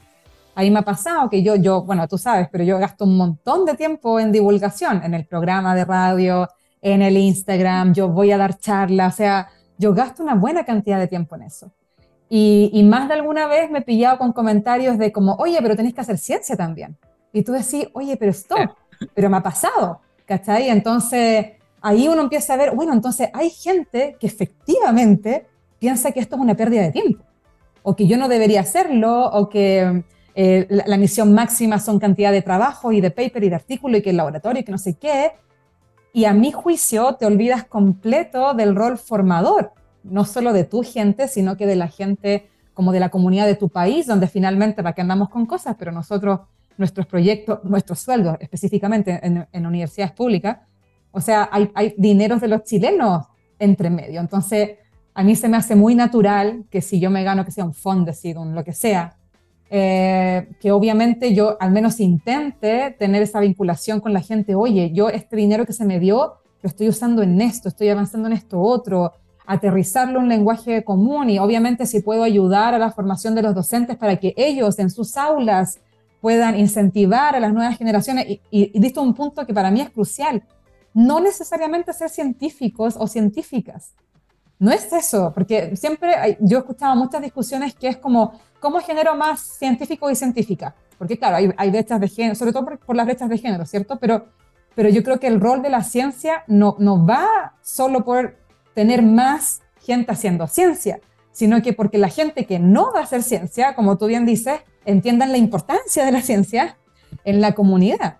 ahí 0.55 0.71
me 0.71 0.81
ha 0.81 0.83
pasado 0.83 1.31
que 1.31 1.43
yo, 1.43 1.57
yo, 1.57 1.83
bueno, 1.83 2.07
tú 2.07 2.19
sabes, 2.19 2.49
pero 2.53 2.62
yo 2.64 2.79
gasto 2.79 3.05
un 3.05 3.17
montón 3.17 3.64
de 3.64 3.75
tiempo 3.75 4.21
en 4.21 4.31
divulgación, 4.31 5.03
en 5.03 5.14
el 5.14 5.25
programa 5.25 5.75
de 5.75 5.87
radio, 5.87 6.49
en 6.83 7.01
el 7.01 7.17
Instagram, 7.17 7.95
yo 7.95 8.09
voy 8.09 8.31
a 8.31 8.37
dar 8.37 8.59
charlas, 8.59 9.14
o 9.14 9.17
sea, 9.17 9.49
yo 9.79 9.95
gasto 9.95 10.23
una 10.23 10.35
buena 10.35 10.64
cantidad 10.64 10.99
de 10.99 11.09
tiempo 11.09 11.35
en 11.35 11.43
eso. 11.43 11.73
Y, 12.29 12.71
y 12.75 12.83
más 12.83 13.09
de 13.09 13.14
alguna 13.14 13.47
vez 13.47 13.71
me 13.71 13.79
he 13.79 13.83
pillado 13.83 14.19
con 14.19 14.33
comentarios 14.33 14.99
de 14.99 15.11
como, 15.12 15.35
oye, 15.37 15.59
pero 15.62 15.75
tenéis 15.75 15.95
que 15.95 16.03
hacer 16.03 16.19
ciencia 16.19 16.57
también. 16.57 16.97
Y 17.33 17.43
tú 17.43 17.53
decís, 17.53 17.88
oye, 17.93 18.17
pero 18.17 18.31
esto, 18.31 18.57
pero 19.14 19.31
me 19.31 19.37
ha 19.37 19.43
pasado, 19.43 20.01
¿cachai? 20.27 20.69
Entonces, 20.71 21.47
ahí 21.81 22.09
uno 22.09 22.23
empieza 22.23 22.55
a 22.55 22.57
ver, 22.57 22.75
bueno, 22.75 22.93
entonces 22.93 23.29
hay 23.33 23.51
gente 23.51 24.17
que 24.19 24.27
efectivamente 24.27 25.47
piensa 25.79 26.12
que 26.12 26.21
esto 26.21 26.37
es 26.37 26.43
una 26.43 26.55
pérdida 26.55 26.83
de 26.83 26.93
tiempo, 26.93 27.25
o 27.83 27.95
que 27.95 28.07
yo 28.07 28.17
no 28.17 28.29
debería 28.29 28.61
hacerlo, 28.61 29.31
o 29.31 29.49
que 29.49 30.03
eh, 30.35 30.67
la, 30.69 30.97
misión 30.97 31.33
máxima 31.33 31.81
son 31.81 31.99
cantidad 31.99 32.31
de 32.31 32.43
trabajo 32.43 32.93
y 32.93 33.01
de 33.01 33.11
paper 33.11 33.43
y 33.43 33.49
de 33.49 33.57
artículo 33.57 33.97
y 33.97 34.03
que 34.03 34.11
el 34.11 34.17
laboratorio 34.17 34.61
y 34.61 34.64
que 34.64 34.71
no 34.71 34.79
sé 34.79 34.95
qué. 34.95 35.33
Y 36.12 36.27
a 36.27 36.33
mi 36.33 36.53
juicio 36.53 37.14
te 37.14 37.27
olvidas 37.27 37.64
completo 37.64 38.55
del 38.55 38.77
rol 38.77 38.99
formador, 38.99 39.73
no 40.05 40.25
solo 40.25 40.53
de 40.53 40.62
tu 40.62 40.85
gente, 40.85 41.27
sino 41.27 41.57
que 41.57 41.67
de 41.67 41.75
la 41.77 41.88
gente 41.88 42.49
como 42.73 42.93
de 42.93 43.01
la 43.01 43.09
comunidad 43.09 43.47
de 43.47 43.57
tu 43.57 43.69
país, 43.69 44.07
donde 44.07 44.29
finalmente, 44.29 44.83
para 44.83 44.95
que 44.95 45.01
andamos 45.01 45.29
con 45.29 45.45
cosas, 45.45 45.75
pero 45.77 45.91
nosotros 45.91 46.41
nuestros 46.79 47.07
proyectos, 47.07 47.61
nuestros 47.64 47.99
sueldos 47.99 48.37
específicamente 48.41 49.21
en, 49.23 49.67
universidades 49.67 50.12
públicas, 50.12 50.59
o 51.11 51.21
sea, 51.21 51.49
hay, 51.53 51.71
hay 51.75 51.95
dineros 51.99 52.41
de 52.41 52.49
los 52.49 52.64
chilenos 52.64 53.27
entre 53.59 53.91
medio. 53.91 54.21
Entonces, 54.21 54.79
a 55.14 55.23
mí 55.25 55.35
se 55.35 55.49
me 55.49 55.57
hace 55.57 55.75
muy 55.75 55.95
natural 55.95 56.64
que 56.71 56.81
si 56.81 57.01
yo 57.01 57.11
me 57.11 57.25
gano, 57.25 57.45
que 57.45 57.51
sea 57.51 57.64
un 57.64 57.75
Fondesit, 57.75 58.37
un 58.37 58.55
lo 58.55 58.62
que 58.62 58.73
sea, 58.73 59.17
eh, 59.71 60.49
que 60.61 60.73
obviamente 60.73 61.35
yo 61.35 61.57
al 61.61 61.73
menos 61.73 62.01
intente 62.01 62.95
tener 62.99 63.23
esa 63.23 63.41
vinculación 63.41 64.01
con 64.01 64.12
la 64.12 64.21
gente. 64.21 64.55
Oye, 64.55 64.93
yo 64.93 65.09
este 65.11 65.37
dinero 65.37 65.67
que 65.67 65.73
se 65.73 65.85
me 65.85 65.99
dio, 65.99 66.35
lo 66.62 66.69
estoy 66.69 66.88
usando 66.88 67.23
en 67.23 67.41
esto, 67.41 67.69
estoy 67.69 67.88
avanzando 67.88 68.29
en 68.29 68.35
esto 68.35 68.61
otro, 68.61 69.12
aterrizarlo 69.45 70.19
en 70.19 70.25
un 70.25 70.29
lenguaje 70.29 70.85
común 70.85 71.31
y 71.31 71.38
obviamente 71.38 71.87
si 71.87 72.01
puedo 72.01 72.23
ayudar 72.23 72.75
a 72.75 72.79
la 72.79 72.93
formación 72.93 73.35
de 73.35 73.43
los 73.43 73.55
docentes 73.55 73.97
para 73.97 74.17
que 74.17 74.35
ellos 74.37 74.79
en 74.79 74.91
sus 74.91 75.17
aulas 75.17 75.81
puedan 76.20 76.59
incentivar 76.59 77.35
a 77.35 77.40
las 77.40 77.52
nuevas 77.52 77.76
generaciones. 77.78 78.26
Y, 78.28 78.40
y, 78.50 78.78
diste 78.78 79.00
un 79.00 79.14
punto 79.14 79.46
que 79.46 79.54
para 79.54 79.70
mí 79.70 79.81
es 79.81 79.90
crucial. 79.90 80.42
No 80.94 81.20
necesariamente 81.20 81.92
ser 81.92 82.11
científicos 82.11 82.96
o 82.98 83.07
científicas. 83.07 83.94
No 84.59 84.72
es 84.72 84.92
eso, 84.92 85.33
porque 85.33 85.76
siempre 85.76 86.37
yo 86.40 86.59
he 86.59 86.61
escuchado 86.61 86.96
muchas 86.96 87.22
discusiones 87.22 87.74
que 87.74 87.88
es 87.88 87.96
como, 87.96 88.33
¿cómo 88.59 88.81
genero 88.81 89.14
más 89.14 89.40
científico 89.40 90.11
y 90.11 90.16
científica? 90.16 90.74
Porque 90.98 91.16
claro, 91.16 91.37
hay, 91.37 91.52
hay 91.57 91.70
brechas 91.70 92.00
de 92.00 92.09
género, 92.09 92.35
sobre 92.35 92.52
todo 92.52 92.66
por, 92.85 92.96
las 92.96 93.07
brechas 93.07 93.28
de 93.28 93.38
género, 93.38 93.64
¿cierto? 93.66 93.98
Pero, 94.00 94.26
pero 94.74 94.88
yo 94.88 95.04
creo 95.04 95.20
que 95.20 95.28
el 95.28 95.40
rol 95.40 95.62
de 95.62 95.70
la 95.70 95.85
ciencia 95.85 96.42
no, 96.48 96.74
no 96.81 97.07
va 97.07 97.54
solo 97.62 98.04
por 98.04 98.37
tener 98.74 99.02
más 99.02 99.62
gente 99.81 100.11
haciendo 100.11 100.48
ciencia, 100.48 101.00
sino 101.38 101.62
que 101.62 101.72
porque 101.72 101.98
la 101.98 102.09
gente 102.09 102.46
que 102.46 102.59
no 102.59 102.92
va 102.92 102.98
a 102.98 103.03
hacer 103.05 103.22
ciencia, 103.22 103.77
como 103.77 103.96
tú 103.96 104.07
bien 104.07 104.27
dices, 104.27 104.59
entiendan 104.85 105.31
la 105.31 105.38
importancia 105.38 106.05
de 106.05 106.11
la 106.11 106.20
ciencia 106.20 106.79
en 107.24 107.40
la 107.40 107.53
comunidad. 107.53 108.16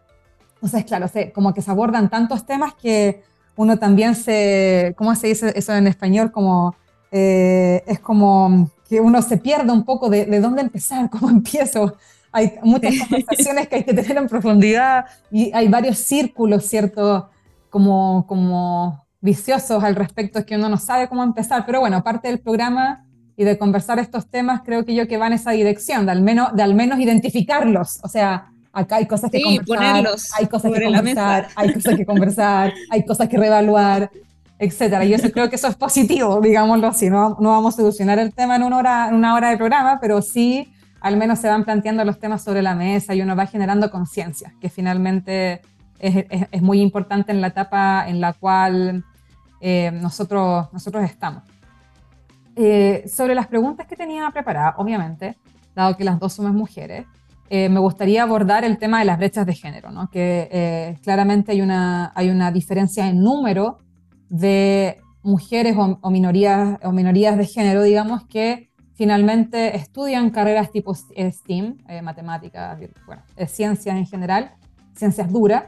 Entonces, 0.54 0.85
claro, 0.85 1.11
como 1.35 1.52
que 1.52 1.61
se 1.61 1.68
abordan 1.68 2.11
tantos 2.11 2.46
temas 2.46 2.74
que 2.74 3.24
uno 3.57 3.76
también 3.76 4.14
se, 4.14 4.94
¿cómo 4.96 5.16
se 5.16 5.26
dice 5.26 5.52
eso 5.57 5.74
en 5.74 5.88
español? 5.88 6.31
Como, 6.31 6.76
eh, 7.11 7.83
es 7.88 7.98
como 7.98 8.70
que 8.88 9.00
uno 9.00 9.20
se 9.20 9.37
pierde 9.37 9.72
un 9.72 9.85
poco 9.85 10.09
de, 10.09 10.24
de, 10.24 10.38
dónde 10.38 10.62
empezar, 10.62 11.11
cómo 11.11 11.28
empiezo. 11.28 11.96
Hay 12.31 12.52
muchas 12.62 12.94
conversaciones 13.00 13.66
que 13.66 13.74
hay 13.74 13.85
que 13.85 13.94
tener 13.94 14.16
en 14.16 14.28
profundidad 14.28 15.07
y 15.33 15.50
hay 15.52 15.66
varios 15.66 15.98
círculos, 15.98 16.66
¿cierto? 16.66 17.31
Como, 17.68 18.28
como 18.28 19.04
viciosos 19.20 19.83
al 19.83 19.96
respecto, 19.96 20.38
es 20.38 20.44
que 20.44 20.54
uno 20.54 20.68
no 20.68 20.76
sabe 20.76 21.09
cómo 21.09 21.24
empezar. 21.24 21.66
Pero 21.66 21.81
bueno, 21.81 22.04
parte 22.04 22.28
del 22.28 22.38
programa 22.38 23.07
y 23.38 23.44
de 23.44 23.57
conversar 23.57 24.01
estos 24.01 24.29
temas, 24.29 24.62
creo 24.64 24.85
que 24.85 24.96
yo 24.96 25.07
que 25.07 25.16
va 25.16 25.29
en 25.29 25.35
esa 25.35 25.53
dirección, 25.53 26.07
de 26.07 26.11
al 26.12 26.22
menos, 26.22 26.55
de 26.57 26.62
al 26.64 26.74
menos 26.74 26.98
identificarlos. 26.98 28.01
O 28.03 28.09
sea, 28.09 28.48
acá 28.72 28.96
hay 28.96 29.07
cosas 29.07 29.31
que 29.31 29.40
conversar, 29.40 30.09
hay 30.37 30.46
cosas 30.48 30.72
que 30.72 30.85
conversar, 30.85 31.48
hay 31.55 31.72
cosas 31.72 31.96
que 31.96 32.05
conversar, 32.05 32.72
hay 32.90 33.05
cosas 33.07 33.29
que 33.29 33.38
reevaluar, 33.38 34.11
etcétera. 34.59 35.05
Y 35.05 35.14
eso 35.14 35.31
creo 35.31 35.48
que 35.48 35.55
eso 35.55 35.68
es 35.68 35.77
positivo, 35.77 36.40
digámoslo 36.40 36.88
así. 36.88 37.11
No, 37.11 37.37
no 37.38 37.51
vamos 37.51 37.74
a 37.74 37.77
solucionar 37.77 38.18
el 38.18 38.35
tema 38.35 38.57
en 38.57 38.64
una 38.64 38.79
hora, 38.79 39.09
en 39.09 39.14
una 39.14 39.37
hora 39.37 39.51
de 39.51 39.57
programa, 39.57 40.01
pero 40.01 40.20
sí 40.20 40.74
al 41.01 41.16
menos 41.16 41.38
se 41.38 41.46
van 41.46 41.62
planteando 41.62 42.05
los 42.05 42.18
temas 42.18 42.42
sobre 42.42 42.61
la 42.61 42.74
mesa 42.74 43.14
y 43.14 43.22
uno 43.22 43.37
va 43.37 43.46
generando 43.46 43.88
conciencia, 43.88 44.53
que 44.61 44.68
finalmente 44.68 45.62
es, 46.01 46.27
es, 46.51 46.61
muy 46.61 46.81
importante 46.81 47.31
en 47.31 47.40
la 47.40 47.46
etapa 47.46 48.09
en 48.09 48.20
la 48.20 48.33
cual 48.33 49.05
eh, 49.61 49.92
nosotros, 49.92 50.66
nosotros 50.72 51.05
estamos. 51.05 51.44
Eh, 52.61 53.05
sobre 53.07 53.37
las 53.37 53.47
preguntas 53.47 53.87
que 53.87 53.94
tenía 53.94 54.29
preparadas, 54.33 54.75
obviamente, 54.79 55.37
dado 55.77 55.97
que 55.97 56.03
las 56.03 56.18
dos 56.18 56.33
somos 56.33 56.53
mujeres, 56.53 57.07
eh, 57.51 57.68
me 57.68 57.79
gustaría 57.79 58.25
abordar 58.25 58.64
el 58.64 58.79
tema 58.79 58.99
de 58.99 59.05
las 59.05 59.16
brechas 59.16 59.47
de 59.47 59.55
género, 59.55 59.92
¿no? 59.92 60.11
que 60.11 60.49
eh, 60.51 60.99
claramente 61.05 61.53
hay 61.53 61.61
una, 61.61 62.11
hay 62.16 62.31
una 62.31 62.51
diferencia 62.51 63.07
en 63.07 63.23
número 63.23 63.79
de 64.29 65.01
mujeres 65.23 65.77
o, 65.79 66.11
minorías, 66.11 66.81
o 66.83 66.90
minorías 66.90 67.38
de 67.38 67.47
género, 67.47 67.85
digamos, 67.85 68.27
que 68.27 68.71
finalmente 68.94 69.77
estudian 69.77 70.31
carreras 70.31 70.73
tipo 70.73 70.92
STEAM, 70.97 71.79
matemáticas, 72.03 72.77
bueno, 73.07 73.23
ciencias 73.47 73.97
en 73.97 74.07
general, 74.07 74.51
ciencias 74.97 75.31
duras, 75.31 75.66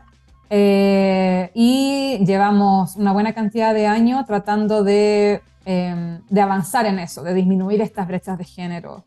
y 0.50 2.18
llevamos 2.26 2.96
una 2.96 3.12
buena 3.12 3.32
cantidad 3.32 3.72
de 3.72 3.86
años 3.86 4.24
tratando 4.26 4.82
de 4.82 5.40
Em, 5.66 6.22
de 6.30 6.40
avanzar 6.40 6.86
en 6.86 6.98
eso, 6.98 7.22
de 7.22 7.34
disminuir 7.34 7.82
estas 7.82 8.08
brechas 8.08 8.38
de 8.38 8.44
género. 8.44 9.04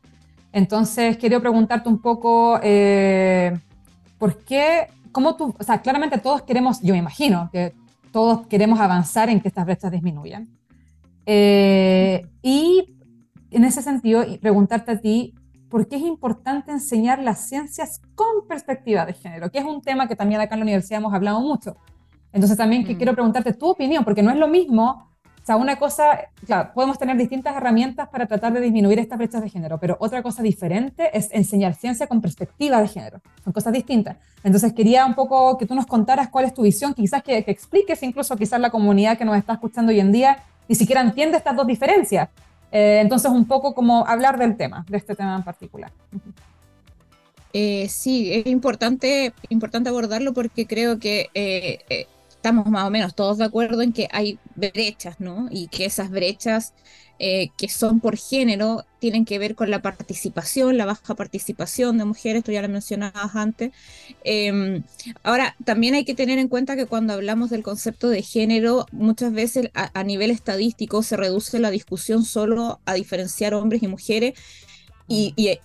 Entonces, 0.51 1.17
quería 1.17 1.39
preguntarte 1.39 1.89
un 1.89 1.99
poco, 1.99 2.59
eh, 2.61 3.57
¿por 4.19 4.37
qué, 4.43 4.87
cómo 5.11 5.35
tú, 5.35 5.55
o 5.57 5.63
sea, 5.63 5.81
claramente 5.81 6.19
todos 6.19 6.43
queremos, 6.43 6.79
yo 6.81 6.93
me 6.93 6.99
imagino 6.99 7.49
que 7.51 7.73
todos 8.11 8.45
queremos 8.45 8.79
avanzar 8.79 9.29
en 9.29 9.41
que 9.41 9.47
estas 9.47 9.65
brechas 9.65 9.91
disminuyan. 9.91 10.47
Eh, 11.25 12.27
y 12.43 12.97
en 13.49 13.63
ese 13.65 13.81
sentido, 13.81 14.23
preguntarte 14.39 14.91
a 14.91 15.01
ti, 15.01 15.33
¿por 15.69 15.87
qué 15.87 15.95
es 15.95 16.03
importante 16.03 16.71
enseñar 16.71 17.17
las 17.23 17.47
ciencias 17.47 17.99
con 18.13 18.47
perspectiva 18.47 19.07
de 19.07 19.13
género? 19.13 19.49
Que 19.49 19.57
es 19.57 19.65
un 19.65 19.81
tema 19.81 20.07
que 20.07 20.15
también 20.15 20.39
acá 20.39 20.53
en 20.53 20.59
la 20.59 20.65
universidad 20.65 20.99
hemos 20.99 21.15
hablado 21.15 21.41
mucho. 21.41 21.77
Entonces 22.31 22.57
también 22.57 22.85
que 22.85 22.93
mm. 22.93 22.97
quiero 22.97 23.13
preguntarte 23.13 23.53
tu 23.53 23.71
opinión, 23.71 24.03
porque 24.03 24.21
no 24.21 24.29
es 24.29 24.37
lo 24.37 24.47
mismo 24.47 25.12
o 25.43 25.45
sea, 25.45 25.57
una 25.57 25.75
cosa, 25.75 26.29
claro, 26.45 26.71
podemos 26.73 26.97
tener 26.97 27.17
distintas 27.17 27.53
herramientas 27.53 28.07
para 28.07 28.27
tratar 28.27 28.53
de 28.53 28.61
disminuir 28.61 28.97
estas 28.97 29.17
brechas 29.17 29.41
de 29.41 29.49
género, 29.49 29.77
pero 29.77 29.97
otra 29.99 30.23
cosa 30.23 30.41
diferente 30.41 31.09
es 31.11 31.27
enseñar 31.33 31.75
ciencia 31.75 32.07
con 32.07 32.21
perspectiva 32.21 32.79
de 32.79 32.87
género. 32.87 33.19
Son 33.43 33.51
cosas 33.51 33.73
distintas. 33.73 34.15
Entonces 34.45 34.71
quería 34.71 35.05
un 35.05 35.15
poco 35.15 35.57
que 35.57 35.65
tú 35.65 35.75
nos 35.75 35.85
contaras 35.85 36.29
cuál 36.29 36.45
es 36.45 36.53
tu 36.53 36.61
visión, 36.61 36.93
quizás 36.93 37.21
que, 37.23 37.39
expliques 37.39 38.01
incluso 38.03 38.37
quizás 38.37 38.57
la 38.61 38.69
comunidad 38.69 39.17
que 39.17 39.25
nos 39.25 39.35
está 39.35 39.51
escuchando 39.51 39.91
hoy 39.91 39.99
en 39.99 40.13
día 40.13 40.37
ni 40.69 40.75
siquiera 40.75 41.01
entiende 41.01 41.35
estas 41.35 41.57
dos 41.57 41.67
diferencias. 41.67 42.29
Eh, 42.71 42.99
entonces 43.01 43.29
un 43.29 43.45
poco 43.45 43.75
como 43.75 44.07
hablar 44.07 44.39
del 44.39 44.55
tema, 44.55 44.85
de 44.87 44.95
este 44.95 45.13
tema 45.13 45.35
en 45.35 45.43
particular. 45.43 45.91
Eh, 47.51 47.89
sí, 47.89 48.31
es 48.31 48.47
importante, 48.47 49.33
importante 49.49 49.89
abordarlo 49.89 50.31
porque 50.31 50.65
creo 50.65 50.99
que 50.99 51.27
eh, 51.33 52.07
estamos 52.43 52.65
más 52.67 52.85
o 52.85 52.89
menos 52.89 53.15
todos 53.15 53.37
de 53.37 53.45
acuerdo 53.45 53.81
en 53.81 53.93
que 53.93 54.09
hay 54.11 54.37
brechas, 54.55 55.21
¿no? 55.21 55.47
Y 55.49 55.69
que 55.69 55.85
esas 55.85 56.09
brechas 56.09 56.73
eh, 57.17 57.51
que 57.57 57.69
son 57.69 58.01
por 58.01 58.17
género 58.17 58.85
tienen 58.99 59.23
que 59.23 59.39
ver 59.39 59.55
con 59.55 59.71
la 59.71 59.81
participación, 59.81 60.75
la 60.75 60.85
baja 60.85 61.15
participación 61.15 61.97
de 61.97 62.03
mujeres, 62.03 62.43
tú 62.43 62.51
ya 62.51 62.61
lo 62.61 62.67
mencionabas 62.67 63.33
antes. 63.35 63.71
Em, 64.25 64.83
ahora, 65.23 65.55
también 65.63 65.95
hay 65.95 66.03
que 66.03 66.15
tener 66.15 66.37
en 66.37 66.49
cuenta 66.49 66.75
que 66.75 66.85
cuando 66.85 67.13
hablamos 67.13 67.49
del 67.49 67.63
concepto 67.63 68.09
de 68.09 68.21
género, 68.21 68.87
muchas 68.91 69.31
veces 69.31 69.69
a 69.73 70.03
nivel 70.03 70.29
estadístico 70.29 71.01
se 71.01 71.15
reduce 71.15 71.59
la 71.59 71.71
discusión 71.71 72.25
solo 72.25 72.81
a 72.83 72.93
diferenciar 72.93 73.53
hombres 73.53 73.83
y 73.83 73.87
mujeres 73.87 74.33
y, 75.07 75.59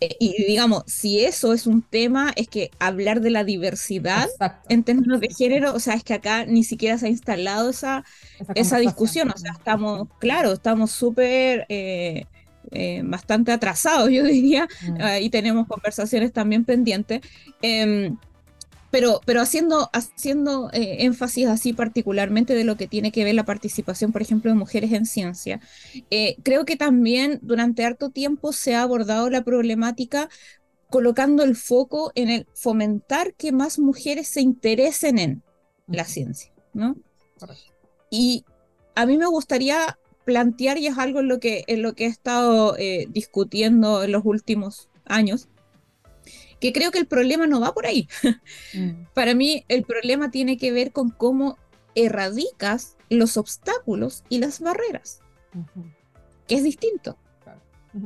digamos, 0.47 0.83
si 0.87 1.21
eso 1.25 1.53
es 1.53 1.67
un 1.67 1.83
tema, 1.83 2.33
es 2.37 2.49
que 2.49 2.71
hablar 2.79 3.21
de 3.21 3.31
la 3.31 3.45
diversidad 3.45 4.29
en 4.69 4.83
términos 4.83 5.21
de 5.21 5.29
género, 5.29 5.75
o 5.75 5.81
sea, 5.81 5.95
es 5.95 6.05
que 6.05 6.15
acá 6.15 6.45
ni 6.45 6.65
siquiera 6.65 6.99
se 6.99 7.07
ha 7.07 7.11
instalado 7.11 7.71
esa, 7.71 8.05
esa, 8.55 8.79
discusión, 8.79 9.31
o 9.31 9.39
sea, 9.39 9.53
estamos, 9.53 10.09
claro, 10.19 10.53
estamos 10.53 10.91
súper... 10.91 11.67
Eh, 11.69 12.25
eh, 12.71 13.01
bastante 13.03 13.51
atrasados, 13.51 14.11
yo 14.13 14.25
diría, 14.25 14.69
mm. 14.87 15.23
y 15.23 15.31
tenemos 15.31 15.67
conversaciones 15.67 16.35
también 16.35 16.67
pendientes. 16.67 17.23
Em, 17.63 18.19
pero, 18.91 19.21
pero 19.25 19.41
haciendo, 19.41 19.91
haciendo 19.93 20.71
eh, 20.73 21.05
énfasis 21.05 21.47
así 21.47 21.73
particularmente 21.73 22.55
de 22.55 22.65
lo 22.65 22.77
que 22.77 22.87
tiene 22.87 23.13
que 23.13 23.25
ver 23.25 23.35
la 23.35 23.45
participación, 23.45 24.13
por 24.13 24.23
ejemplo, 24.23 24.51
de 24.51 24.57
mujeres 24.57 24.93
en 24.93 25.07
ciencia, 25.07 25.61
eh, 26.11 26.37
creo 26.43 26.65
que 26.65 26.77
también 26.77 27.39
durante 27.43 27.85
harto 27.85 28.11
tiempo 28.11 28.53
se 28.53 28.75
ha 28.75 28.83
abordado 28.83 29.29
la 29.31 29.43
problemática 29.43 30.29
colocando 30.91 31.43
el 31.43 31.55
foco 31.55 32.13
en 32.15 32.31
el 32.31 32.47
fomentar 32.55 33.35
que 33.35 33.53
más 33.53 33.79
mujeres 33.79 34.29
se 34.29 34.41
interesen 34.41 35.19
en 35.19 35.43
la 35.87 36.05
ciencia, 36.05 36.53
¿no? 36.73 36.97
Y 38.11 38.45
a 38.95 39.05
mí 39.05 39.19
me 39.19 39.27
gustaría 39.27 39.99
plantear, 40.25 40.79
y 40.79 40.87
es 40.87 40.99
algo 40.99 41.21
en 41.21 41.29
lo 41.29 41.41
que, 41.41 41.65
en 41.67 41.83
lo 41.83 41.95
que 41.95 42.05
he 42.05 42.09
estado 42.09 42.77
eh, 42.79 43.07
discutiendo 43.11 44.03
en 44.03 44.13
los 44.13 44.25
últimos 44.25 44.89
años, 45.05 45.49
que 46.61 46.73
creo 46.73 46.91
que 46.91 46.99
el 46.99 47.07
problema 47.07 47.47
no 47.47 47.61
va 47.61 47.75
por 47.75 47.87
ahí. 47.87 48.09
Mm. 48.75 49.05
Para 49.15 49.35
mí 49.35 49.65
el 49.69 49.85
problema 49.85 50.31
tiene 50.31 50.57
que 50.57 50.73
ver 50.73 50.93
con 50.93 51.11
cómo 51.11 51.59
erradicas 51.95 52.97
los 53.09 53.37
obstáculos 53.37 54.25
y 54.29 54.39
las 54.39 54.61
barreras, 54.61 55.21
que 56.47 56.57
es 56.57 56.63
distinto. 56.63 57.17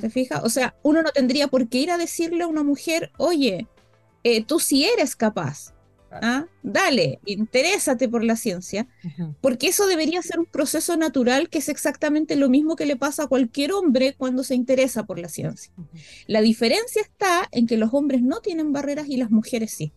¿Te 0.01 0.11
fijas? 0.11 0.43
O 0.45 0.49
sea, 0.49 0.77
uno 0.83 1.03
no 1.03 1.11
tendría 1.11 1.49
por 1.49 1.69
qué 1.69 1.79
ir 1.79 1.91
a 1.91 1.99
decirle 1.99 2.45
a 2.45 2.47
una 2.47 2.63
mujer, 2.63 3.11
oye, 3.19 3.67
eh, 4.23 4.45
tú 4.45 4.61
sí 4.61 4.85
eres 4.85 5.17
capaz, 5.17 5.72
¿Ah? 6.21 6.47
Dale, 6.63 7.21
interésate 7.25 8.09
por 8.09 8.23
la 8.23 8.37
ciencia, 8.37 8.87
porque 9.41 9.69
eso 9.69 9.87
debería 9.87 10.21
ser 10.23 10.39
un 10.39 10.47
proceso 10.47 10.97
natural 10.97 11.49
que 11.49 11.59
es 11.59 11.69
exactamente 11.69 12.37
lo 12.37 12.49
mismo 12.49 12.77
que 12.77 12.87
le 12.87 12.97
pasa 12.97 13.25
a 13.25 13.27
cualquier 13.27 13.73
hombre 13.73 14.15
cuando 14.17 14.45
se 14.45 14.55
interesa 14.55 15.07
por 15.07 15.19
la 15.19 15.29
ciencia. 15.29 15.73
La 16.27 16.41
diferencia 16.41 17.03
está 17.03 17.49
en 17.51 17.67
que 17.67 17.79
los 17.79 17.95
hombres 17.95 18.23
no 18.23 18.41
tienen 18.41 18.73
barreras 18.73 19.09
y 19.09 19.17
las 19.17 19.31
mujeres 19.31 19.73
sí. 19.73 19.93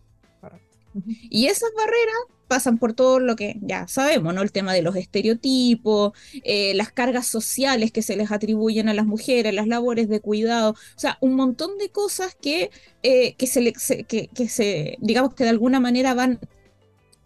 Y 1.28 1.46
esas 1.46 1.70
barreras 1.76 2.16
pasan 2.48 2.78
por 2.78 2.92
todo 2.92 3.20
lo 3.20 3.36
que 3.36 3.56
ya 3.60 3.88
sabemos, 3.88 4.34
¿no? 4.34 4.42
El 4.42 4.52
tema 4.52 4.72
de 4.72 4.82
los 4.82 4.96
estereotipos, 4.96 6.12
eh, 6.44 6.74
las 6.74 6.92
cargas 6.92 7.26
sociales 7.26 7.92
que 7.92 8.02
se 8.02 8.16
les 8.16 8.30
atribuyen 8.30 8.88
a 8.88 8.94
las 8.94 9.06
mujeres, 9.06 9.54
las 9.54 9.66
labores 9.66 10.08
de 10.08 10.20
cuidado, 10.20 10.72
o 10.72 10.98
sea, 10.98 11.18
un 11.20 11.34
montón 11.34 11.78
de 11.78 11.90
cosas 11.90 12.36
que, 12.40 12.70
eh, 13.02 13.34
que, 13.36 13.46
se, 13.46 13.72
se, 14.48 14.96
digamos 15.00 15.34
que 15.34 15.44
de 15.44 15.50
alguna 15.50 15.80
manera 15.80 16.14
van 16.14 16.40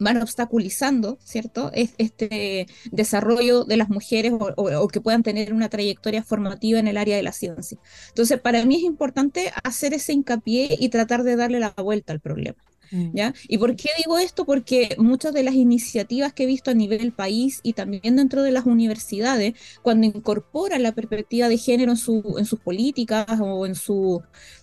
van 0.01 0.17
obstaculizando, 0.17 1.19
¿cierto?, 1.23 1.71
este 1.75 2.67
desarrollo 2.91 3.65
de 3.65 3.77
las 3.77 3.91
mujeres 3.91 4.33
o, 4.33 4.55
o, 4.57 4.89
que 4.89 5.01
puedan 5.01 5.23
tener 5.23 5.53
una 5.53 5.69
trayectoria 5.69 6.23
formativa 6.25 6.81
en 6.81 6.89
el 6.89 6.97
área 6.97 7.17
de 7.17 7.23
la 7.23 7.33
ciencia. 7.33 7.79
Entonces, 8.09 8.41
para 8.41 8.65
mí 8.65 8.77
es 8.77 8.83
importante 8.83 9.53
hacer 9.63 9.93
ese 9.95 10.15
hincapié 10.15 10.77
y 10.81 10.89
tratar 10.89 11.23
de 11.23 11.37
darle 11.37 11.61
la 11.61 11.75
vuelta 11.77 12.15
al 12.15 12.21
problema. 12.21 12.57
Mm. 12.91 13.19
¿Y 13.49 13.59
por 13.59 13.77
qué 13.77 13.91
digo 13.97 14.19
esto? 14.19 14.45
Porque 14.45 14.95
muchas 14.99 15.33
de 15.33 15.43
las 15.43 15.55
iniciativas 15.55 16.33
que 16.33 16.45
he 16.45 16.47
visto 16.47 16.71
a 16.71 16.75
nivel 16.75 17.13
país 17.13 17.61
y 17.63 17.73
también 17.73 18.17
dentro 18.17 18.43
de 18.43 18.51
las 18.51 18.67
universidades, 18.67 19.55
cuando 19.83 20.07
incorporan 20.07 20.83
la 20.83 20.93
perspectiva 20.93 21.49
de 21.49 21.59
género 21.59 21.93
en, 21.93 21.97
su, 21.97 22.37
en 22.39 22.47
sus 22.47 22.61
políticas 22.61 23.27
o 23.41 23.67
en 23.67 23.75
su, 23.75 24.23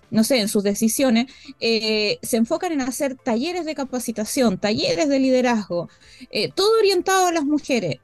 no 0.10 0.24
sé, 0.24 0.40
en 0.40 0.48
sus 0.48 0.64
decisiones, 0.64 1.32
eh, 1.60 2.20
se 2.22 2.38
enfocan 2.38 2.72
en 2.72 2.82
hacer 2.82 3.16
talleres 3.16 3.66
de 3.66 3.76
capacitación, 3.76 4.58
talleres 4.58 5.10
de 5.10 5.20
liderazgo, 5.20 5.90
eh, 6.32 6.52
todo 6.54 6.78
orientado 6.80 7.28
a 7.28 7.32
las 7.32 7.46
mujeres. 7.46 7.98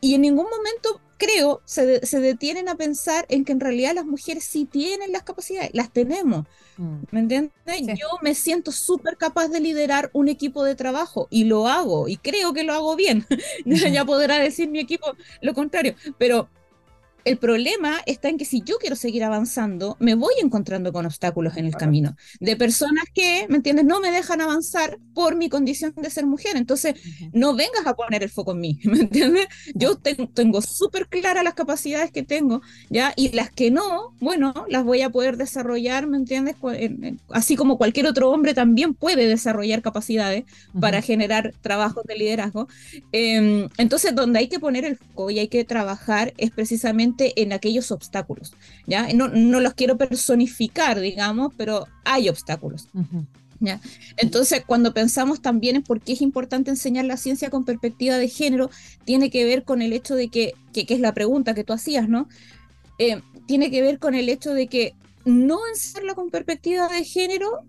Y 0.00 0.14
en 0.14 0.22
ningún 0.22 0.46
momento 0.46 1.00
creo, 1.20 1.60
se, 1.66 2.04
se, 2.06 2.18
detienen 2.18 2.68
a 2.68 2.76
pensar 2.76 3.26
en 3.28 3.44
que 3.44 3.52
en 3.52 3.60
realidad 3.60 3.94
las 3.94 4.06
mujeres 4.06 4.42
sí 4.42 4.64
tienen 4.64 5.12
las 5.12 5.22
capacidades, 5.22 5.70
las 5.74 5.92
tenemos. 5.92 6.46
Mm. 6.78 7.02
¿Me 7.10 7.20
entiendes? 7.20 7.52
Yo 7.88 8.08
me 8.22 8.34
siento 8.34 8.72
súper 8.72 9.18
capaz 9.18 9.48
de 9.48 9.60
liderar 9.60 10.10
un 10.14 10.28
equipo 10.28 10.64
de 10.64 10.74
trabajo 10.74 11.28
y 11.30 11.44
lo 11.44 11.68
hago 11.68 12.08
y 12.08 12.16
creo 12.16 12.54
que 12.54 12.64
lo 12.64 12.72
hago 12.72 12.96
bien. 12.96 13.26
ya 13.92 14.04
podrá 14.06 14.38
decir 14.38 14.70
mi 14.70 14.80
equipo 14.80 15.14
lo 15.42 15.52
contrario, 15.52 15.94
pero 16.16 16.48
el 17.24 17.38
problema 17.38 18.00
está 18.06 18.28
en 18.28 18.38
que 18.38 18.44
si 18.44 18.62
yo 18.62 18.76
quiero 18.78 18.96
seguir 18.96 19.24
avanzando, 19.24 19.96
me 20.00 20.14
voy 20.14 20.34
encontrando 20.42 20.92
con 20.92 21.06
obstáculos 21.06 21.56
en 21.56 21.66
el 21.66 21.74
camino, 21.74 22.16
de 22.40 22.56
personas 22.56 23.04
que, 23.14 23.46
¿me 23.48 23.56
entiendes?, 23.56 23.84
no 23.84 24.00
me 24.00 24.10
dejan 24.10 24.40
avanzar 24.40 24.98
por 25.14 25.36
mi 25.36 25.48
condición 25.48 25.92
de 25.96 26.10
ser 26.10 26.26
mujer. 26.26 26.56
Entonces, 26.56 26.94
no 27.32 27.54
vengas 27.54 27.86
a 27.86 27.94
poner 27.94 28.22
el 28.22 28.30
foco 28.30 28.52
en 28.52 28.60
mí, 28.60 28.80
¿me 28.84 29.00
entiendes? 29.00 29.46
Yo 29.74 29.96
tengo 29.96 30.62
súper 30.62 31.08
claras 31.08 31.44
las 31.44 31.54
capacidades 31.54 32.10
que 32.10 32.22
tengo, 32.22 32.62
¿ya? 32.88 33.12
Y 33.16 33.30
las 33.30 33.50
que 33.50 33.70
no, 33.70 34.14
bueno, 34.20 34.66
las 34.68 34.84
voy 34.84 35.02
a 35.02 35.10
poder 35.10 35.36
desarrollar, 35.36 36.06
¿me 36.06 36.16
entiendes? 36.16 36.56
Así 37.30 37.56
como 37.56 37.78
cualquier 37.78 38.06
otro 38.06 38.30
hombre 38.30 38.54
también 38.54 38.94
puede 38.94 39.26
desarrollar 39.26 39.82
capacidades 39.82 40.44
para 40.78 41.02
generar 41.02 41.52
trabajos 41.60 42.04
de 42.04 42.16
liderazgo. 42.16 42.68
Em, 43.12 43.68
entonces, 43.78 44.14
donde 44.14 44.38
hay 44.38 44.48
que 44.48 44.60
poner 44.60 44.84
el 44.84 44.96
foco 44.96 45.30
y 45.30 45.38
hay 45.38 45.48
que 45.48 45.64
trabajar 45.64 46.32
es 46.36 46.50
precisamente 46.50 47.09
en 47.18 47.52
aquellos 47.52 47.90
obstáculos. 47.90 48.52
¿ya? 48.86 49.12
No, 49.12 49.28
no 49.28 49.60
los 49.60 49.74
quiero 49.74 49.96
personificar, 49.96 51.00
digamos, 51.00 51.52
pero 51.56 51.86
hay 52.04 52.28
obstáculos. 52.28 52.88
¿ya? 53.60 53.80
Entonces, 54.16 54.62
cuando 54.66 54.94
pensamos 54.94 55.40
también 55.40 55.76
en 55.76 55.82
por 55.82 56.00
qué 56.00 56.12
es 56.12 56.22
importante 56.22 56.70
enseñar 56.70 57.04
la 57.04 57.16
ciencia 57.16 57.50
con 57.50 57.64
perspectiva 57.64 58.16
de 58.16 58.28
género, 58.28 58.70
tiene 59.04 59.30
que 59.30 59.44
ver 59.44 59.64
con 59.64 59.82
el 59.82 59.92
hecho 59.92 60.14
de 60.14 60.28
que, 60.28 60.54
que, 60.72 60.86
es 60.88 61.00
la 61.00 61.14
pregunta 61.14 61.54
que 61.54 61.64
tú 61.64 61.72
hacías, 61.72 62.08
¿no? 62.08 62.28
Eh, 62.98 63.20
tiene 63.46 63.70
que 63.70 63.82
ver 63.82 63.98
con 63.98 64.14
el 64.14 64.28
hecho 64.28 64.54
de 64.54 64.66
que 64.66 64.94
no 65.24 65.58
enseñarla 65.72 66.14
con 66.14 66.30
perspectiva 66.30 66.88
de 66.88 67.04
género, 67.04 67.60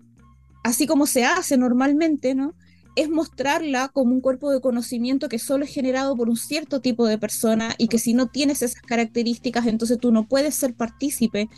así 0.62 0.86
como 0.86 1.06
se 1.06 1.24
hace 1.24 1.56
normalmente, 1.56 2.34
¿no? 2.34 2.54
Es 2.94 3.08
mostrarla 3.08 3.88
como 3.88 4.12
un 4.12 4.20
cuerpo 4.20 4.50
de 4.50 4.60
conocimiento 4.60 5.28
que 5.28 5.38
solo 5.38 5.64
es 5.64 5.72
generado 5.72 6.16
por 6.16 6.28
un 6.28 6.36
cierto 6.36 6.80
tipo 6.80 7.06
de 7.06 7.18
persona 7.18 7.74
y 7.78 7.88
que 7.88 7.98
si 7.98 8.14
no 8.14 8.26
tienes 8.26 8.62
esas 8.62 8.80
características, 8.80 9.66
entonces 9.66 9.98
tú 9.98 10.12
no 10.12 10.24
puedes 10.24 10.54
ser 10.54 10.74
partícipe 10.74 11.48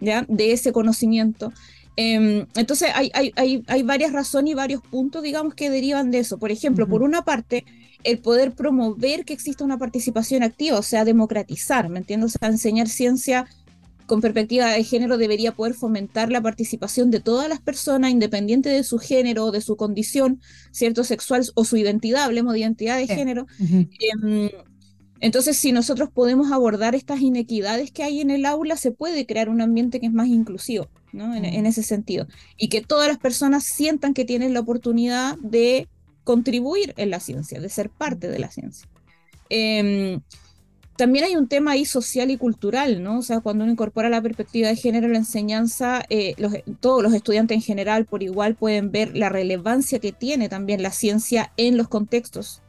¿ya? 0.00 0.24
de 0.28 0.52
ese 0.52 0.72
conocimiento. 0.72 1.52
Em, 1.96 2.46
entonces 2.54 2.90
hay, 2.94 3.10
hay, 3.14 3.62
hay, 3.66 3.82
varias 3.82 4.12
razones 4.12 4.52
y 4.52 4.54
varios 4.54 4.82
puntos, 4.82 5.22
digamos, 5.22 5.54
que 5.54 5.70
derivan 5.70 6.10
de 6.10 6.20
eso. 6.20 6.38
Por 6.38 6.50
ejemplo, 6.50 6.88
por 6.88 7.02
una 7.02 7.22
parte, 7.22 7.64
el 8.02 8.18
poder 8.18 8.52
promover 8.52 9.24
que 9.24 9.34
exista 9.34 9.64
una 9.64 9.78
participación 9.78 10.42
activa, 10.42 10.78
o 10.78 10.82
sea, 10.82 11.04
democratizar, 11.04 11.88
¿me 11.88 11.98
entiendes? 11.98 12.34
O 12.34 12.38
sea, 12.38 12.48
enseñar 12.48 12.88
ciencia 12.88 13.46
con 14.06 14.20
perspectiva 14.20 14.70
de 14.70 14.84
género 14.84 15.18
debería 15.18 15.52
poder 15.52 15.74
fomentar 15.74 16.30
la 16.30 16.40
participación 16.40 17.10
de 17.10 17.20
todas 17.20 17.48
las 17.48 17.60
personas, 17.60 18.10
independiente 18.10 18.68
de 18.68 18.82
su 18.84 18.98
género, 18.98 19.50
de 19.50 19.60
su 19.60 19.76
condición, 19.76 20.40
cierto, 20.70 21.04
sexual 21.04 21.44
o 21.54 21.64
su 21.64 21.76
identidad, 21.76 22.24
hablemos 22.24 22.52
de 22.52 22.60
identidad 22.60 22.98
de 22.98 23.06
género. 23.06 23.46
Em, 23.58 24.50
entonces, 25.20 25.56
si 25.56 25.72
nosotros 25.72 26.10
podemos 26.12 26.50
abordar 26.50 26.94
estas 26.94 27.20
inequidades 27.20 27.92
que 27.92 28.02
hay 28.02 28.20
en 28.20 28.30
el 28.30 28.44
aula, 28.44 28.76
se 28.76 28.90
puede 28.90 29.24
crear 29.24 29.48
un 29.48 29.60
ambiente 29.60 30.00
que 30.00 30.06
es 30.06 30.12
más 30.12 30.28
inclusivo, 30.28 30.88
¿no? 31.12 31.34
En, 31.34 31.44
en 31.44 31.66
ese 31.66 31.82
sentido. 31.82 32.26
Y 32.56 32.68
que 32.68 32.80
todas 32.80 33.08
las 33.08 33.18
personas 33.18 33.64
sientan 33.64 34.14
que 34.14 34.24
tienen 34.24 34.52
la 34.52 34.60
oportunidad 34.60 35.38
de 35.38 35.88
contribuir 36.24 36.94
en 36.96 37.10
la 37.10 37.20
ciencia, 37.20 37.60
de 37.60 37.68
ser 37.68 37.90
parte 37.90 38.28
de 38.28 38.38
la 38.38 38.50
ciencia. 38.50 38.88
Eh, 39.50 40.18
también 41.02 41.24
hay 41.24 41.34
un 41.34 41.48
tema 41.48 41.72
ahí 41.72 41.84
social 41.84 42.30
y 42.30 42.36
cultural, 42.36 43.02
¿no? 43.02 43.18
O 43.18 43.22
sea, 43.22 43.40
cuando 43.40 43.64
uno 43.64 43.72
incorpora 43.72 44.08
la 44.08 44.22
perspectiva 44.22 44.68
de 44.68 44.76
género 44.76 45.06
en 45.06 45.14
la 45.14 45.18
enseñanza, 45.18 46.04
eh, 46.10 46.36
todos 46.78 47.02
los 47.02 47.12
estudiantes 47.12 47.56
en 47.56 47.62
general 47.62 48.04
por 48.04 48.22
igual 48.22 48.54
pueden 48.54 48.92
ver 48.92 49.16
la 49.16 49.28
relevancia 49.28 49.98
que 49.98 50.12
tiene 50.12 50.48
también 50.48 50.80
la 50.80 50.92
ciencia 50.92 51.50
en 51.56 51.76
los 51.76 51.88
contextos 51.88 52.62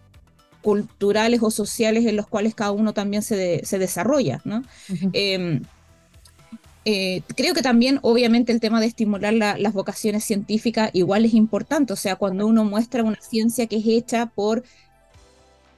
culturales 0.63 1.43
o 1.43 1.51
sociales 1.51 2.07
en 2.07 2.15
los 2.15 2.25
cuales 2.25 2.55
cada 2.55 2.71
uno 2.71 2.91
también 2.91 3.21
se, 3.21 3.61
desarrolla, 3.69 4.41
¿no? 4.45 4.63
Em, 5.13 5.61
eh, 6.85 7.21
creo 7.35 7.53
que 7.53 7.61
también, 7.61 7.99
obviamente, 8.01 8.51
el 8.51 8.59
tema 8.59 8.81
de 8.81 8.87
estimular 8.87 9.31
las 9.35 9.73
vocaciones 9.73 10.23
científicas 10.23 10.89
igual 10.93 11.25
es 11.25 11.35
importante, 11.35 11.93
o 11.93 11.97
sea, 11.97 12.15
cuando 12.15 12.47
uno 12.47 12.65
muestra 12.65 13.03
una 13.03 13.21
ciencia 13.21 13.67
que 13.67 13.75
es 13.75 13.85
hecha 13.85 14.25
por 14.25 14.63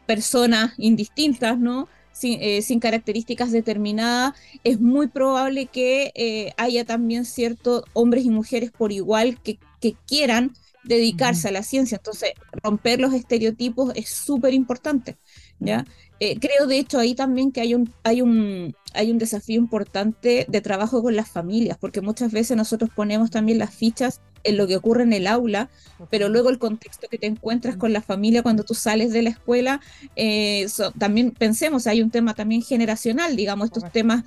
personas 0.06 0.72
indistintas, 0.78 1.60
¿no? 1.60 1.90
Eh, 2.24 2.62
sin, 2.62 2.80
características 2.80 3.52
determinadas, 3.52 4.34
es 4.64 4.80
muy 4.80 5.08
probable 5.08 5.68
que 5.68 6.12
eh, 6.16 6.54
haya 6.58 6.86
también 6.86 7.26
ciertos 7.26 7.84
hombres 7.94 8.26
y 8.26 8.30
mujeres 8.30 8.72
por 8.72 8.92
igual 8.92 9.40
que, 9.42 9.60
quieran 10.08 10.52
dedicarse 10.86 11.48
a 11.48 11.52
la 11.52 11.64
ciencia. 11.64 11.98
Entonces, 11.98 12.32
romper 12.64 13.00
los 13.00 13.14
estereotipos 13.14 13.92
es 13.96 14.10
súper 14.10 14.54
importante. 14.54 15.18
¿ya? 15.60 15.86
Eh, 16.20 16.40
creo, 16.40 16.68
de 16.68 16.80
hecho, 16.80 17.00
ahí 17.00 17.14
también 17.14 17.52
que 17.52 17.62
hay 17.62 17.76
un, 17.76 17.94
hay, 18.04 18.22
un, 18.22 18.76
hay 18.94 19.12
un 19.12 19.18
desafío 19.18 19.60
importante 19.60 20.46
de 20.48 20.62
trabajo 20.62 21.02
con 21.02 21.16
las 21.16 21.30
familias, 21.30 21.78
porque 21.78 22.02
muchas 22.02 22.32
veces 22.32 22.56
nosotros 22.56 22.90
ponemos 22.96 23.32
también 23.32 23.58
las 23.58 23.74
fichas 23.74 24.22
en 24.44 24.58
lo 24.58 24.68
que 24.68 24.78
ocurre 24.78 25.04
en 25.04 25.12
el 25.12 25.28
aula, 25.28 25.70
pero 26.10 26.30
luego 26.30 26.50
el 26.50 26.60
contexto 26.60 27.08
que 27.10 27.18
te 27.18 27.26
encuentras 27.26 27.76
con 27.78 27.92
la 27.92 28.02
familia 28.02 28.44
cuando 28.44 28.64
tú 28.64 28.76
sales 28.76 29.12
de 29.12 29.24
la 29.24 29.32
escuela, 29.32 29.82
eh, 30.16 30.68
también 30.98 31.32
pensemos, 31.32 31.88
hay 31.88 32.02
un 32.02 32.12
tema 32.12 32.34
también 32.34 32.62
generacional, 32.62 33.36
digamos, 33.36 33.66
estos 33.66 33.92
temas 33.92 34.24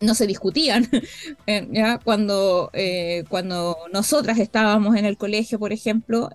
no 0.00 0.14
se 0.14 0.26
discutían 0.26 0.88
eh, 1.46 1.68
¿ya? 1.72 1.98
Cuando, 1.98 2.70
eh, 2.72 3.24
cuando 3.28 3.76
nosotras 3.92 4.38
estábamos 4.38 4.96
en 4.96 5.04
el 5.04 5.16
colegio, 5.16 5.58
por 5.58 5.72
ejemplo. 5.72 6.30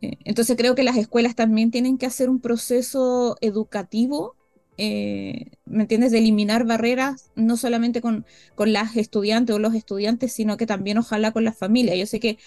entonces 0.00 0.56
creo 0.56 0.74
que 0.74 0.82
las 0.82 0.96
escuelas 0.96 1.34
también 1.34 1.70
tienen 1.70 1.98
que 1.98 2.06
hacer 2.06 2.28
un 2.30 2.40
proceso 2.40 3.36
educativo 3.40 4.36
eh, 4.78 5.52
¿me 5.64 5.82
entiendes?, 5.82 6.12
de 6.12 6.18
eliminar 6.18 6.66
barreras, 6.66 7.30
no 7.34 7.56
solamente 7.56 8.02
con, 8.02 8.26
con 8.54 8.72
las 8.74 8.96
estudiantes 8.96 9.56
o 9.56 9.58
los 9.58 9.74
estudiantes, 9.74 10.32
sino 10.32 10.56
que 10.58 10.66
también 10.66 10.98
ojalá 10.98 11.32
con 11.32 11.44
las 11.44 11.56
familias. 11.56 11.96
Yo 11.98 12.06
sé 12.06 12.20
que 12.20 12.38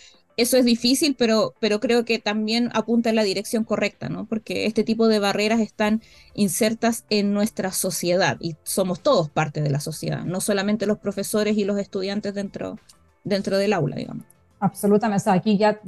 eso 0.41 0.57
es 0.57 0.65
difícil, 0.65 1.15
pero, 1.17 1.53
pero 1.59 1.79
creo 1.79 2.05
que 2.05 2.19
también 2.19 2.69
apunta 2.73 3.09
en 3.09 3.15
la 3.15 3.23
dirección 3.23 3.63
correcta, 3.63 4.09
¿no? 4.09 4.25
Porque 4.25 4.65
este 4.65 4.83
tipo 4.83 5.07
de 5.07 5.19
barreras 5.19 5.59
están 5.59 6.01
insertas 6.33 7.05
en 7.09 7.33
nuestra 7.33 7.71
sociedad 7.71 8.37
y 8.39 8.55
somos 8.63 9.01
todos 9.01 9.29
parte 9.29 9.61
de 9.61 9.69
la 9.69 9.79
sociedad, 9.79 10.23
no 10.23 10.41
solamente 10.41 10.85
los 10.85 10.99
profesores 10.99 11.57
y 11.57 11.65
los 11.65 11.77
estudiantes 11.77 12.33
dentro, 12.33 12.77
dentro 13.23 13.57
del 13.57 13.73
aula, 13.73 13.95
digamos. 13.95 14.25
Absolutamente, 14.59 15.29
aquí 15.29 15.57
ya 15.57 15.79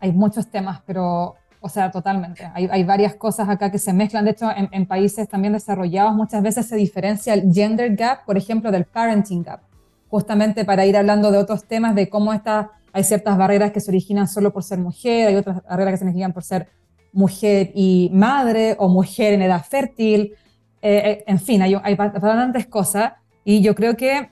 hay 0.00 0.12
muchos 0.12 0.50
temas, 0.50 0.80
pero 0.86 1.36
o 1.60 1.68
sea, 1.68 1.90
totalmente. 1.90 2.48
Hay, 2.54 2.68
hay, 2.70 2.84
varias 2.84 3.14
cosas 3.14 3.48
acá 3.48 3.70
que 3.70 3.78
se 3.78 3.92
mezclan. 3.92 4.24
De 4.24 4.30
hecho, 4.32 4.48
en, 4.54 4.86
países 4.86 5.28
también 5.28 5.52
desarrollados 5.52 6.14
muchas 6.14 6.42
veces 6.42 6.66
se 6.66 6.76
diferencia 6.76 7.34
el 7.34 7.52
gender 7.52 7.96
gap, 7.96 8.24
por 8.24 8.36
ejemplo, 8.36 8.70
del 8.70 8.84
parenting 8.84 9.42
gap, 9.42 9.60
justamente 10.08 10.64
para 10.64 10.86
ir 10.86 10.96
hablando 10.96 11.30
de 11.30 11.38
otros 11.38 11.64
temas, 11.64 11.94
de 11.94 12.08
cómo 12.08 12.32
está, 12.32 12.77
hay 12.98 13.04
ciertas 13.04 13.36
barreras 13.36 13.72
que 13.72 13.80
se 13.80 13.90
originan 13.90 14.28
solo 14.28 14.52
por 14.52 14.62
ser 14.62 14.78
mujer, 14.78 15.28
hay 15.28 15.36
otras 15.36 15.62
barreras 15.62 15.94
que 15.94 15.98
se 15.98 16.04
originan 16.04 16.32
por 16.32 16.44
ser 16.44 16.68
mujer 17.12 17.72
y 17.74 18.10
madre 18.12 18.76
o 18.78 18.88
mujer 18.88 19.32
en 19.34 19.42
edad 19.42 19.64
fértil. 19.64 20.34
Eh, 20.82 21.02
eh, 21.04 21.24
en 21.26 21.40
fin, 21.40 21.62
hay, 21.62 21.74
hay 21.82 21.94
bastantes 21.94 22.66
cosas 22.66 23.12
y 23.44 23.60
yo 23.62 23.74
creo 23.74 23.96
que 23.96 24.30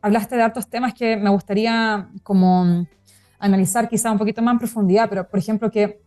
hablaste 0.00 0.36
de 0.36 0.44
otros 0.44 0.68
temas 0.68 0.94
que 0.94 1.16
me 1.16 1.30
gustaría 1.30 2.08
como 2.22 2.86
analizar 3.38 3.88
quizá 3.88 4.12
un 4.12 4.18
poquito 4.18 4.42
más 4.42 4.52
en 4.52 4.58
profundidad, 4.58 5.08
pero 5.08 5.28
por 5.28 5.38
ejemplo 5.38 5.70
que 5.70 6.00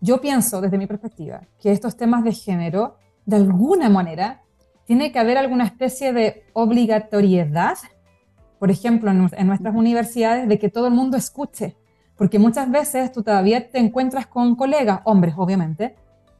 yo 0.00 0.20
pienso 0.20 0.60
desde 0.60 0.78
mi 0.78 0.86
perspectiva 0.86 1.42
que 1.60 1.70
estos 1.70 1.96
temas 1.96 2.24
de 2.24 2.32
género, 2.32 2.96
de 3.24 3.36
alguna 3.36 3.88
manera, 3.88 4.42
tiene 4.84 5.12
que 5.12 5.18
haber 5.18 5.38
alguna 5.38 5.64
especie 5.64 6.12
de 6.12 6.44
obligatoriedad, 6.54 7.78
por 8.62 8.70
ejemplo, 8.70 9.10
en, 9.10 9.46
nuestras 9.48 9.74
universidades, 9.74 10.46
de 10.46 10.56
que 10.56 10.68
todo 10.68 10.86
el 10.86 10.94
mundo 10.94 11.16
escuche. 11.16 11.76
Porque 12.14 12.38
muchas 12.38 12.70
veces 12.70 13.10
tú 13.10 13.20
todavía 13.20 13.68
te 13.68 13.80
encuentras 13.80 14.28
con 14.28 14.54
colegas, 14.54 15.00
hombres 15.02 15.34
obviamente, 15.36 15.96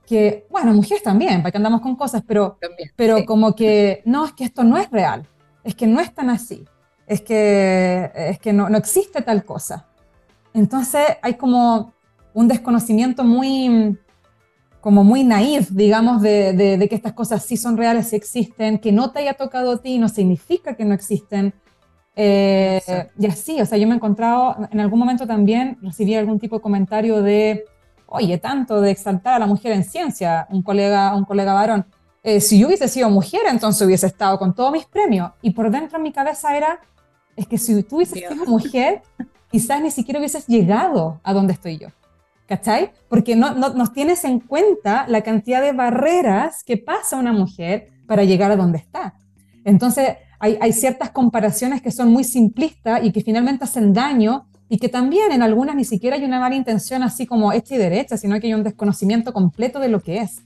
que, 0.07 0.47
bueno, 0.49 0.73
mujeres 0.73 1.03
también, 1.03 1.43
para 1.43 1.51
que 1.51 1.57
andamos 1.57 1.81
con 1.81 1.97
cosas, 1.97 2.23
pero, 2.25 2.59
pero 2.95 3.27
como 3.27 3.57
que, 3.57 4.03
no, 4.05 4.25
es 4.25 4.35
que 4.35 4.45
esto 4.45 4.63
no 4.63 4.79
es 4.79 4.89
real, 4.93 5.27
es 5.65 5.75
que 5.75 5.89
no 5.89 5.99
es 5.99 6.15
tan 6.15 6.31
así, 6.31 6.65
es 7.09 7.23
que, 7.23 8.13
es 8.15 8.39
que 8.39 8.53
no, 8.53 8.69
no 8.69 8.79
existe 8.79 9.23
tal 9.23 9.45
cosa. 9.45 9.89
Entonces 10.55 11.03
hay 11.23 11.35
como 11.35 11.93
un 12.35 12.47
desconocimiento 12.47 13.25
muy, 13.25 13.99
como 14.81 15.03
muy 15.03 15.25
naif, 15.25 15.71
digamos, 15.71 16.23
de, 16.23 16.87
que 16.89 16.95
estas 16.95 17.15
cosas 17.15 17.45
sí 17.45 17.57
son 17.57 17.77
reales, 17.77 18.11
sí 18.11 18.15
existen, 18.15 18.79
que 18.79 18.93
no 18.93 19.11
te 19.11 19.19
haya 19.19 19.35
tocado 19.35 19.73
a 19.73 19.83
ti 19.83 19.99
no 19.99 20.09
significa 20.09 20.77
que 20.77 20.85
no 20.85 20.95
existen. 20.95 21.53
Eh, 22.15 22.81
y 23.19 23.27
así, 23.27 23.61
o 23.61 23.67
sea, 23.67 23.79
yo 23.79 23.87
me 23.87 23.95
he 23.95 23.97
encontrado, 23.97 24.57
en 24.71 24.81
algún 24.81 24.99
momento 24.99 25.27
también 25.27 25.79
recibí 25.81 26.15
algún 26.15 26.39
tipo 26.39 26.57
de 26.57 26.63
comentario 26.63 27.23
de, 27.23 27.65
oye, 28.07 28.39
tanto 28.39 28.81
de 28.81 28.91
exaltar 28.91 29.35
a 29.35 29.39
la 29.39 29.47
mujer 29.47 29.73
en 29.73 29.85
ciencia, 29.85 30.47
un 30.51 30.63
colega, 30.63 31.15
un 31.15 31.25
colega 31.25 31.55
varón. 31.55 31.87
Eh, 32.23 32.41
si 32.41 32.59
yo 32.59 32.69
hubiese 32.69 32.89
sido 32.89 33.11
mujer, 33.11 33.43
entonces 33.49 33.87
hubiese 33.87 34.07
estado 34.07 34.39
con 34.39 34.55
todos 34.55 34.73
mis 34.73 34.85
premios. 34.85 35.33
Y 35.41 35.51
por 35.51 35.71
dentro 35.71 35.97
en 35.97 36.05
mi 36.05 36.13
cabeza 36.13 36.57
era, 36.57 36.81
es 37.35 37.47
que 37.47 37.59
si 37.59 37.83
tú 37.83 37.97
hubieses 37.97 38.19
sido 38.19 38.45
mujer, 38.47 39.03
quizás 39.51 39.81
ni 39.81 39.91
siquiera 39.91 40.19
hubieses 40.21 40.47
llegado 40.47 41.21
a 41.25 41.33
donde 41.33 41.55
estoy 41.55 41.79
yo. 41.79 41.89
¿cachai? 42.53 42.93
Porque 43.09 43.35
no, 43.35 43.55
no, 43.55 43.71
nos 43.71 43.95
tienes 43.95 44.25
en 44.25 44.39
cuenta 44.39 45.07
la 45.09 45.23
cantidad 45.23 45.63
de 45.63 45.73
barreras 45.73 46.63
que 46.65 46.77
pasa 46.77 47.17
una 47.17 47.33
mujer 47.33 47.89
para 48.07 48.25
llegar 48.25 48.51
a 48.51 48.57
donde 48.57 48.77
está. 48.77 49.15
Entonces, 49.65 50.17
hay, 50.43 50.73
ciertas 50.73 51.11
comparaciones 51.11 51.83
que 51.83 51.93
son 51.93 52.11
muy 52.11 52.25
simplistas 52.25 53.05
y 53.05 53.13
que 53.13 53.21
finalmente 53.21 53.63
hacen 53.63 53.93
daño 53.93 54.47
y 54.69 54.79
que 54.79 54.89
también 54.89 55.31
en 55.31 55.41
algunas 55.41 55.77
ni 55.77 55.85
siquiera 55.85 56.17
hay 56.17 56.25
una 56.25 56.41
mala 56.41 56.57
intención 56.57 57.05
así 57.05 57.27
como 57.27 57.53
hecha 57.53 57.77
y 57.77 57.79
derecha, 57.79 58.17
sino 58.17 58.41
que 58.41 58.49
hay 58.49 58.55
un 58.55 58.65
desconocimiento 58.65 59.33
completo 59.33 59.79
de 59.79 59.89
lo 59.89 60.01
que 60.01 60.19
es. 60.19 60.43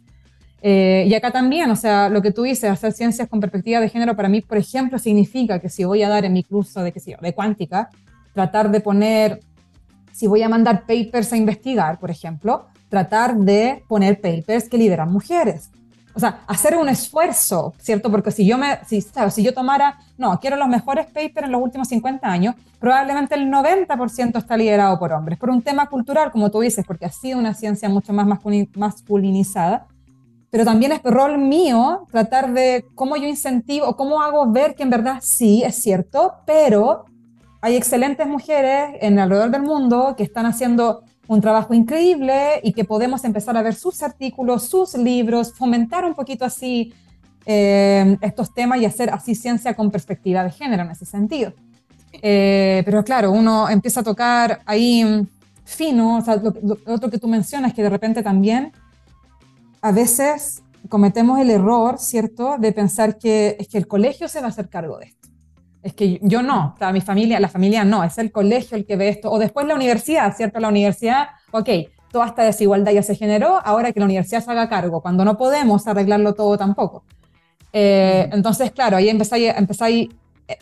Eh, 0.61 1.07
y 1.09 1.14
acá 1.14 1.30
también, 1.30 1.70
o 1.70 1.76
sea, 1.76 2.11
lo 2.11 2.20
que 2.20 2.30
tú 2.30 2.42
dices, 2.42 2.68
hacer 2.68 2.92
ciencias 2.92 3.26
con 3.26 3.40
perspectiva 3.40 3.80
de 3.80 3.88
género, 3.88 4.14
para 4.14 4.28
mí, 4.28 4.42
por 4.42 4.59
ejemplo, 4.59 4.99
significa 4.99 5.61
que 5.61 5.70
si 5.70 5.84
voy 5.84 6.03
a 6.03 6.11
dar 6.11 6.26
en 6.26 6.34
mi 6.34 6.44
curso 6.44 6.82
de, 6.82 6.92
qué 6.92 7.01
sé 7.01 7.16
de 7.18 7.34
cuántica, 7.34 7.88
tratar 8.34 8.70
de 8.70 8.80
poner, 8.80 9.40
si 10.12 10.26
voy 10.26 10.42
a 10.42 10.49
mandar 10.51 10.80
papers 10.80 11.32
a 11.32 11.38
investigar, 11.38 11.99
por 11.99 12.11
ejemplo, 12.11 12.66
tratar 12.90 13.34
de 13.34 13.82
poner 13.88 14.20
papers 14.20 14.68
que 14.68 14.76
lideran 14.76 15.11
mujeres. 15.11 15.70
O 16.17 16.19
sea, 16.19 16.41
hacer 16.47 16.75
un 16.79 16.89
esfuerzo, 16.89 17.75
¿cierto? 17.79 18.11
Porque 18.11 18.31
si 18.31 18.47
yo, 18.47 18.57
me, 18.57 18.79
si, 18.87 19.03
si 19.03 19.43
yo 19.43 19.53
tomara, 19.53 19.99
no, 20.17 20.41
quiero 20.41 20.57
los 20.57 20.67
mejores 20.67 21.05
papers 21.09 21.45
en 21.45 21.53
los 21.53 21.61
últimos 21.61 21.89
50 21.89 22.27
años, 22.27 22.55
probablemente 22.81 23.35
el 23.35 23.51
90% 23.51 24.39
está 24.39 24.57
liderado 24.57 24.99
por 24.99 25.12
hombres, 25.12 25.39
por 25.39 25.51
un 25.51 25.61
tema 25.61 25.87
cultural, 25.91 26.31
como 26.33 26.51
tú 26.51 26.61
dices, 26.61 26.87
porque 26.87 27.05
ha 27.05 27.12
sido 27.12 27.39
una 27.39 27.53
ciencia 27.53 27.91
mucho 27.91 28.14
más 28.14 28.27
masculinizada. 28.75 29.87
Pero 30.49 30.64
también 30.64 30.93
es 30.93 31.03
rol 31.03 31.37
mío 31.37 32.07
tratar 32.11 32.51
de 32.55 32.87
cómo 32.95 33.17
yo 33.17 33.27
incentivo 33.27 33.95
cómo 33.95 34.23
hago 34.23 34.51
ver 34.51 34.75
que 34.75 34.85
en 34.85 34.91
verdad 34.91 35.19
sí, 35.21 35.62
es 35.64 35.75
cierto, 35.83 36.37
pero 36.47 37.05
hay 37.61 37.77
excelentes 37.77 38.27
mujeres 38.27 38.97
en 39.03 39.19
alrededor 39.19 39.51
del 39.51 39.62
mundo 39.62 40.14
que 40.17 40.23
están 40.23 40.47
haciendo 40.47 41.03
un 41.29 41.41
trabajo 41.41 41.74
increíble 41.74 42.61
y 42.62 42.72
que 42.72 42.85
podemos 42.85 43.24
empezar 43.24 43.57
a 43.57 43.62
ver 43.62 43.74
sus 43.74 44.03
artículos, 44.03 44.68
sus 44.68 44.95
libros, 44.95 45.53
fomentar 45.53 46.05
un 46.05 46.14
poquito 46.14 46.45
así 46.45 46.93
eh, 47.45 48.16
estos 48.20 48.53
temas 48.55 48.81
y 48.81 48.85
hacer 48.85 49.11
así 49.11 49.35
ciencia 49.35 49.74
con 49.74 49.91
perspectiva 49.91 50.45
de 50.45 50.51
género 50.51 50.83
en 50.83 50.91
ese 50.91 51.05
sentido. 51.05 51.53
Eh, 52.22 52.83
pero 52.85 53.05
claro, 53.05 53.33
uno 53.33 53.68
empieza 53.68 54.01
a 54.01 54.05
tocar 54.05 54.61
ahí 54.66 55.27
fino, 55.64 56.18
o 56.18 56.20
sea, 56.22 56.37
lo, 56.37 56.55
lo, 56.62 56.79
otro 56.87 57.11
que 57.11 57.18
tú 57.18 57.29
mencionas 57.29 57.74
que 57.74 57.83
de 57.83 57.91
repente 57.91 58.22
también 58.22 58.72
a 59.81 59.93
veces 59.93 60.62
cometemos 60.89 61.39
el 61.41 61.51
error, 61.51 61.99
¿cierto?, 61.99 62.57
de 62.59 62.72
pensar 62.72 63.18
que 63.18 63.57
es 63.59 63.68
que 63.68 63.79
el 63.79 63.87
colegio 63.87 64.29
se 64.29 64.41
va 64.41 64.47
a 64.47 64.51
hacer 64.51 64.68
cargo 64.68 64.99
de 64.99 65.07
esto. 65.07 65.29
Es 65.87 65.95
que 65.95 66.18
yo 66.20 66.43
no, 66.43 66.72
o 66.74 66.78
sea, 66.78 66.91
mi 66.91 67.01
familia, 67.01 67.39
la 67.39 67.49
familia 67.49 67.84
no, 67.84 68.03
es 68.03 68.18
el 68.18 68.32
colegio 68.32 68.76
el 68.76 68.84
que 68.84 68.97
ve 68.97 69.09
esto. 69.09 69.30
O 69.30 69.39
después 69.39 69.68
la 69.68 69.76
universidad, 69.76 70.34
¿cierto? 70.37 70.59
La 70.59 70.66
universidad, 70.66 71.28
ok, 71.53 71.68
toda 72.11 72.26
esta 72.26 72.43
desigualdad 72.43 72.91
ya 72.91 73.05
se 73.05 73.14
generó, 73.14 73.61
ahora 73.64 73.93
que 73.93 74.01
la 74.01 74.07
universidad 74.07 74.43
se 74.43 74.51
haga 74.51 74.68
cargo, 74.68 75.01
cuando 75.01 75.24
no 75.24 75.37
podemos 75.37 75.87
arreglarlo 75.87 76.34
todo 76.34 76.59
tampoco. 76.59 77.05
Eh, 77.72 78.28
entonces, 78.32 78.72
claro, 78.72 78.97
ahí 78.97 79.09
empezáis, 79.09 79.53
empezáis 79.57 80.09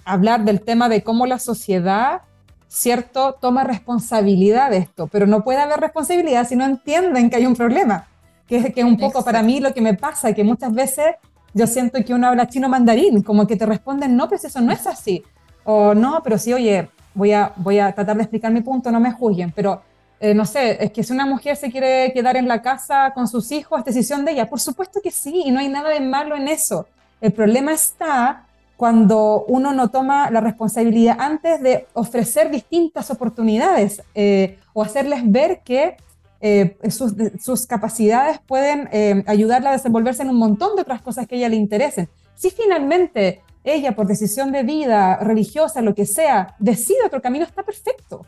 a 0.04 0.12
hablar 0.12 0.44
del 0.44 0.60
tema 0.60 0.90
de 0.90 1.02
cómo 1.02 1.24
la 1.24 1.38
sociedad, 1.38 2.20
¿cierto?, 2.68 3.36
toma 3.40 3.64
responsabilidad 3.64 4.70
de 4.70 4.76
esto, 4.76 5.06
pero 5.06 5.26
no 5.26 5.42
puede 5.42 5.60
haber 5.60 5.80
responsabilidad 5.80 6.46
si 6.46 6.56
no 6.56 6.66
entienden 6.66 7.30
que 7.30 7.36
hay 7.36 7.46
un 7.46 7.56
problema 7.56 8.08
que 8.46 8.56
es, 8.56 8.74
que 8.74 8.84
un 8.84 8.98
poco 8.98 9.24
para 9.24 9.42
mí 9.42 9.60
lo 9.60 9.72
que 9.72 9.80
me 9.80 9.94
pasa, 9.94 10.32
que 10.32 10.44
muchas 10.44 10.72
veces 10.72 11.06
yo 11.54 11.66
siento 11.66 12.04
que 12.04 12.12
uno 12.12 12.26
habla 12.26 12.48
chino 12.48 12.68
mandarín, 12.68 13.22
como 13.22 13.46
que 13.46 13.56
te 13.56 13.64
responden, 13.64 14.16
no, 14.16 14.28
pero 14.28 14.40
eso 14.44 14.60
no 14.60 14.72
es 14.72 14.86
así. 14.86 15.22
O 15.64 15.94
no, 15.94 16.20
pero 16.22 16.36
sí, 16.36 16.52
oye, 16.52 16.90
voy 17.14 17.32
a, 17.32 17.52
voy 17.56 17.78
a 17.78 17.92
tratar 17.92 18.16
de 18.16 18.22
explicar 18.22 18.52
mi 18.52 18.60
punto, 18.60 18.90
no 18.90 19.00
me 19.00 19.12
juzguen, 19.12 19.52
pero 19.52 19.80
eh, 20.20 20.34
no 20.34 20.44
sé, 20.44 20.82
es 20.82 20.90
que 20.92 21.02
si 21.02 21.12
una 21.12 21.26
mujer 21.26 21.56
se 21.56 21.70
quiere 21.70 22.12
quedar 22.12 22.36
en 22.36 22.48
la 22.48 22.60
casa 22.60 23.12
con 23.14 23.28
sus 23.28 23.50
hijos, 23.52 23.78
es 23.78 23.84
decisión 23.84 24.24
de 24.24 24.32
ella. 24.32 24.48
Por 24.48 24.60
supuesto 24.60 25.00
que 25.02 25.10
sí, 25.10 25.42
y 25.46 25.50
no 25.50 25.60
hay 25.60 25.68
nada 25.68 25.90
de 25.90 26.00
malo 26.00 26.36
en 26.36 26.48
eso. 26.48 26.86
El 27.20 27.32
problema 27.32 27.72
está 27.72 28.46
cuando 28.76 29.44
uno 29.48 29.72
no 29.72 29.88
toma 29.88 30.30
la 30.30 30.40
responsabilidad 30.40 31.16
antes 31.20 31.60
de 31.62 31.86
ofrecer 31.92 32.50
distintas 32.50 33.10
oportunidades 33.10 34.02
eh, 34.14 34.58
o 34.72 34.82
hacerles 34.82 35.20
ver 35.24 35.60
que 35.64 35.96
eh, 36.46 36.76
sus, 36.90 37.66
capacidades 37.66 38.38
pueden 38.46 38.86
eh, 38.92 39.24
ayudarla 39.26 39.70
a 39.70 39.72
desenvolverse 39.72 40.24
en 40.24 40.28
un 40.28 40.36
montón 40.36 40.76
de 40.76 40.82
otras 40.82 41.00
cosas 41.00 41.26
que 41.26 41.36
a 41.36 41.38
ella 41.38 41.48
le 41.48 41.56
interesen. 41.56 42.10
Si 42.34 42.50
finalmente 42.50 43.40
ella, 43.64 43.96
por 43.96 44.06
decisión 44.06 44.52
de 44.52 44.62
vida, 44.62 45.16
religiosa, 45.16 45.80
lo 45.80 45.94
que 45.94 46.04
sea, 46.04 46.54
decide 46.58 46.98
otro 47.06 47.22
camino, 47.22 47.46
está 47.46 47.62
perfecto. 47.62 48.26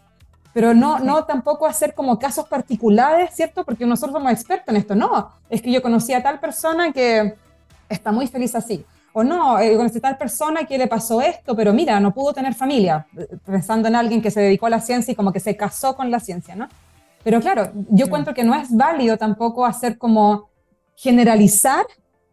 Pero 0.55 0.73
no, 0.73 0.99
no 0.99 1.25
tampoco 1.25 1.67
hacer 1.67 1.93
como 1.93 2.19
casos 2.19 2.49
particulares, 2.49 3.35
¿cierto? 3.35 3.65
Porque 3.67 3.85
nosotros 3.85 4.15
somos 4.15 4.33
expertos 4.33 4.69
en 4.69 4.77
esto. 4.77 4.95
No, 4.95 5.33
es 5.51 5.61
que 5.61 5.71
yo 5.71 5.83
conocí 5.83 6.15
a 6.15 6.23
tal 6.23 6.41
persona 6.41 6.95
que 6.95 7.35
está 7.87 8.13
muy 8.13 8.29
feliz 8.29 8.55
así. 8.55 8.83
O 9.13 9.23
no, 9.25 9.59
eh, 9.59 9.77
conocí 9.77 9.99
a 9.99 10.01
tal 10.01 10.17
persona 10.17 10.65
que 10.65 10.79
le 10.79 10.87
pasó 10.87 11.21
esto, 11.21 11.55
pero 11.55 11.75
mira, 11.75 12.01
no 12.01 12.15
pudo 12.15 12.33
tener 12.33 12.55
familia. 12.55 13.07
Pensando 13.45 13.89
en 13.89 13.95
alguien 13.95 14.23
que 14.23 14.31
se 14.31 14.41
dedicó 14.41 14.69
a 14.69 14.71
la 14.71 14.81
ciencia 14.81 15.13
y 15.13 15.15
como 15.15 15.35
que 15.35 15.41
se 15.41 15.55
casó 15.55 15.95
con 15.95 16.11
la 16.11 16.19
ciencia, 16.19 16.57
¿no? 16.57 16.67
Pero 17.27 17.41
claro, 17.41 17.73
yo 17.91 18.09
cuento 18.09 18.35
que 18.35 18.45
no 18.45 18.55
es 18.55 18.71
válido 18.71 19.17
tampoco 19.17 19.67
hacer 19.67 19.99
como 19.99 20.49
generalizar 20.95 21.85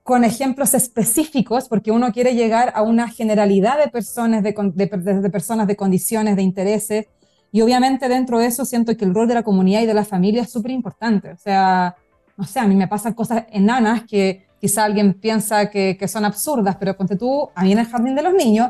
con 0.04 0.24
ejemplos 0.24 0.76
específicos, 0.76 1.68
porque 1.68 1.90
uno 1.90 2.12
quiere 2.12 2.36
llegar 2.36 2.72
a 2.76 2.84
una 2.84 3.10
generalidad 3.10 3.80
de 3.84 3.90
personas, 3.90 4.44
de, 4.44 4.54
de, 4.54 5.30
personas, 5.32 5.66
de 5.66 5.76
condiciones, 5.76 6.36
de 6.36 6.44
intereses, 6.44 7.08
y 7.52 7.62
obviamente 7.62 8.08
dentro 8.08 8.38
de 8.38 8.46
eso 8.46 8.66
siento 8.66 8.96
que 8.96 9.04
el 9.04 9.16
rol 9.16 9.28
de 9.28 9.34
la 9.34 9.42
comunidad 9.42 9.82
y 9.82 9.88
de 9.88 9.96
la 9.96 10.06
familia 10.06 10.44
es 10.44 10.52
súper 10.52 10.70
importante. 10.70 11.32
O 11.32 11.38
sea, 11.38 11.96
no 12.38 12.44
sé, 12.44 12.60
a 12.60 12.68
mí 12.68 12.76
me 12.76 12.88
pasan 12.88 13.14
cosas 13.14 13.46
enanas 13.50 14.04
que 14.04 14.46
quizá 14.62 14.84
alguien 14.84 15.16
piensa 15.16 15.72
que, 15.72 15.98
que 15.98 16.08
son 16.08 16.24
absurdas, 16.24 16.78
pero 16.80 16.96
ponte 16.96 17.16
tú, 17.16 17.50
a 17.56 17.64
mí 17.64 17.72
en 17.72 17.80
el 17.80 17.88
jardín 17.88 18.14
de 18.14 18.22
los 18.22 18.36
niños, 18.36 18.70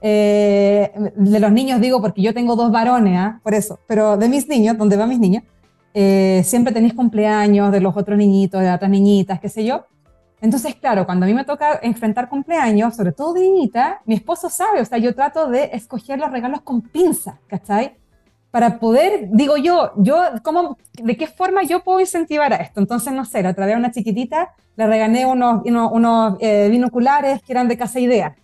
eh, 0.00 0.92
de 1.16 1.40
los 1.40 1.50
niños 1.50 1.80
digo 1.80 2.00
porque 2.00 2.22
yo 2.22 2.34
tengo 2.34 2.54
dos 2.54 2.70
varones, 2.70 3.18
¿eh? 3.18 3.32
por 3.42 3.54
eso, 3.54 3.80
pero 3.88 4.16
de 4.16 4.28
mis 4.28 4.46
niños, 4.46 4.76
donde 4.78 4.96
van 4.96 5.08
mis 5.08 5.18
niños, 5.18 5.42
eh, 5.98 6.42
siempre 6.44 6.74
tenéis 6.74 6.92
cumpleaños 6.92 7.72
de 7.72 7.80
los 7.80 7.96
otros 7.96 8.18
niñitos, 8.18 8.60
de 8.60 8.70
otras 8.70 8.90
niñitas, 8.90 9.40
qué 9.40 9.48
sé 9.48 9.64
yo. 9.64 9.86
Entonces, 10.42 10.74
claro, 10.74 11.06
cuando 11.06 11.24
a 11.24 11.26
mí 11.26 11.32
me 11.32 11.46
toca 11.46 11.80
enfrentar 11.82 12.28
cumpleaños, 12.28 12.94
sobre 12.94 13.12
todo 13.12 13.32
de 13.32 13.40
niñita, 13.40 14.02
mi 14.04 14.14
esposo 14.14 14.50
sabe, 14.50 14.82
o 14.82 14.84
sea, 14.84 14.98
yo 14.98 15.14
trato 15.14 15.48
de 15.48 15.70
escoger 15.72 16.18
los 16.18 16.30
regalos 16.30 16.60
con 16.60 16.82
pinza, 16.82 17.40
¿cachai? 17.46 17.96
Para 18.50 18.78
poder, 18.78 19.30
digo 19.32 19.56
yo, 19.56 19.92
yo, 19.96 20.20
¿cómo, 20.42 20.76
¿de 21.02 21.16
qué 21.16 21.28
forma 21.28 21.62
yo 21.62 21.82
puedo 21.82 21.98
incentivar 21.98 22.52
a 22.52 22.56
esto? 22.56 22.78
Entonces, 22.80 23.14
no 23.14 23.24
sé, 23.24 23.42
la 23.42 23.52
otra 23.52 23.64
vez 23.64 23.76
a 23.76 23.78
una 23.78 23.90
chiquitita 23.90 24.50
le 24.76 24.86
regalé 24.86 25.24
unos, 25.24 25.62
unos, 25.64 26.36
eh, 26.40 26.68
binoculares 26.70 27.42
que 27.42 27.54
eran 27.54 27.68
de 27.68 27.78
Casa 27.78 28.00
Idea. 28.00 28.36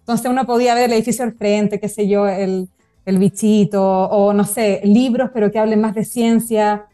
Entonces 0.00 0.28
uno 0.28 0.44
podía 0.44 0.74
ver 0.74 0.86
el 0.86 0.94
edificio 0.94 1.24
al 1.24 1.34
frente, 1.34 1.78
qué 1.78 1.88
sé 1.88 2.08
yo, 2.08 2.26
el, 2.26 2.68
el 3.04 3.18
bichito, 3.18 3.80
o 3.80 4.32
no 4.32 4.42
sé, 4.42 4.80
libros, 4.82 5.30
pero 5.32 5.52
que 5.52 5.60
hablen 5.60 5.80
más 5.80 5.94
de 5.94 6.04
ciencia 6.04 6.86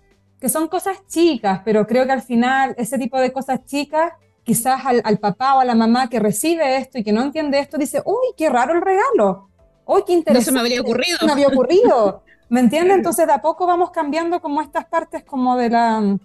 que 0.43 0.49
son 0.49 0.67
cosas 0.67 1.07
chicas, 1.07 1.61
pero 1.65 1.87
creo 1.87 2.05
que 2.05 2.11
al 2.11 2.21
final 2.21 2.75
ese 2.77 2.99
tipo 2.99 3.17
de 3.21 3.33
cosas 3.33 3.65
chicas, 3.65 4.13
quizás 4.43 4.83
al, 4.85 5.19
papá 5.19 5.55
o 5.55 5.61
a 5.61 5.65
la 5.65 5.77
mamá 5.77 6.11
que 6.11 6.19
recibe 6.19 6.79
esto 6.79 6.99
y 6.99 7.05
que 7.05 7.13
no 7.13 7.23
entiende 7.23 7.61
esto, 7.61 7.79
dice, 7.79 8.03
uy, 8.05 8.35
qué 8.37 8.51
raro 8.51 8.75
el 8.75 8.83
regalo, 8.83 9.51
uy, 9.87 10.03
qué 10.05 10.15
interesante. 10.15 10.41
No 10.41 10.45
se 10.45 10.53
me 10.53 10.59
habría 10.59 10.81
ocurrido. 10.81 11.19
No 11.21 11.27
me 11.29 11.33
había 11.35 11.47
ocurrido. 11.47 12.25
¿Me 12.49 12.59
entiendes? 12.59 12.97
Entonces 12.97 13.25
de 13.29 13.35
a 13.35 13.41
poco 13.41 13.69
vamos 13.69 13.93
cambiando 13.93 14.41
como 14.41 14.61
estas 14.61 14.85
partes 14.87 15.23
como 15.23 15.57
de 15.57 15.71
la... 15.71 16.19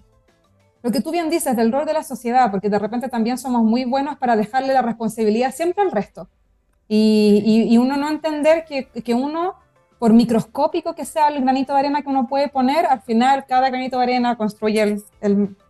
Lo 0.82 0.92
que 0.92 1.00
tú 1.00 1.12
bien 1.12 1.30
dices 1.30 1.56
del 1.56 1.72
rol 1.72 1.86
de 1.86 1.94
la 1.94 2.02
sociedad, 2.02 2.50
porque 2.50 2.70
de 2.70 2.80
repente 2.80 3.10
también 3.10 3.38
somos 3.38 3.62
muy 3.62 3.86
buenos 3.86 4.18
para 4.18 4.36
dejarle 4.36 4.74
la 4.74 4.82
responsabilidad 4.82 5.54
siempre 5.54 5.84
al 5.84 5.92
resto. 5.92 6.28
Y, 6.88 7.68
y, 7.70 7.78
uno 7.78 7.98
no 7.98 8.10
entender 8.10 8.66
que, 8.66 8.88
que 8.88 9.14
uno 9.14 9.56
por 10.00 10.14
microscópico 10.14 10.94
que 10.94 11.06
sea 11.06 11.30
el 11.30 11.42
granito 11.42 11.74
de 11.74 11.80
arena 11.80 12.02
que 12.02 12.10
uno 12.10 12.28
puede 12.28 12.50
poner, 12.50 12.86
al 12.86 13.02
final 13.02 13.46
cada 13.48 13.70
granito 13.70 13.98
de 13.98 14.04
arena 14.04 14.36
construye 14.36 15.02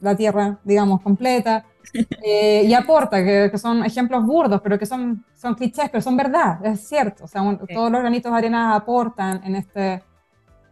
la 0.02 0.16
tierra, 0.16 0.60
digamos, 0.64 1.02
completa 1.02 1.66
eh, 2.24 2.64
y 2.66 2.74
aporta, 2.74 3.24
que, 3.24 3.58
son 3.58 3.86
ejemplos 3.86 4.26
burdos, 4.26 4.62
pero 4.62 4.78
que 4.78 4.86
son, 4.86 5.24
son 5.36 5.56
clichés, 5.56 5.90
pero 5.90 6.02
son 6.02 6.18
verdad, 6.18 6.64
es 6.66 6.88
cierto. 6.88 7.24
O 7.24 7.28
sea, 7.28 7.42
todos 7.74 7.92
los 7.92 8.02
granitos 8.02 8.32
de 8.32 8.38
arena 8.38 8.76
aportan 8.76 9.42
en 9.46 9.56
este, 9.56 10.04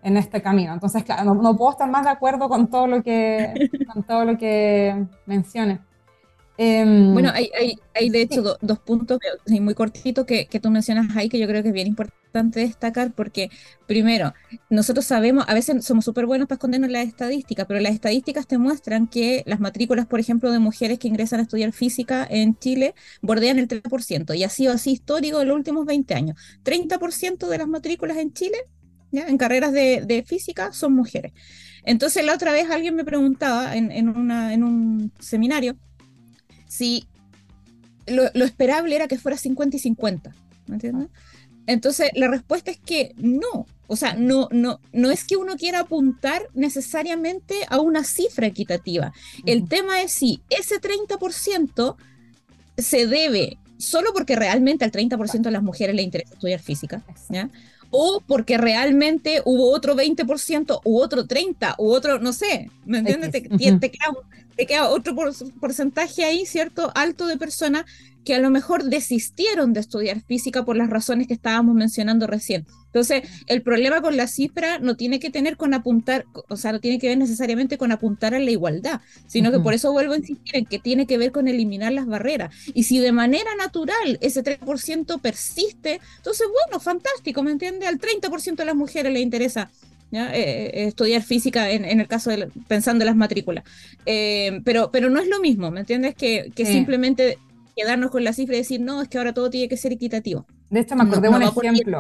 en 0.04 0.18
este 0.18 0.42
camino. 0.42 0.74
Entonces, 0.74 1.04
claro, 1.04 1.34
no, 1.34 1.56
puedo 1.56 1.72
estar 1.72 1.90
más 1.90 2.04
de 2.04 2.12
acuerdo 2.12 2.50
con 2.50 2.68
todo 2.68 2.88
lo 2.88 3.02
que, 3.02 3.70
con 3.94 4.04
todo 4.04 4.26
lo 4.26 4.38
que 4.38 5.06
menciones. 5.26 5.80
Em, 6.58 7.14
bueno, 7.14 7.32
hay, 7.34 7.50
hay, 7.94 8.10
de 8.10 8.22
hecho 8.22 8.58
dos 8.62 8.80
puntos 8.80 9.20
muy 9.60 9.74
cortitos 9.74 10.26
que, 10.26 10.46
que, 10.46 10.60
tú 10.62 10.72
mencionas 10.72 11.08
ahí 11.18 11.28
que 11.28 11.38
yo 11.38 11.48
creo 11.48 11.62
que 11.62 11.68
es 11.68 11.74
bien 11.74 11.88
importante 11.88 12.25
destacar 12.44 13.14
porque, 13.14 13.50
primero, 13.88 14.34
nosotros 14.70 15.06
sabemos, 15.06 15.46
a 15.48 15.54
veces 15.54 15.84
somos 15.86 16.06
súper 16.06 16.26
buenos 16.26 16.48
para 16.48 16.56
escondernos 16.56 16.90
las 16.90 17.08
estadísticas, 17.08 17.66
pero 17.68 17.80
las 17.80 17.94
estadísticas 17.94 18.48
te 18.48 18.58
muestran 18.58 19.08
que 19.08 19.44
las 19.46 19.60
matrículas, 19.60 20.06
por 20.06 20.20
ejemplo, 20.20 20.52
de 20.52 20.60
mujeres 20.60 21.00
que 21.00 21.08
ingresan 21.08 21.40
a 21.40 21.44
estudiar 21.44 21.72
física 21.72 22.28
en 22.30 22.58
Chile 22.58 22.96
bordean 23.22 23.60
el 23.60 23.68
30% 23.68 24.38
y 24.38 24.44
ha 24.44 24.50
sido 24.50 24.74
así 24.74 24.92
histórico 24.92 25.42
en 25.42 25.48
los 25.48 25.58
últimos 25.58 25.86
20 25.86 26.14
años. 26.14 26.38
30% 26.64 27.48
de 27.48 27.58
las 27.58 27.68
matrículas 27.68 28.18
en 28.18 28.34
Chile, 28.34 28.58
¿ya? 29.12 29.28
en 29.28 29.38
carreras 29.38 29.72
de, 29.72 30.24
física, 30.28 30.72
son 30.74 30.94
mujeres. 30.94 31.34
Entonces, 31.84 32.26
la 32.26 32.34
otra 32.34 32.52
vez 32.52 32.70
alguien 32.70 32.96
me 32.96 33.06
preguntaba 33.06 33.76
en, 33.76 33.92
en, 33.92 34.10
una, 34.10 34.54
en 34.54 34.64
un 34.64 35.12
seminario, 35.20 35.78
si 36.68 37.08
lo, 38.08 38.46
esperable 38.46 38.96
era 38.96 39.08
que 39.08 39.18
fuera 39.18 39.38
50 39.38 39.78
y 39.78 39.80
50, 39.80 40.36
¿me 40.68 40.76
entiendes? 40.76 41.10
Entonces, 41.68 42.10
la 42.16 42.28
respuesta 42.28 42.72
es 42.72 42.78
que 42.78 43.14
no. 43.18 43.66
O 43.88 43.96
sea, 43.96 44.16
no, 44.16 44.48
no, 44.52 44.80
no 44.94 45.12
es 45.12 45.26
que 45.26 45.36
uno 45.36 45.56
quiera 45.58 45.82
apuntar 45.82 46.48
necesariamente 46.54 47.56
a 47.70 47.80
una 47.80 48.04
cifra 48.04 48.48
equitativa. 48.48 49.14
El 49.46 49.68
tema 49.68 50.02
es 50.02 50.12
si 50.12 50.42
ese 50.50 50.82
30% 50.82 51.96
se 52.78 53.08
debe 53.08 53.58
solo 53.78 54.12
porque 54.14 54.36
realmente 54.36 54.86
al 54.86 54.92
30% 54.92 55.42
de 55.42 55.52
las 55.52 55.62
mujeres 55.62 55.96
le 55.96 56.02
interesa 56.02 56.34
estudiar 56.34 56.60
física, 56.60 57.04
¿ya? 57.30 57.50
o 57.98 58.22
porque 58.26 58.58
realmente 58.58 59.42
hubo 59.46 59.72
otro 59.72 59.96
20% 59.96 60.82
u 60.84 61.00
otro 61.00 61.26
30% 61.26 61.76
u 61.78 61.92
otro, 61.92 62.20
no 62.20 62.34
sé, 62.34 62.70
¿me 62.86 63.00
entiendes? 63.00 63.32
Te, 63.32 63.42
te, 63.42 64.68
queda, 64.68 64.90
otro 64.90 65.16
porcentaje 65.62 66.26
ahí, 66.26 66.46
¿cierto? 66.46 66.92
Alto 66.94 67.26
de 67.26 67.38
personas 67.38 67.86
que 68.26 68.36
a 68.36 68.40
lo 68.40 68.50
mejor 68.50 68.84
desistieron 68.84 69.72
de 69.72 69.80
estudiar 69.80 70.22
física 70.22 70.66
por 70.66 70.76
las 70.76 70.90
razones 70.90 71.28
que 71.28 71.34
estábamos 71.34 71.76
mencionando 71.76 72.28
recién. 72.28 72.66
Entonces, 72.88 73.24
el 73.48 73.62
problema 73.62 74.02
con 74.02 74.18
la 74.18 74.28
cifra 74.28 74.80
no 74.80 74.96
tiene 74.96 75.20
que 75.20 75.30
tener 75.30 75.58
con 75.58 75.74
apuntar, 75.74 76.26
o 76.50 76.58
sea, 76.58 76.72
no 76.72 76.80
tiene 76.80 76.98
que 76.98 77.08
ver 77.08 77.18
necesariamente 77.18 77.78
con 77.78 77.92
apuntar 77.92 78.34
a 78.34 78.40
la 78.40 78.52
igualdad, 78.52 79.02
sino 79.28 79.52
que 79.52 79.60
por 79.60 79.74
eso 79.74 79.92
vuelvo 79.92 80.14
a 80.14 80.18
insistir 80.18 80.56
en 80.56 80.66
que 80.66 80.80
tiene 80.80 81.06
que 81.06 81.18
ver 81.18 81.32
con 81.32 81.48
eliminar 81.48 81.94
las 81.94 82.08
barreras. 82.08 82.56
Y 82.74 82.84
si 82.84 83.00
de 83.00 83.12
manera 83.12 83.52
natural 83.58 84.18
ese 84.22 84.44
3% 84.44 85.22
persiste, 85.22 86.02
entonces, 86.18 86.48
bueno, 86.52 86.80
fantástico, 86.80 87.44
¿me 87.44 87.52
entiende? 87.52 87.86
Al 87.86 88.00
30% 88.00 88.56
de 88.56 88.66
las 88.66 88.76
mujeres 88.76 89.14
le 89.14 89.20
interesa 89.20 89.70
eh, 90.12 90.72
eh, 90.74 90.88
estudiar 90.88 91.22
física 91.24 91.70
en, 91.70 92.00
el 92.00 92.08
caso 92.08 92.30
de 92.30 92.48
pensando 92.68 93.04
en 93.04 93.08
las 93.08 93.16
matrículas. 93.16 93.66
Eh, 94.06 94.62
pero, 94.64 94.90
pero 94.92 95.10
no 95.10 95.20
es 95.20 95.28
lo 95.28 95.40
mismo, 95.42 95.72
¿me 95.72 95.82
entiendes? 95.82 96.16
Que, 96.16 96.52
que 96.56 96.66
simplemente 96.66 97.38
quedarnos 97.76 98.12
con 98.12 98.24
la 98.24 98.34
cifra 98.34 98.56
y 98.56 98.60
decir, 98.60 98.82
no, 98.82 99.02
es 99.02 99.10
que 99.10 99.18
ahora 99.18 99.34
todo 99.34 99.50
tiene 99.50 99.68
que 99.68 99.78
ser 99.78 99.92
equitativo. 99.92 100.46
De 100.70 100.80
hecho, 100.80 100.96
me 100.96 101.04
acordé 101.04 101.30
de 101.30 101.36
un 101.36 101.44
ejemplo. 101.44 102.00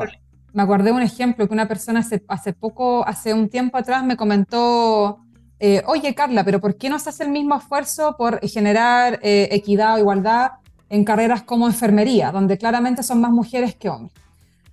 Me 0.54 0.64
acordé 0.64 0.92
un 0.92 1.02
ejemplo 1.02 1.48
que 1.48 1.54
una 1.54 1.68
persona 1.68 2.00
hace, 2.00 2.24
hace 2.30 2.54
poco, 2.54 3.06
hace 3.06 3.34
un 3.34 3.50
tiempo 3.50 3.78
atrás, 3.78 4.06
me 4.06 4.16
comentó, 4.16 5.20
eh, 5.60 5.84
oye 5.86 6.16
Carla, 6.16 6.46
pero 6.46 6.62
¿por 6.62 6.78
qué 6.78 6.90
no 6.90 6.98
se 6.98 7.10
hace 7.10 7.24
el 7.24 7.30
mismo 7.30 7.58
esfuerzo 7.58 8.16
por 8.18 8.40
generar 8.48 9.20
eh, 9.22 9.50
equidad 9.52 9.96
o 9.96 10.00
igualdad 10.00 10.52
en 10.90 11.04
carreras 11.04 11.44
como 11.44 11.68
enfermería, 11.68 12.32
donde 12.32 12.58
claramente 12.58 13.04
son 13.04 13.20
más 13.20 13.32
mujeres 13.32 13.76
que 13.76 13.90
hombres? 13.90 14.14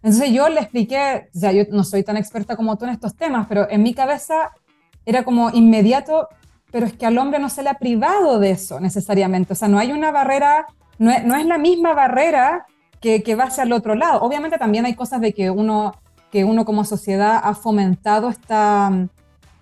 Entonces 0.05 0.30
yo 0.30 0.48
le 0.48 0.61
expliqué, 0.61 1.28
o 1.34 1.38
sea, 1.38 1.53
yo 1.53 1.64
no 1.70 1.82
soy 1.84 2.05
tan 2.05 2.16
experta 2.16 2.57
como 2.57 2.76
tú 2.76 2.84
en 2.84 2.92
estos 2.92 3.16
temas, 3.16 3.46
pero 3.48 3.68
en 3.68 3.82
mi 3.82 3.92
cabeza 3.92 4.53
era 5.05 5.24
como 5.24 5.50
inmediato, 5.50 6.28
pero 6.70 6.86
es 6.86 6.92
que 6.92 7.07
al 7.07 7.18
hombre 7.18 7.38
no 7.38 7.48
se 7.48 7.62
le 7.62 7.70
ha 7.70 7.74
privado 7.74 8.38
de 8.38 8.50
eso 8.50 8.80
necesariamente. 8.80 9.53
O 9.53 9.57
sea, 9.57 9.68
no 9.68 9.78
hay 9.78 9.92
una 9.92 10.11
barrera 10.11 10.66
no 11.03 11.36
es, 11.36 11.46
la 11.46 11.59
misma 11.59 11.94
barrera 11.94 12.66
que, 13.00 13.22
que, 13.22 13.34
va 13.34 13.44
hacia 13.44 13.64
el 13.64 13.72
otro 13.72 13.94
lado. 13.94 14.20
Obviamente 14.20 14.59
también 14.59 14.86
hay 14.86 14.94
cosas 14.94 15.20
de 15.20 15.32
que 15.32 15.50
uno, 15.50 15.94
que 16.30 16.44
uno 16.44 16.64
como 16.64 16.84
sociedad 16.84 17.40
ha 17.42 17.55
fomentado 17.55 18.28
esta, 18.28 19.09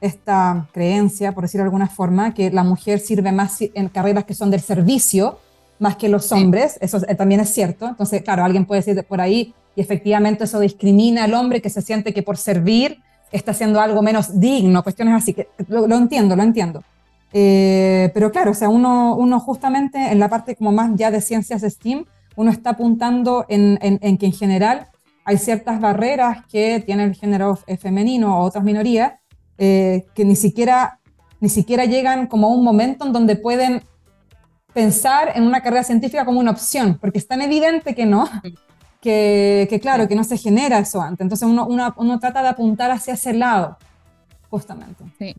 esta 0.01 0.68
creencia, 0.72 1.32
por 1.32 1.45
decirlo 1.45 1.64
de 1.64 1.68
alguna 1.68 1.88
forma, 1.88 2.34
que 2.34 2.51
la 2.51 2.62
mujer 2.62 3.01
sirve 3.01 3.32
más 3.32 3.59
en 3.61 3.88
carreras 3.88 4.24
que 4.24 4.34
son 4.34 4.51
del 4.51 4.61
servicio, 4.61 5.38
más 5.78 5.97
que 5.97 6.11
los 6.11 6.30
hombres, 6.30 6.76
eso 6.82 6.99
eh, 7.09 7.14
también 7.14 7.41
es 7.41 7.49
cierto. 7.55 7.88
Entonces, 7.88 8.22
claro, 8.22 8.45
alguien 8.45 8.66
puede 8.66 8.82
decir 8.82 9.03
por 9.05 9.20
ahí, 9.20 9.55
y 9.74 9.80
efectivamente 9.80 10.45
eso 10.45 10.61
discrimina 10.61 11.24
al 11.24 11.32
hombre 11.32 11.62
que 11.62 11.70
se 11.70 11.80
siente 11.80 12.12
que 12.12 12.22
por 12.22 12.36
servir 12.36 12.99
está 13.32 13.53
haciendo 13.53 13.80
algo 13.80 14.03
menos 14.03 14.38
digno, 14.38 14.82
cuestiones 14.82 15.14
así, 15.14 15.32
que 15.32 15.49
lo 15.68 15.97
entiendo, 15.97 16.36
lo 16.36 16.43
entiendo. 16.43 16.82
Eh, 17.33 18.11
pero 18.12 18.33
claro, 18.33 18.51
o 18.51 18.55
sea, 18.55 18.68
uno, 18.68 19.14
uno 19.16 19.39
justamente 19.41 19.99
en 20.11 20.18
la 20.18 20.28
parte 20.28 20.57
como 20.57 20.72
más 20.72 20.91
ya 20.95 21.11
de 21.11 21.20
ciencias 21.20 21.62
STEAM, 21.62 22.05
uno 22.37 22.51
está 22.51 22.70
apuntando 22.70 23.45
en, 23.49 23.78
en, 23.81 24.18
que 24.18 24.26
en 24.26 24.33
general 24.33 24.89
hay 25.24 25.39
ciertas 25.39 25.81
barreras 25.81 26.45
que 26.47 26.81
tiene 26.81 27.05
el 27.05 27.14
género 27.14 27.57
femenino 27.78 28.39
o 28.39 28.43
otras 28.43 28.64
minorías 28.64 29.12
eh, 29.59 30.07
que 30.14 30.24
ni 30.24 30.37
siquiera, 30.37 31.01
ni 31.41 31.49
siquiera 31.49 31.85
llegan 31.85 32.26
como 32.26 32.47
a 32.47 32.51
un 32.51 32.64
momento 32.64 33.05
en 33.07 33.12
donde 33.12 33.37
pueden 33.37 33.83
pensar 34.72 35.33
en 35.35 35.43
una 35.43 35.62
carrera 35.62 35.85
científica 35.85 36.24
como 36.24 36.41
una 36.41 36.53
opción, 36.53 36.99
porque 36.99 37.18
es 37.18 37.26
tan 37.26 37.43
evidente 37.43 37.95
que 37.95 38.07
no, 38.07 38.28
que, 39.01 39.66
que 39.68 39.81
claro, 39.81 40.09
que 40.09 40.14
no 40.14 40.24
se 40.24 40.39
genera 40.39 40.78
eso 40.78 41.03
antes. 41.03 41.20
Entonces 41.24 41.47
uno, 41.47 41.66
uno, 41.66 41.93
uno, 41.99 42.18
trata 42.18 42.43
de 42.43 42.49
apuntar 42.49 42.91
hacia 42.91 43.14
ese 43.14 43.35
lado, 43.35 43.76
justamente. 44.49 45.05
Sí. 45.18 45.35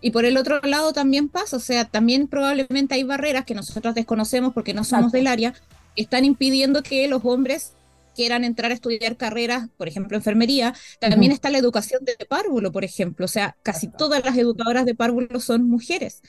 Y 0.00 0.10
por 0.12 0.24
el 0.24 0.36
otro 0.36 0.60
lado 0.62 0.92
también 0.92 1.28
pasa, 1.28 1.56
o 1.56 1.60
sea, 1.60 1.84
también 1.84 2.26
probablemente 2.26 2.94
hay 2.94 3.02
barreras 3.04 3.44
que 3.44 3.54
nosotros 3.54 3.94
desconocemos 3.94 4.54
porque 4.54 4.74
no 4.74 4.84
somos 4.84 5.12
del 5.12 5.26
área, 5.26 5.52
que 5.94 6.02
están 6.02 6.24
impidiendo 6.24 6.82
que 6.82 7.06
los 7.08 7.24
hombres 7.24 7.72
quieran 8.14 8.44
entrar 8.44 8.70
a 8.70 8.74
estudiar 8.74 9.16
carreras, 9.16 9.68
por 9.76 9.88
ejemplo, 9.88 10.16
enfermería, 10.16 10.74
también 10.98 11.32
está 11.32 11.50
la 11.50 11.58
educación 11.58 12.04
de 12.04 12.16
párvulo, 12.26 12.72
por 12.72 12.84
ejemplo, 12.84 13.24
o 13.24 13.28
sea, 13.28 13.56
casi 13.62 13.88
todas 13.88 14.24
las 14.24 14.36
educadoras 14.36 14.84
de 14.84 14.94
párvulo 14.94 15.40
son 15.40 15.68
mujeres. 15.68 16.22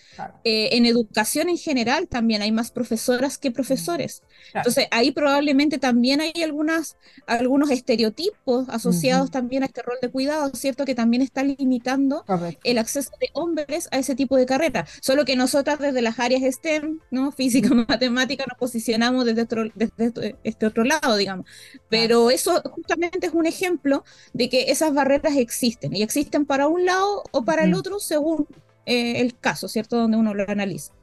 Eh, 0.44 0.70
en 0.74 0.86
educación 0.86 1.50
en 1.50 1.58
general 1.58 2.08
también 2.08 2.42
hay 2.42 2.52
más 2.52 2.72
profesoras 2.72 3.38
que 3.38 3.52
profesores. 3.52 4.24
Entonces, 4.54 4.88
ahí 4.92 5.12
probablemente 5.12 5.78
también 5.78 6.22
hay 6.22 6.34
algunas, 6.44 6.98
algunos 7.28 7.70
estereotipos 7.72 8.70
asociados 8.70 9.32
también 9.32 9.64
a 9.64 9.66
este 9.68 9.82
rol 9.82 9.98
de 10.02 10.10
cuidado, 10.10 10.52
¿cierto? 10.54 10.86
Que 10.86 10.96
también 10.96 11.22
está 11.22 11.44
limitando 11.44 12.24
el 12.64 12.78
acceso 12.78 13.12
de 13.20 13.30
hombres 13.34 13.88
a 13.92 13.98
ese 13.98 14.16
tipo 14.16 14.38
de 14.38 14.46
carrera. 14.46 14.86
Solo 15.02 15.26
que 15.26 15.36
nosotras 15.36 15.80
desde 15.80 16.02
las 16.02 16.20
áreas 16.20 16.44
STEM, 16.44 17.00
¿no? 17.10 17.32
Física, 17.32 17.70
matemática, 17.74 18.46
nos 18.48 18.58
posicionamos 18.58 19.26
desde, 19.26 19.46
desde 19.76 20.36
este 20.44 20.66
otro 20.66 20.84
lado, 20.84 21.16
digamos. 21.16 21.46
Pero 21.90 22.32
eso 22.32 22.62
justamente 22.72 23.28
es 23.28 23.34
un 23.34 23.46
ejemplo 23.46 24.04
de 24.34 24.50
que 24.50 24.72
esas 24.72 24.94
barreras 24.94 25.36
existen 25.36 25.94
y 25.96 26.02
existen 26.02 26.46
para 26.46 26.68
un 26.68 26.86
lado 26.86 27.24
o 27.32 27.44
para 27.44 27.66
el 27.66 27.74
otro 27.74 28.00
según 28.00 28.48
eh, 28.86 29.20
el 29.20 29.38
caso, 29.38 29.68
¿cierto? 29.68 29.98
Donde 29.98 30.18
uno 30.18 30.34
lo 30.34 30.50
analiza. 30.50 30.94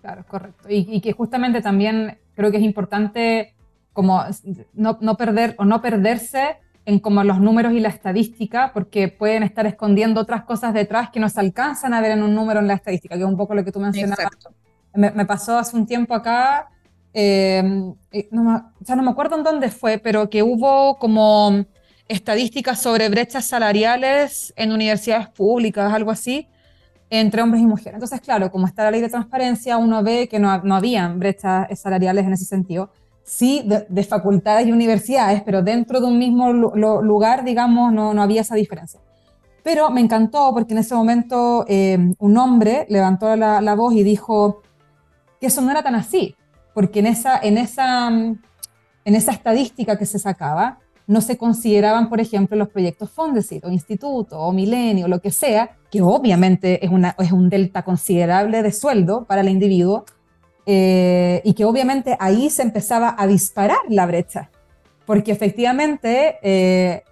Claro, 0.00 0.24
correcto. 0.26 0.68
Y, 0.68 1.00
que 1.00 1.12
justamente 1.12 1.62
también 1.62 2.18
creo 2.34 2.50
que 2.50 2.56
es 2.56 2.64
importante 2.64 3.54
como 3.92 4.24
no, 4.72 4.98
no, 5.00 5.16
perder 5.16 5.54
o 5.58 5.64
no 5.64 5.80
perderse 5.80 6.56
en 6.84 6.98
como 6.98 7.22
los 7.22 7.38
números 7.38 7.72
y 7.72 7.78
la 7.78 7.88
estadística, 7.88 8.72
porque 8.74 9.06
pueden 9.06 9.44
estar 9.44 9.64
escondiendo 9.66 10.20
otras 10.20 10.42
cosas 10.42 10.74
detrás 10.74 11.10
que 11.10 11.20
no 11.20 11.28
se 11.28 11.38
alcanzan 11.38 11.94
a 11.94 12.00
ver 12.00 12.10
en 12.10 12.24
un 12.24 12.34
número 12.34 12.58
en 12.58 12.66
la 12.66 12.74
estadística, 12.74 13.14
que 13.14 13.20
es 13.20 13.28
un 13.28 13.36
poco 13.36 13.54
lo 13.54 13.64
que 13.64 13.70
tú 13.70 13.78
mencionabas. 13.78 14.26
Me, 14.94 15.12
me, 15.12 15.24
pasó 15.24 15.56
hace 15.56 15.76
un 15.76 15.86
tiempo 15.86 16.14
acá 16.14 16.71
Em, 17.14 17.94
no, 18.30 18.42
me, 18.42 18.54
o 18.56 18.84
sea, 18.84 18.96
no 18.96 19.02
me 19.02 19.10
acuerdo 19.10 19.36
en 19.36 19.42
dónde 19.42 19.70
fue, 19.70 19.98
pero 19.98 20.30
que 20.30 20.42
hubo 20.42 20.98
como 20.98 21.64
estadísticas 22.08 22.80
sobre 22.80 23.08
brechas 23.08 23.46
salariales 23.46 24.52
en 24.56 24.72
universidades 24.72 25.28
públicas, 25.28 25.92
algo 25.92 26.10
así, 26.10 26.48
entre 27.10 27.42
hombres 27.42 27.62
y 27.62 27.66
mujeres. 27.66 27.94
Entonces, 27.94 28.20
claro, 28.20 28.50
como 28.50 28.66
está 28.66 28.84
la 28.84 28.90
ley 28.90 29.00
de 29.00 29.08
transparencia, 29.08 29.76
uno 29.76 30.02
ve 30.02 30.28
que 30.28 30.38
no, 30.38 30.62
no 30.62 30.74
habían 30.74 31.18
brechas 31.18 31.68
salariales 31.78 32.26
en 32.26 32.32
ese 32.32 32.44
sentido. 32.44 32.90
Sí, 33.24 33.62
de, 33.64 34.02
facultades 34.04 34.66
y 34.66 34.72
universidades, 34.72 35.42
pero 35.42 35.62
dentro 35.62 36.00
de 36.00 36.06
un 36.06 36.18
mismo 36.18 36.52
lugar, 36.52 37.44
digamos, 37.44 37.92
no, 37.92 38.12
no 38.14 38.22
había 38.22 38.40
esa 38.40 38.56
diferencia. 38.56 39.00
Pero 39.62 39.90
me 39.90 40.00
encantó 40.00 40.52
porque 40.52 40.72
en 40.72 40.78
ese 40.78 40.94
momento 40.94 41.64
em, 41.68 42.14
un 42.18 42.36
hombre 42.36 42.84
levantó 42.88 43.36
la, 43.36 43.60
la 43.60 43.74
voz 43.74 43.94
y 43.94 44.02
dijo 44.02 44.62
que 45.40 45.46
eso 45.46 45.60
no 45.60 45.70
era 45.70 45.82
tan 45.82 45.94
así, 45.94 46.34
porque 46.74 47.00
en 47.00 47.06
esa, 47.06 47.38
en 47.38 47.58
esa, 47.58 48.08
en 48.08 49.14
esa 49.14 49.32
estadística 49.32 49.98
que 49.98 50.06
se 50.06 50.18
sacaba, 50.18 50.78
no 51.06 51.20
se 51.20 51.36
consideraban, 51.36 52.08
por 52.08 52.20
ejemplo, 52.20 52.56
los 52.56 52.68
proyectos 52.68 53.10
Fondesit 53.10 53.64
o 53.64 53.70
Instituto 53.70 54.38
o 54.38 54.52
Milenio, 54.52 55.08
lo 55.08 55.20
que 55.20 55.30
sea, 55.30 55.76
que 55.90 56.00
obviamente 56.00 56.84
es, 56.84 56.90
una, 56.90 57.14
es 57.18 57.32
un 57.32 57.48
delta 57.48 57.82
considerable 57.82 58.62
de 58.62 58.72
sueldo 58.72 59.24
para 59.24 59.40
el 59.40 59.48
individuo, 59.48 60.04
eh, 60.64 61.42
y 61.44 61.54
que 61.54 61.64
obviamente 61.64 62.16
ahí 62.20 62.48
se 62.48 62.62
empezaba 62.62 63.16
a 63.18 63.26
disparar 63.26 63.78
la 63.88 64.06
brecha, 64.06 64.50
porque 65.06 65.32
efectivamente, 65.32 66.38
eh, 66.42 67.02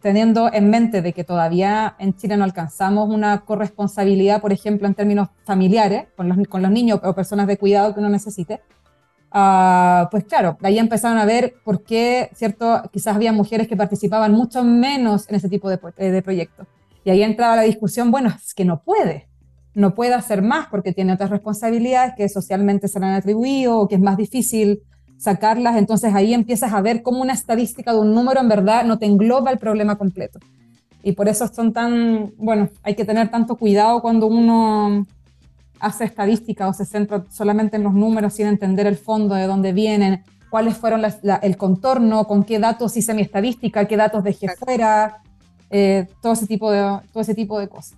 teniendo 0.00 0.52
en 0.52 0.70
mente 0.70 1.02
de 1.02 1.12
que 1.12 1.24
todavía 1.24 1.96
en 1.98 2.16
Chile 2.16 2.36
no 2.36 2.44
alcanzamos 2.44 3.08
una 3.08 3.40
corresponsabilidad, 3.40 4.40
por 4.40 4.52
ejemplo, 4.52 4.86
en 4.86 4.94
términos 4.94 5.28
familiares, 5.44 6.04
con 6.16 6.28
los, 6.28 6.48
con 6.48 6.62
los 6.62 6.70
niños 6.70 7.00
o 7.02 7.14
personas 7.14 7.48
de 7.48 7.56
cuidado 7.56 7.92
que 7.94 8.00
uno 8.00 8.08
necesite, 8.08 8.60
Ah, 9.32 10.08
pues 10.10 10.24
claro, 10.24 10.58
ahí 10.62 10.78
empezaron 10.78 11.18
a 11.18 11.24
ver 11.24 11.54
por 11.64 11.84
qué, 11.84 12.30
¿cierto? 12.34 12.82
Quizás 12.92 13.14
había 13.14 13.32
mujeres 13.32 13.68
que 13.68 13.76
participaban 13.76 14.32
mucho 14.32 14.64
menos 14.64 15.28
en 15.28 15.36
ese 15.36 15.48
tipo 15.48 15.70
de, 15.70 15.78
de 15.96 16.22
proyectos. 16.22 16.66
Y 17.04 17.10
ahí 17.10 17.22
entraba 17.22 17.56
la 17.56 17.62
discusión, 17.62 18.10
bueno, 18.10 18.28
es 18.28 18.54
que 18.54 18.64
no 18.64 18.82
puede, 18.82 19.28
no 19.74 19.94
puede 19.94 20.14
hacer 20.14 20.42
más 20.42 20.66
porque 20.66 20.92
tiene 20.92 21.12
otras 21.12 21.30
responsabilidades 21.30 22.14
que 22.16 22.28
socialmente 22.28 22.88
se 22.88 22.98
le 22.98 23.06
han 23.06 23.14
atribuido 23.14 23.78
o 23.78 23.88
que 23.88 23.94
es 23.94 24.00
más 24.00 24.16
difícil 24.16 24.82
sacarlas. 25.16 25.76
Entonces 25.76 26.12
ahí 26.14 26.34
empiezas 26.34 26.72
a 26.72 26.80
ver 26.80 27.02
cómo 27.02 27.20
una 27.20 27.32
estadística 27.32 27.92
de 27.92 28.00
un 28.00 28.14
número 28.14 28.40
en 28.40 28.48
verdad 28.48 28.84
no 28.84 28.98
te 28.98 29.06
engloba 29.06 29.50
el 29.50 29.58
problema 29.58 29.96
completo. 29.96 30.40
Y 31.02 31.12
por 31.12 31.28
eso 31.28 31.48
son 31.48 31.72
tan, 31.72 32.32
bueno, 32.36 32.68
hay 32.82 32.94
que 32.94 33.04
tener 33.04 33.30
tanto 33.30 33.56
cuidado 33.56 34.02
cuando 34.02 34.26
uno 34.26 35.06
hace 35.80 36.04
estadística 36.04 36.68
o 36.68 36.72
se 36.72 36.84
centra 36.84 37.24
solamente 37.30 37.76
en 37.76 37.82
los 37.82 37.94
números 37.94 38.34
sin 38.34 38.46
entender 38.46 38.86
el 38.86 38.96
fondo 38.96 39.34
de 39.34 39.46
dónde 39.46 39.72
vienen, 39.72 40.22
cuáles 40.50 40.76
fueron 40.76 41.02
el 41.42 41.56
contorno, 41.56 42.26
con 42.26 42.44
qué 42.44 42.58
datos 42.58 42.96
hice 42.96 43.14
mi 43.14 43.22
estadística, 43.22 43.86
qué 43.86 43.96
datos 43.96 44.22
dejé 44.22 44.48
fuera, 44.48 45.22
eh, 45.70 46.08
todo, 46.20 46.32
ese 46.32 46.46
tipo 46.46 46.70
de, 46.70 46.80
todo 47.12 47.22
ese 47.22 47.34
tipo 47.34 47.58
de 47.58 47.68
cosas. 47.68 47.96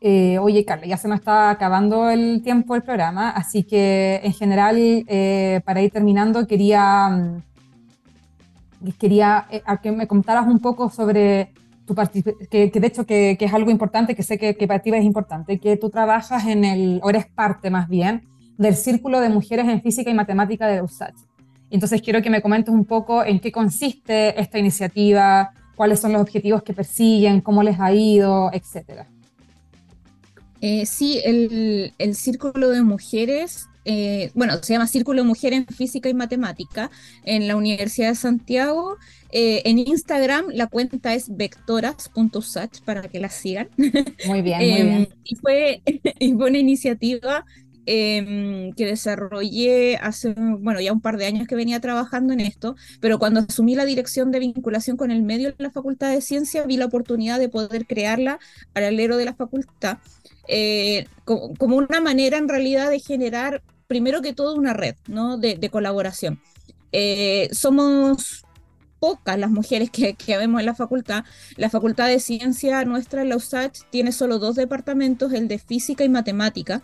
Eh, 0.00 0.38
oye, 0.38 0.64
Carla, 0.64 0.86
ya 0.86 0.96
se 0.96 1.08
nos 1.08 1.18
está 1.18 1.50
acabando 1.50 2.10
el 2.10 2.42
tiempo 2.42 2.74
del 2.74 2.82
programa, 2.82 3.30
así 3.30 3.62
que 3.64 4.20
en 4.22 4.32
general, 4.32 4.76
eh, 4.78 5.60
para 5.64 5.80
ir 5.80 5.90
terminando, 5.90 6.46
quería, 6.46 7.08
mm, 7.08 7.42
quería 8.98 9.46
que 9.82 9.90
me 9.90 10.06
contaras 10.06 10.46
un 10.46 10.60
poco 10.60 10.90
sobre 10.90 11.52
tu 11.88 11.96
que, 12.50 12.70
que 12.70 12.80
de 12.80 12.86
hecho 12.86 13.04
que, 13.04 13.36
que, 13.38 13.46
es 13.46 13.52
algo 13.52 13.70
importante, 13.70 14.14
que 14.14 14.22
sé 14.22 14.38
que, 14.38 14.56
que 14.56 14.68
para 14.68 14.80
ti 14.80 14.90
es 14.94 15.04
importante, 15.04 15.58
que 15.58 15.76
tú 15.76 15.90
trabajas 15.90 16.46
en 16.46 16.64
el, 16.64 17.00
o 17.02 17.10
eres 17.10 17.26
parte 17.26 17.70
más 17.70 17.88
bien, 17.88 18.28
del 18.58 18.76
Círculo 18.76 19.20
de 19.20 19.30
Mujeres 19.30 19.66
en 19.66 19.82
Física 19.82 20.10
y 20.10 20.14
Matemática 20.14 20.66
de 20.66 20.82
USACH. 20.82 21.16
Entonces 21.70 22.02
quiero 22.02 22.22
que 22.22 22.30
me 22.30 22.42
comentes 22.42 22.72
un 22.72 22.84
poco 22.84 23.24
en 23.24 23.40
qué 23.40 23.50
consiste 23.50 24.40
esta 24.40 24.58
iniciativa, 24.58 25.52
cuáles 25.76 26.00
son 26.00 26.12
los 26.12 26.22
objetivos 26.22 26.62
que 26.62 26.74
persiguen, 26.74 27.40
cómo 27.40 27.62
les 27.62 27.78
ha 27.80 27.92
ido, 27.92 28.50
etcétera. 28.52 29.08
Eh, 30.60 30.86
sí, 30.86 31.20
el, 31.24 31.94
el, 31.98 32.14
Círculo 32.16 32.70
de 32.70 32.82
Mujeres, 32.82 33.68
eh, 33.84 34.32
bueno, 34.34 34.54
se 34.60 34.72
llama 34.72 34.88
Círculo 34.88 35.22
de 35.22 35.28
Mujeres 35.28 35.60
en 35.60 35.66
Física 35.66 36.08
y 36.08 36.14
Matemática 36.14 36.90
en 37.24 37.46
la 37.46 37.54
Universidad 37.54 38.08
de 38.08 38.14
Santiago. 38.16 38.96
Eh, 39.30 39.62
en 39.64 39.78
Instagram 39.78 40.46
la 40.52 40.68
cuenta 40.68 41.14
es 41.14 41.36
vectoras.sach 41.36 42.80
para 42.84 43.02
que 43.02 43.20
la 43.20 43.28
sigan. 43.28 43.68
Muy 44.26 44.42
bien, 44.42 44.58
muy 44.58 44.82
bien. 44.82 45.08
y, 45.24 45.36
fue, 45.36 45.82
y 46.18 46.32
fue 46.32 46.50
una 46.50 46.58
iniciativa 46.58 47.44
Em, 47.90 48.74
que 48.74 48.84
desarrollé 48.84 49.96
hace, 49.96 50.34
bueno, 50.36 50.78
ya 50.78 50.92
un 50.92 51.00
par 51.00 51.16
de 51.16 51.24
años 51.24 51.48
que 51.48 51.54
venía 51.54 51.80
trabajando 51.80 52.34
en 52.34 52.40
esto, 52.40 52.76
pero 53.00 53.18
cuando 53.18 53.40
asumí 53.40 53.76
la 53.76 53.86
dirección 53.86 54.30
de 54.30 54.40
vinculación 54.40 54.98
con 54.98 55.10
el 55.10 55.22
medio 55.22 55.48
de 55.48 55.54
la 55.56 55.70
Facultad 55.70 56.10
de 56.10 56.20
Ciencia, 56.20 56.66
vi 56.66 56.76
la 56.76 56.84
oportunidad 56.84 57.38
de 57.38 57.48
poder 57.48 57.86
crearla 57.86 58.40
al 58.74 58.84
alero 58.84 59.16
de 59.16 59.24
la 59.24 59.34
facultad, 59.34 60.00
eh, 60.48 61.06
como, 61.24 61.76
una 61.78 62.02
manera 62.02 62.36
en 62.36 62.50
realidad 62.50 62.90
de 62.90 63.00
generar, 63.00 63.62
primero 63.86 64.20
que 64.20 64.34
todo, 64.34 64.54
una 64.54 64.74
red 64.74 64.96
¿no? 65.06 65.38
de, 65.38 65.70
colaboración. 65.70 66.42
Eh, 66.92 67.48
somos 67.52 68.44
pocas 68.98 69.38
las 69.38 69.50
mujeres 69.50 69.90
que, 69.90 70.14
que, 70.14 70.36
vemos 70.36 70.60
en 70.60 70.66
la 70.66 70.74
facultad. 70.74 71.24
La 71.56 71.70
facultad 71.70 72.08
de 72.08 72.20
ciencia 72.20 72.84
nuestra, 72.84 73.24
la 73.24 73.36
USACH, 73.36 73.80
tiene 73.90 74.12
solo 74.12 74.38
dos 74.38 74.56
departamentos, 74.56 75.32
el 75.32 75.48
de 75.48 75.58
física 75.58 76.04
y 76.04 76.08
matemática. 76.08 76.82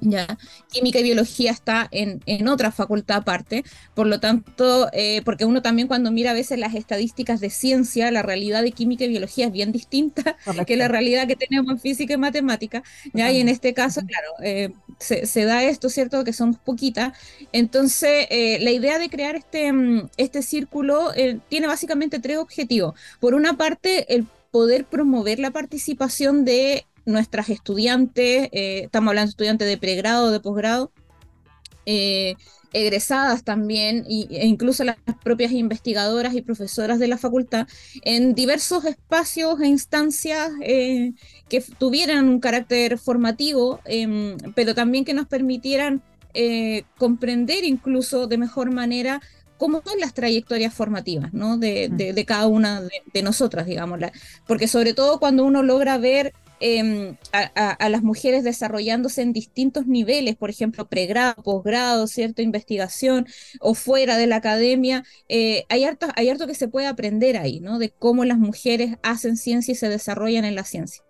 ¿Ya? 0.00 0.38
Química 0.70 1.00
y 1.00 1.02
biología 1.02 1.50
está 1.50 1.88
en, 1.90 2.20
en, 2.26 2.48
otra 2.48 2.70
facultad 2.70 3.18
aparte, 3.18 3.64
por 3.94 4.06
lo 4.06 4.20
tanto, 4.20 4.88
eh, 4.92 5.22
porque 5.24 5.44
uno 5.44 5.62
también 5.62 5.88
cuando 5.88 6.10
mira 6.12 6.30
a 6.30 6.34
veces 6.34 6.58
las 6.58 6.74
estadísticas 6.74 7.40
de 7.40 7.50
ciencia, 7.50 8.10
la 8.10 8.22
realidad 8.22 8.62
de 8.62 8.72
química 8.72 9.04
y 9.04 9.08
biología 9.08 9.46
es 9.46 9.52
bien 9.52 9.72
distinta 9.72 10.36
que 10.66 10.76
la 10.76 10.88
realidad 10.88 11.26
que 11.26 11.36
tenemos 11.36 11.70
en 11.72 11.80
física 11.80 12.14
y 12.14 12.18
matemática, 12.18 12.82
¿ya? 13.12 13.32
y 13.32 13.40
en 13.40 13.48
este 13.48 13.74
caso, 13.74 14.02
claro, 14.06 14.28
eh, 14.42 14.70
se, 14.98 15.26
se, 15.26 15.44
da 15.44 15.64
esto, 15.64 15.88
¿cierto?, 15.88 16.24
que 16.24 16.32
somos 16.32 16.58
poquitas, 16.58 17.16
entonces 17.52 18.26
eh, 18.30 18.58
la 18.60 18.70
idea 18.70 18.98
de 18.98 19.08
crear 19.08 19.36
este, 19.36 19.72
mm, 19.72 20.08
este 20.16 20.42
círculo 20.42 21.12
tiene 21.48 21.66
básicamente 21.66 22.18
tres 22.18 22.38
objetivos. 22.38 22.94
Por 23.20 23.34
una 23.34 23.56
parte, 23.56 24.14
el 24.14 24.26
poder 24.50 24.84
promover 24.84 25.40
la 25.40 25.50
participación 25.50 26.44
de 26.44 26.86
nuestras 27.04 27.48
estudiantes, 27.50 28.48
eh, 28.52 28.82
estamos 28.84 29.10
hablando 29.10 29.28
de 29.28 29.30
estudiantes 29.30 29.68
de 29.68 29.78
pregrado, 29.78 30.30
de 30.30 30.40
posgrado, 30.40 30.92
eh, 31.86 32.34
egresadas 32.72 33.44
también, 33.44 34.04
e 34.08 34.46
incluso 34.46 34.82
las 34.82 34.96
propias 35.22 35.52
investigadoras 35.52 36.34
y 36.34 36.42
profesoras 36.42 36.98
de 36.98 37.06
la 37.06 37.18
facultad, 37.18 37.68
en 38.02 38.34
diversos 38.34 38.84
espacios 38.84 39.60
e 39.60 39.66
instancias 39.68 40.50
eh, 40.60 41.12
que 41.48 41.60
tuvieran 41.60 42.28
un 42.28 42.40
carácter 42.40 42.98
formativo, 42.98 43.80
em, 43.84 44.36
pero 44.56 44.74
también 44.74 45.04
que 45.04 45.14
nos 45.14 45.26
permitieran 45.26 46.02
comprender 46.98 47.62
incluso 47.62 48.26
de 48.26 48.38
mejor 48.38 48.72
manera 48.72 49.20
cómo 49.56 49.82
son 49.84 50.00
las 50.00 50.14
trayectorias 50.14 50.74
formativas 50.74 51.32
¿no? 51.32 51.58
de, 51.58 51.88
de, 51.88 52.24
cada 52.24 52.48
una 52.48 52.80
de, 52.80 52.90
de 53.12 53.22
nosotras, 53.22 53.66
digamos. 53.66 54.00
Porque 54.46 54.66
sobre 54.66 54.94
todo 54.94 55.20
cuando 55.20 55.44
uno 55.44 55.62
logra 55.62 55.96
ver 55.96 56.34
Em, 56.66 57.18
a, 57.32 57.88
las 57.90 58.02
mujeres 58.02 58.42
desarrollándose 58.42 59.20
en 59.20 59.34
distintos 59.34 59.86
niveles, 59.86 60.34
por 60.34 60.48
ejemplo, 60.48 60.88
pregrado, 60.88 61.42
posgrado, 61.42 62.06
cierta 62.06 62.40
investigación 62.40 63.26
o 63.60 63.74
fuera 63.74 64.16
de 64.16 64.26
la 64.26 64.36
academia, 64.36 65.04
eh, 65.28 65.66
hay, 65.68 65.84
harto, 65.84 66.06
hay 66.16 66.30
harto 66.30 66.46
que 66.46 66.54
se 66.54 66.66
puede 66.66 66.86
aprender 66.86 67.36
ahí, 67.36 67.60
¿no? 67.60 67.78
De 67.78 67.90
cómo 67.90 68.24
las 68.24 68.38
mujeres 68.38 68.96
hacen 69.02 69.36
ciencia 69.36 69.72
y 69.72 69.74
se 69.74 69.90
desarrollan 69.90 70.46
en 70.46 70.54
la 70.54 70.64
ciencia. 70.64 71.04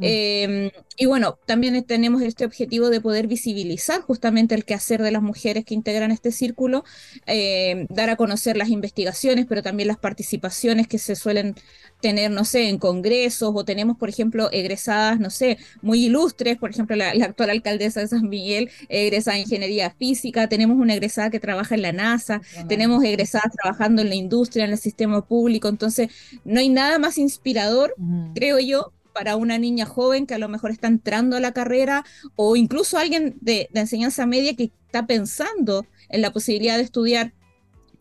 Em, 0.00 0.70
y 0.96 1.06
bueno, 1.06 1.38
también 1.46 1.82
tenemos 1.84 2.22
este 2.22 2.44
objetivo 2.44 2.90
de 2.90 3.00
poder 3.00 3.26
visibilizar 3.26 4.02
justamente 4.02 4.54
el 4.54 4.64
quehacer 4.64 5.02
de 5.02 5.10
las 5.10 5.22
mujeres 5.22 5.64
que 5.64 5.74
integran 5.74 6.10
este 6.10 6.32
círculo, 6.32 6.84
em, 7.26 7.86
dar 7.88 8.10
a 8.10 8.16
conocer 8.16 8.56
las 8.56 8.68
investigaciones, 8.68 9.46
pero 9.48 9.62
también 9.62 9.88
las 9.88 9.98
participaciones 9.98 10.86
que 10.88 10.98
se 10.98 11.16
suelen 11.16 11.54
tener, 12.00 12.30
no 12.30 12.44
sé, 12.44 12.68
en 12.68 12.78
congresos 12.78 13.52
o 13.54 13.64
tenemos, 13.64 13.96
por 13.96 14.08
ejemplo, 14.08 14.50
egresadas, 14.50 15.20
no 15.20 15.30
sé, 15.30 15.58
muy 15.80 16.06
ilustres, 16.06 16.58
por 16.58 16.70
ejemplo, 16.70 16.96
la, 16.96 17.10
actual 17.10 17.50
alcaldesa 17.50 18.00
de 18.00 18.08
San 18.08 18.28
Miguel, 18.28 18.70
egresada 18.88 19.36
en 19.36 19.44
ingeniería 19.44 19.90
física, 19.90 20.48
tenemos 20.48 20.76
una 20.76 20.94
egresada 20.94 21.30
que 21.30 21.40
trabaja 21.40 21.74
en 21.74 21.82
la 21.82 21.92
NASA, 21.92 22.42
tenemos 22.68 23.02
egresadas 23.04 23.52
trabajando 23.52 24.02
en 24.02 24.08
la 24.08 24.14
industria, 24.16 24.64
en 24.64 24.72
el 24.72 24.78
sistema 24.78 25.24
público, 25.24 25.68
entonces 25.68 26.08
no 26.44 26.60
hay 26.60 26.68
nada 26.68 26.98
más 26.98 27.18
inspirador, 27.18 27.94
creo 28.34 28.58
yo, 28.58 28.92
para 29.12 29.36
una 29.36 29.58
niña 29.58 29.86
joven 29.86 30.26
que 30.26 30.34
a 30.34 30.38
lo 30.38 30.48
mejor 30.48 30.70
está 30.70 30.88
entrando 30.88 31.36
a 31.36 31.40
la 31.40 31.52
carrera 31.52 32.04
o 32.36 32.56
incluso 32.56 32.98
alguien 32.98 33.36
de, 33.40 33.68
enseñanza 33.74 34.26
media 34.26 34.56
que 34.56 34.72
está 34.86 35.06
pensando 35.06 35.86
en 36.08 36.22
la 36.22 36.32
posibilidad 36.32 36.76
de 36.76 36.82
estudiar 36.82 37.32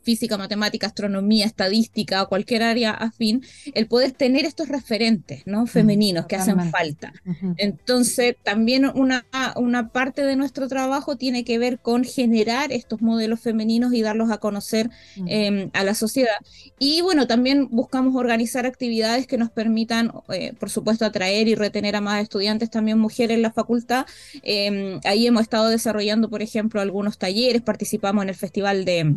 física, 0.03 0.37
matemática, 0.37 0.87
astronomía, 0.87 1.45
estadística 1.45 2.23
o 2.23 2.29
cualquier 2.29 2.63
área 2.63 2.91
afín, 2.91 3.43
el 3.73 3.87
poder 3.87 4.11
tener 4.11 4.45
estos 4.45 4.69
referentes 4.69 5.43
¿no? 5.45 5.67
femeninos 5.67 6.25
que 6.25 6.35
hacen 6.35 6.59
falta. 6.71 7.13
Entonces, 7.57 8.35
también 8.43 8.85
una, 8.93 9.25
una 9.55 9.89
parte 9.89 10.23
de 10.23 10.35
nuestro 10.35 10.67
trabajo 10.67 11.15
tiene 11.15 11.43
que 11.43 11.57
ver 11.57 11.79
con 11.79 12.03
generar 12.03 12.71
estos 12.71 13.01
modelos 13.01 13.39
femeninos 13.39 13.93
y 13.93 14.01
darlos 14.01 14.31
a 14.31 14.37
conocer 14.37 14.89
em, 15.27 15.69
a 15.73 15.83
la 15.83 15.93
sociedad. 15.93 16.37
Y 16.79 17.01
bueno, 17.01 17.27
también 17.27 17.67
buscamos 17.69 18.15
organizar 18.15 18.65
actividades 18.65 19.27
que 19.27 19.37
nos 19.37 19.49
permitan, 19.49 20.11
eh, 20.29 20.53
por 20.59 20.69
supuesto, 20.69 21.05
atraer 21.05 21.47
y 21.47 21.55
retener 21.55 21.95
a 21.95 22.01
más 22.01 22.21
estudiantes, 22.21 22.69
también 22.69 22.97
mujeres 22.97 23.35
en 23.35 23.41
la 23.41 23.51
facultad. 23.51 24.05
Em, 24.43 24.99
ahí 25.03 25.27
hemos 25.27 25.43
estado 25.43 25.69
desarrollando, 25.69 26.29
por 26.29 26.41
ejemplo, 26.41 26.81
algunos 26.81 27.17
talleres, 27.17 27.61
participamos 27.61 28.23
en 28.23 28.29
el 28.29 28.35
Festival 28.35 28.85
de 28.85 29.15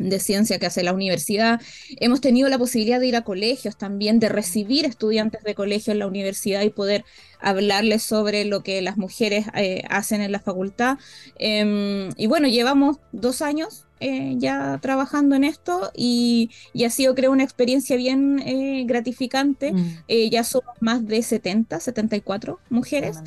de 0.00 0.18
ciencia 0.18 0.58
que 0.58 0.66
hace 0.66 0.82
la 0.82 0.92
universidad. 0.92 1.60
Hemos 1.98 2.20
tenido 2.20 2.48
la 2.48 2.58
posibilidad 2.58 2.98
de 2.98 3.06
ir 3.06 3.16
a 3.16 3.22
colegios 3.22 3.76
también, 3.76 4.18
de 4.18 4.28
recibir 4.28 4.86
estudiantes 4.86 5.42
de 5.44 5.54
colegio 5.54 5.92
en 5.92 5.98
la 5.98 6.06
universidad 6.06 6.62
y 6.62 6.70
poder 6.70 7.04
hablarles 7.38 8.02
sobre 8.02 8.44
lo 8.44 8.62
que 8.62 8.80
las 8.82 8.96
mujeres 8.96 9.46
eh, 9.54 9.82
hacen 9.88 10.22
en 10.22 10.32
la 10.32 10.40
facultad. 10.40 10.98
Em, 11.38 12.10
y 12.16 12.26
bueno, 12.26 12.48
llevamos 12.48 12.98
dos 13.12 13.42
años 13.42 13.86
eh, 14.00 14.34
ya 14.38 14.78
trabajando 14.80 15.36
en 15.36 15.44
esto 15.44 15.90
y, 15.94 16.50
y, 16.72 16.84
ha 16.84 16.90
sido, 16.90 17.14
creo, 17.14 17.30
una 17.30 17.44
experiencia 17.44 17.96
bien 17.96 18.40
eh, 18.40 18.84
gratificante. 18.86 19.72
Mm. 19.72 20.02
ya 20.30 20.44
somos 20.44 20.74
más 20.80 21.06
de 21.06 21.22
70, 21.22 21.78
74 21.78 22.58
mujeres 22.70 23.18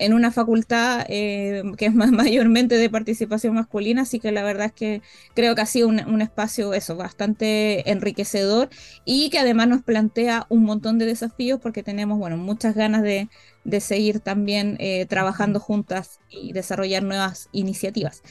en 0.00 0.14
una 0.14 0.32
facultad 0.32 1.04
eh, 1.08 1.62
que 1.76 1.86
es 1.86 1.94
más 1.94 2.10
mayormente 2.10 2.76
de 2.76 2.90
participación 2.90 3.54
masculina, 3.54 4.02
así 4.02 4.18
que 4.18 4.32
la 4.32 4.42
verdad 4.42 4.66
es 4.66 4.72
que 4.72 5.02
creo 5.34 5.54
que 5.54 5.60
ha 5.60 5.66
sido 5.66 5.88
un, 5.88 6.20
espacio 6.20 6.74
eso, 6.74 6.96
bastante 6.96 7.90
enriquecedor 7.90 8.68
y 9.04 9.30
que 9.30 9.38
además 9.38 9.68
nos 9.68 9.82
plantea 9.82 10.46
un 10.48 10.64
montón 10.64 10.98
de 10.98 11.06
desafíos 11.06 11.60
porque 11.60 11.82
tenemos, 11.82 12.18
bueno, 12.18 12.36
muchas 12.36 12.74
ganas 12.74 13.02
de, 13.02 13.28
seguir 13.80 14.20
también 14.20 14.76
eh, 14.80 15.06
trabajando 15.06 15.60
juntas 15.60 16.18
y 16.30 16.52
desarrollar 16.52 17.02
nuevas 17.02 17.48
iniciativas. 17.52 18.22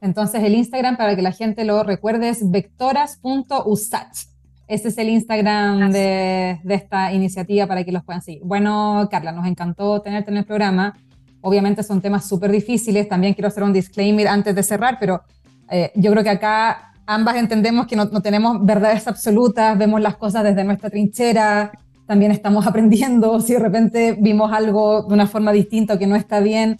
Entonces 0.00 0.42
el 0.42 0.54
Instagram, 0.54 0.96
para 0.96 1.14
que 1.14 1.22
la 1.22 1.32
gente 1.32 1.64
lo 1.64 1.82
recuerde, 1.82 2.30
es 2.30 2.50
vectoras.usach. 2.50 4.29
Ese 4.70 4.86
es 4.86 4.98
el 4.98 5.08
Instagram 5.08 5.90
de, 5.90 6.60
esta 6.68 7.12
iniciativa 7.12 7.66
para 7.66 7.82
que 7.82 7.90
los 7.90 8.04
puedan 8.04 8.22
seguir. 8.22 8.40
Bueno, 8.44 9.08
Carla, 9.10 9.32
nos 9.32 9.44
encantó 9.48 10.00
tenerte 10.00 10.30
en 10.30 10.36
el 10.36 10.44
programa. 10.44 10.96
Obviamente 11.40 11.82
son 11.82 12.00
temas 12.00 12.28
súper 12.28 12.52
difíciles. 12.52 13.08
También 13.08 13.34
quiero 13.34 13.48
hacer 13.48 13.64
un 13.64 13.72
disclaimer 13.72 14.28
antes 14.28 14.54
de 14.54 14.62
cerrar, 14.62 14.98
pero 15.00 15.22
eh, 15.70 15.90
yo 15.96 16.12
creo 16.12 16.22
que 16.22 16.30
acá 16.30 16.92
ambas 17.04 17.34
entendemos 17.34 17.88
que 17.88 17.96
no, 17.96 18.08
tenemos 18.22 18.64
verdades 18.64 19.08
absolutas, 19.08 19.76
vemos 19.76 20.00
las 20.00 20.14
cosas 20.14 20.44
desde 20.44 20.62
nuestra 20.62 20.88
trinchera, 20.88 21.72
también 22.06 22.30
estamos 22.30 22.64
aprendiendo, 22.68 23.40
si 23.40 23.54
de 23.54 23.58
repente 23.58 24.16
vimos 24.20 24.52
algo 24.52 25.02
de 25.02 25.14
una 25.14 25.26
forma 25.26 25.50
distinta 25.50 25.94
o 25.94 25.98
que 25.98 26.06
no 26.06 26.14
está 26.14 26.38
bien, 26.38 26.78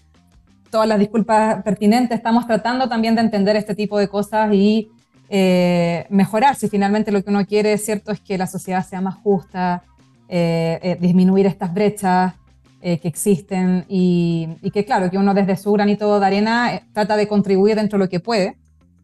todas 0.71 0.87
las 0.87 1.01
disculpas 1.01 1.61
pertinentes, 1.65 2.19
estamos 2.19 2.47
tratando 2.47 2.89
también 2.89 3.17
de 3.17 3.23
entender 3.23 3.57
este 3.57 3.75
tipo 3.75 3.99
de 3.99 4.07
cosas 4.07 4.55
y 4.55 4.93
eh, 5.33 6.07
mejorar, 6.11 6.57
si 6.57 6.69
finalmente 6.69 7.13
lo 7.13 7.23
que 7.23 7.31
uno 7.31 7.47
quiere, 7.47 7.79
cierto, 7.79 8.11
es 8.11 8.19
que 8.21 8.37
la 8.37 8.49
sociedad 8.49 8.85
sea 8.85 9.01
más 9.01 9.15
justa, 9.15 9.85
eh, 10.29 10.81
eh, 10.83 10.99
disminuir 11.01 11.47
estas 11.47 11.73
brechas 11.73 12.35
que 12.83 13.01
existen 13.05 13.85
y, 13.89 14.49
que 14.73 14.87
claro, 14.87 15.11
que 15.11 15.19
uno 15.19 15.35
desde 15.35 15.55
su 15.59 15.71
granito 15.71 16.19
de 16.19 16.25
arena 16.25 16.81
trata 16.95 17.15
de 17.15 17.29
contribuir 17.29 17.77
dentro 17.77 17.99
de 17.99 18.07
lo 18.07 18.09
que 18.09 18.21
puede 18.21 18.57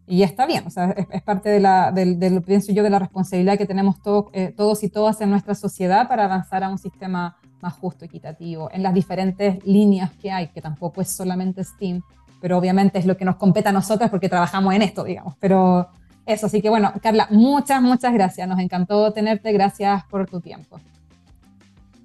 y 0.06 0.22
está 0.22 0.46
bien, 0.46 0.64
o 0.66 0.70
sea, 0.70 0.94
es, 1.10 1.20
parte 1.20 1.50
de 1.50 1.60
la, 1.60 1.92
del, 1.92 2.18
del, 2.18 2.40
pienso 2.40 2.72
yo, 2.72 2.82
de 2.82 2.88
la 2.88 2.98
responsabilidad 2.98 3.58
que 3.58 3.66
tenemos 3.66 4.00
todos 4.00 4.82
y 4.82 4.88
todas 4.88 5.20
en 5.20 5.28
nuestra 5.28 5.54
sociedad 5.54 6.08
para 6.08 6.24
avanzar 6.24 6.64
a 6.64 6.70
un 6.70 6.78
sistema 6.78 7.36
más 7.60 7.74
justo, 7.74 8.06
equitativo, 8.06 8.70
en 8.72 8.82
las 8.82 8.94
diferentes 8.94 9.62
líneas 9.66 10.10
que 10.12 10.32
hay, 10.32 10.46
que 10.48 10.62
tampoco 10.62 11.02
es 11.02 11.10
solamente 11.10 11.62
STEAM, 11.62 12.00
pero 12.40 12.56
obviamente 12.56 12.98
es 12.98 13.04
lo 13.04 13.18
que 13.18 13.26
nos 13.26 13.36
compete 13.36 13.68
a 13.68 13.72
nosotras 13.72 14.08
porque 14.08 14.30
trabajamos 14.30 14.72
en 14.74 14.80
esto, 14.80 15.04
digamos, 15.04 15.34
pero 15.38 15.90
eso, 16.26 16.46
así 16.46 16.60
que 16.60 16.68
bueno, 16.68 16.92
Carla, 17.00 17.28
muchas, 17.30 17.80
muchas 17.80 18.12
gracias. 18.12 18.48
Nos 18.48 18.58
encantó 18.58 19.12
tenerte. 19.12 19.52
Gracias 19.52 20.04
por 20.10 20.28
tu 20.28 20.40
tiempo. 20.40 20.80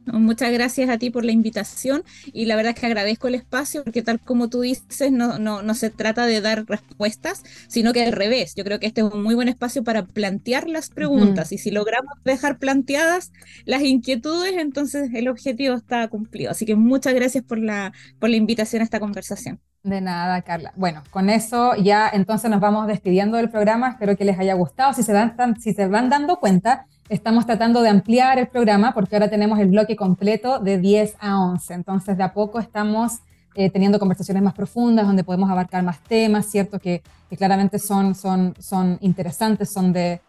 Muchas 0.06 0.52
gracias 0.52 0.90
a 0.90 0.98
ti 0.98 1.12
por 1.12 1.24
la 1.24 1.32
invitación 1.32 2.04
y 2.34 2.46
la 2.46 2.56
verdad 2.56 2.74
es 2.74 2.80
que 2.80 2.88
agradezco 2.88 3.28
el 3.28 3.36
espacio 3.36 3.84
porque 3.84 4.02
tal 4.02 4.20
como 4.20 4.50
tú 4.50 4.62
dices, 4.62 5.12
no, 5.12 5.38
no, 5.38 5.62
no, 5.62 5.76
se 5.76 5.92
trata 5.92 6.26
de 6.26 6.42
dar 6.42 6.66
respuestas, 6.66 7.44
sino 7.68 7.94
que 7.94 8.04
al 8.04 8.12
revés. 8.12 8.56
Yo 8.56 8.64
creo 8.64 8.80
que 8.80 8.88
este 8.88 9.02
es 9.02 9.08
un 9.08 9.22
muy 9.22 9.36
buen 9.36 9.48
espacio 9.48 9.84
para 9.84 10.06
plantear 10.06 10.68
las 10.68 10.90
preguntas 10.90 11.52
y 11.52 11.60
si 11.60 11.70
logramos 11.70 12.14
dejar 12.26 12.58
planteadas 12.58 13.32
las 13.66 13.84
inquietudes, 13.84 14.54
entonces 14.58 15.12
el 15.14 15.28
objetivo 15.28 15.76
está 15.76 16.08
cumplido. 16.08 16.52
Así 16.52 16.66
que 16.66 16.76
muchas 16.76 17.14
gracias 17.14 17.44
por 17.44 17.60
la, 17.60 17.94
por 18.20 18.30
la 18.30 18.38
invitación 18.38 18.82
a 18.82 18.86
esta 18.86 19.00
conversación. 19.00 19.62
De 19.84 20.00
nada, 20.00 20.44
Carla. 20.44 20.74
Bueno, 20.76 21.02
con 21.10 21.30
eso 21.30 21.76
ya 21.76 22.08
entonces 22.14 22.52
nos 22.52 22.60
vamos 22.60 22.86
despidiendo 22.86 23.38
del 23.38 23.50
programa. 23.50 23.90
Espero 23.90 24.16
que 24.16 24.26
les 24.26 24.38
haya 24.38 24.54
gustado. 24.54 24.94
Si 24.94 25.02
se, 25.02 25.12
dan, 25.12 25.36
si 25.60 25.74
se 25.74 25.88
van 25.88 26.08
dando 26.08 26.40
cuenta, 26.40 26.86
estamos 27.10 27.48
tratando 27.48 27.82
de 27.82 27.90
ampliar 27.90 28.38
el 28.38 28.48
programa 28.48 28.94
porque 28.94 29.16
ahora 29.16 29.30
tenemos 29.30 29.58
el 29.60 29.70
bloque 29.70 29.96
completo 29.96 30.60
de 30.60 30.78
10 30.78 31.16
a 31.20 31.40
11. 31.40 31.74
Entonces, 31.74 32.16
de 32.16 32.24
a 32.24 32.32
poco 32.34 32.60
estamos 32.60 33.22
eh, 33.56 33.72
teniendo 33.72 33.98
conversaciones 33.98 34.44
más 34.44 34.54
profundas 34.54 35.08
donde 35.08 35.24
podemos 35.24 35.50
abarcar 35.50 35.84
más 35.84 36.00
temas, 36.04 36.46
¿cierto? 36.46 36.80
Que, 36.80 37.02
claramente 37.38 37.80
son, 37.80 38.14
son, 38.14 38.54
son 38.60 38.98
interesantes, 39.02 39.72
son 39.72 39.94
de, 39.94 40.22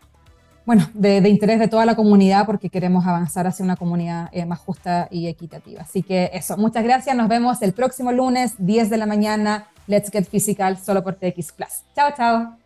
bueno, 0.64 0.88
de, 0.94 1.28
interés 1.28 1.58
de 1.58 1.68
toda 1.68 1.84
la 1.84 1.96
comunidad 1.96 2.46
porque 2.46 2.70
queremos 2.70 3.06
avanzar 3.06 3.46
hacia 3.46 3.64
una 3.64 3.76
comunidad 3.76 4.28
eh, 4.32 4.44
más 4.44 4.60
justa 4.60 5.08
y 5.10 5.26
equitativa. 5.26 5.82
Así 5.82 6.02
que 6.02 6.30
eso, 6.32 6.56
muchas 6.56 6.84
gracias. 6.84 7.16
Nos 7.16 7.28
vemos 7.28 7.62
el 7.62 7.72
próximo 7.72 8.12
lunes, 8.12 8.54
10 8.58 8.90
de 8.90 8.96
la 8.96 9.06
mañana. 9.06 9.66
Let's 9.86 10.10
Get 10.10 10.28
Physical, 10.28 10.78
solo 10.78 11.02
por 11.02 11.14
TX 11.14 11.52
Plus. 11.52 11.82
Chao, 11.94 12.10
chao. 12.16 12.61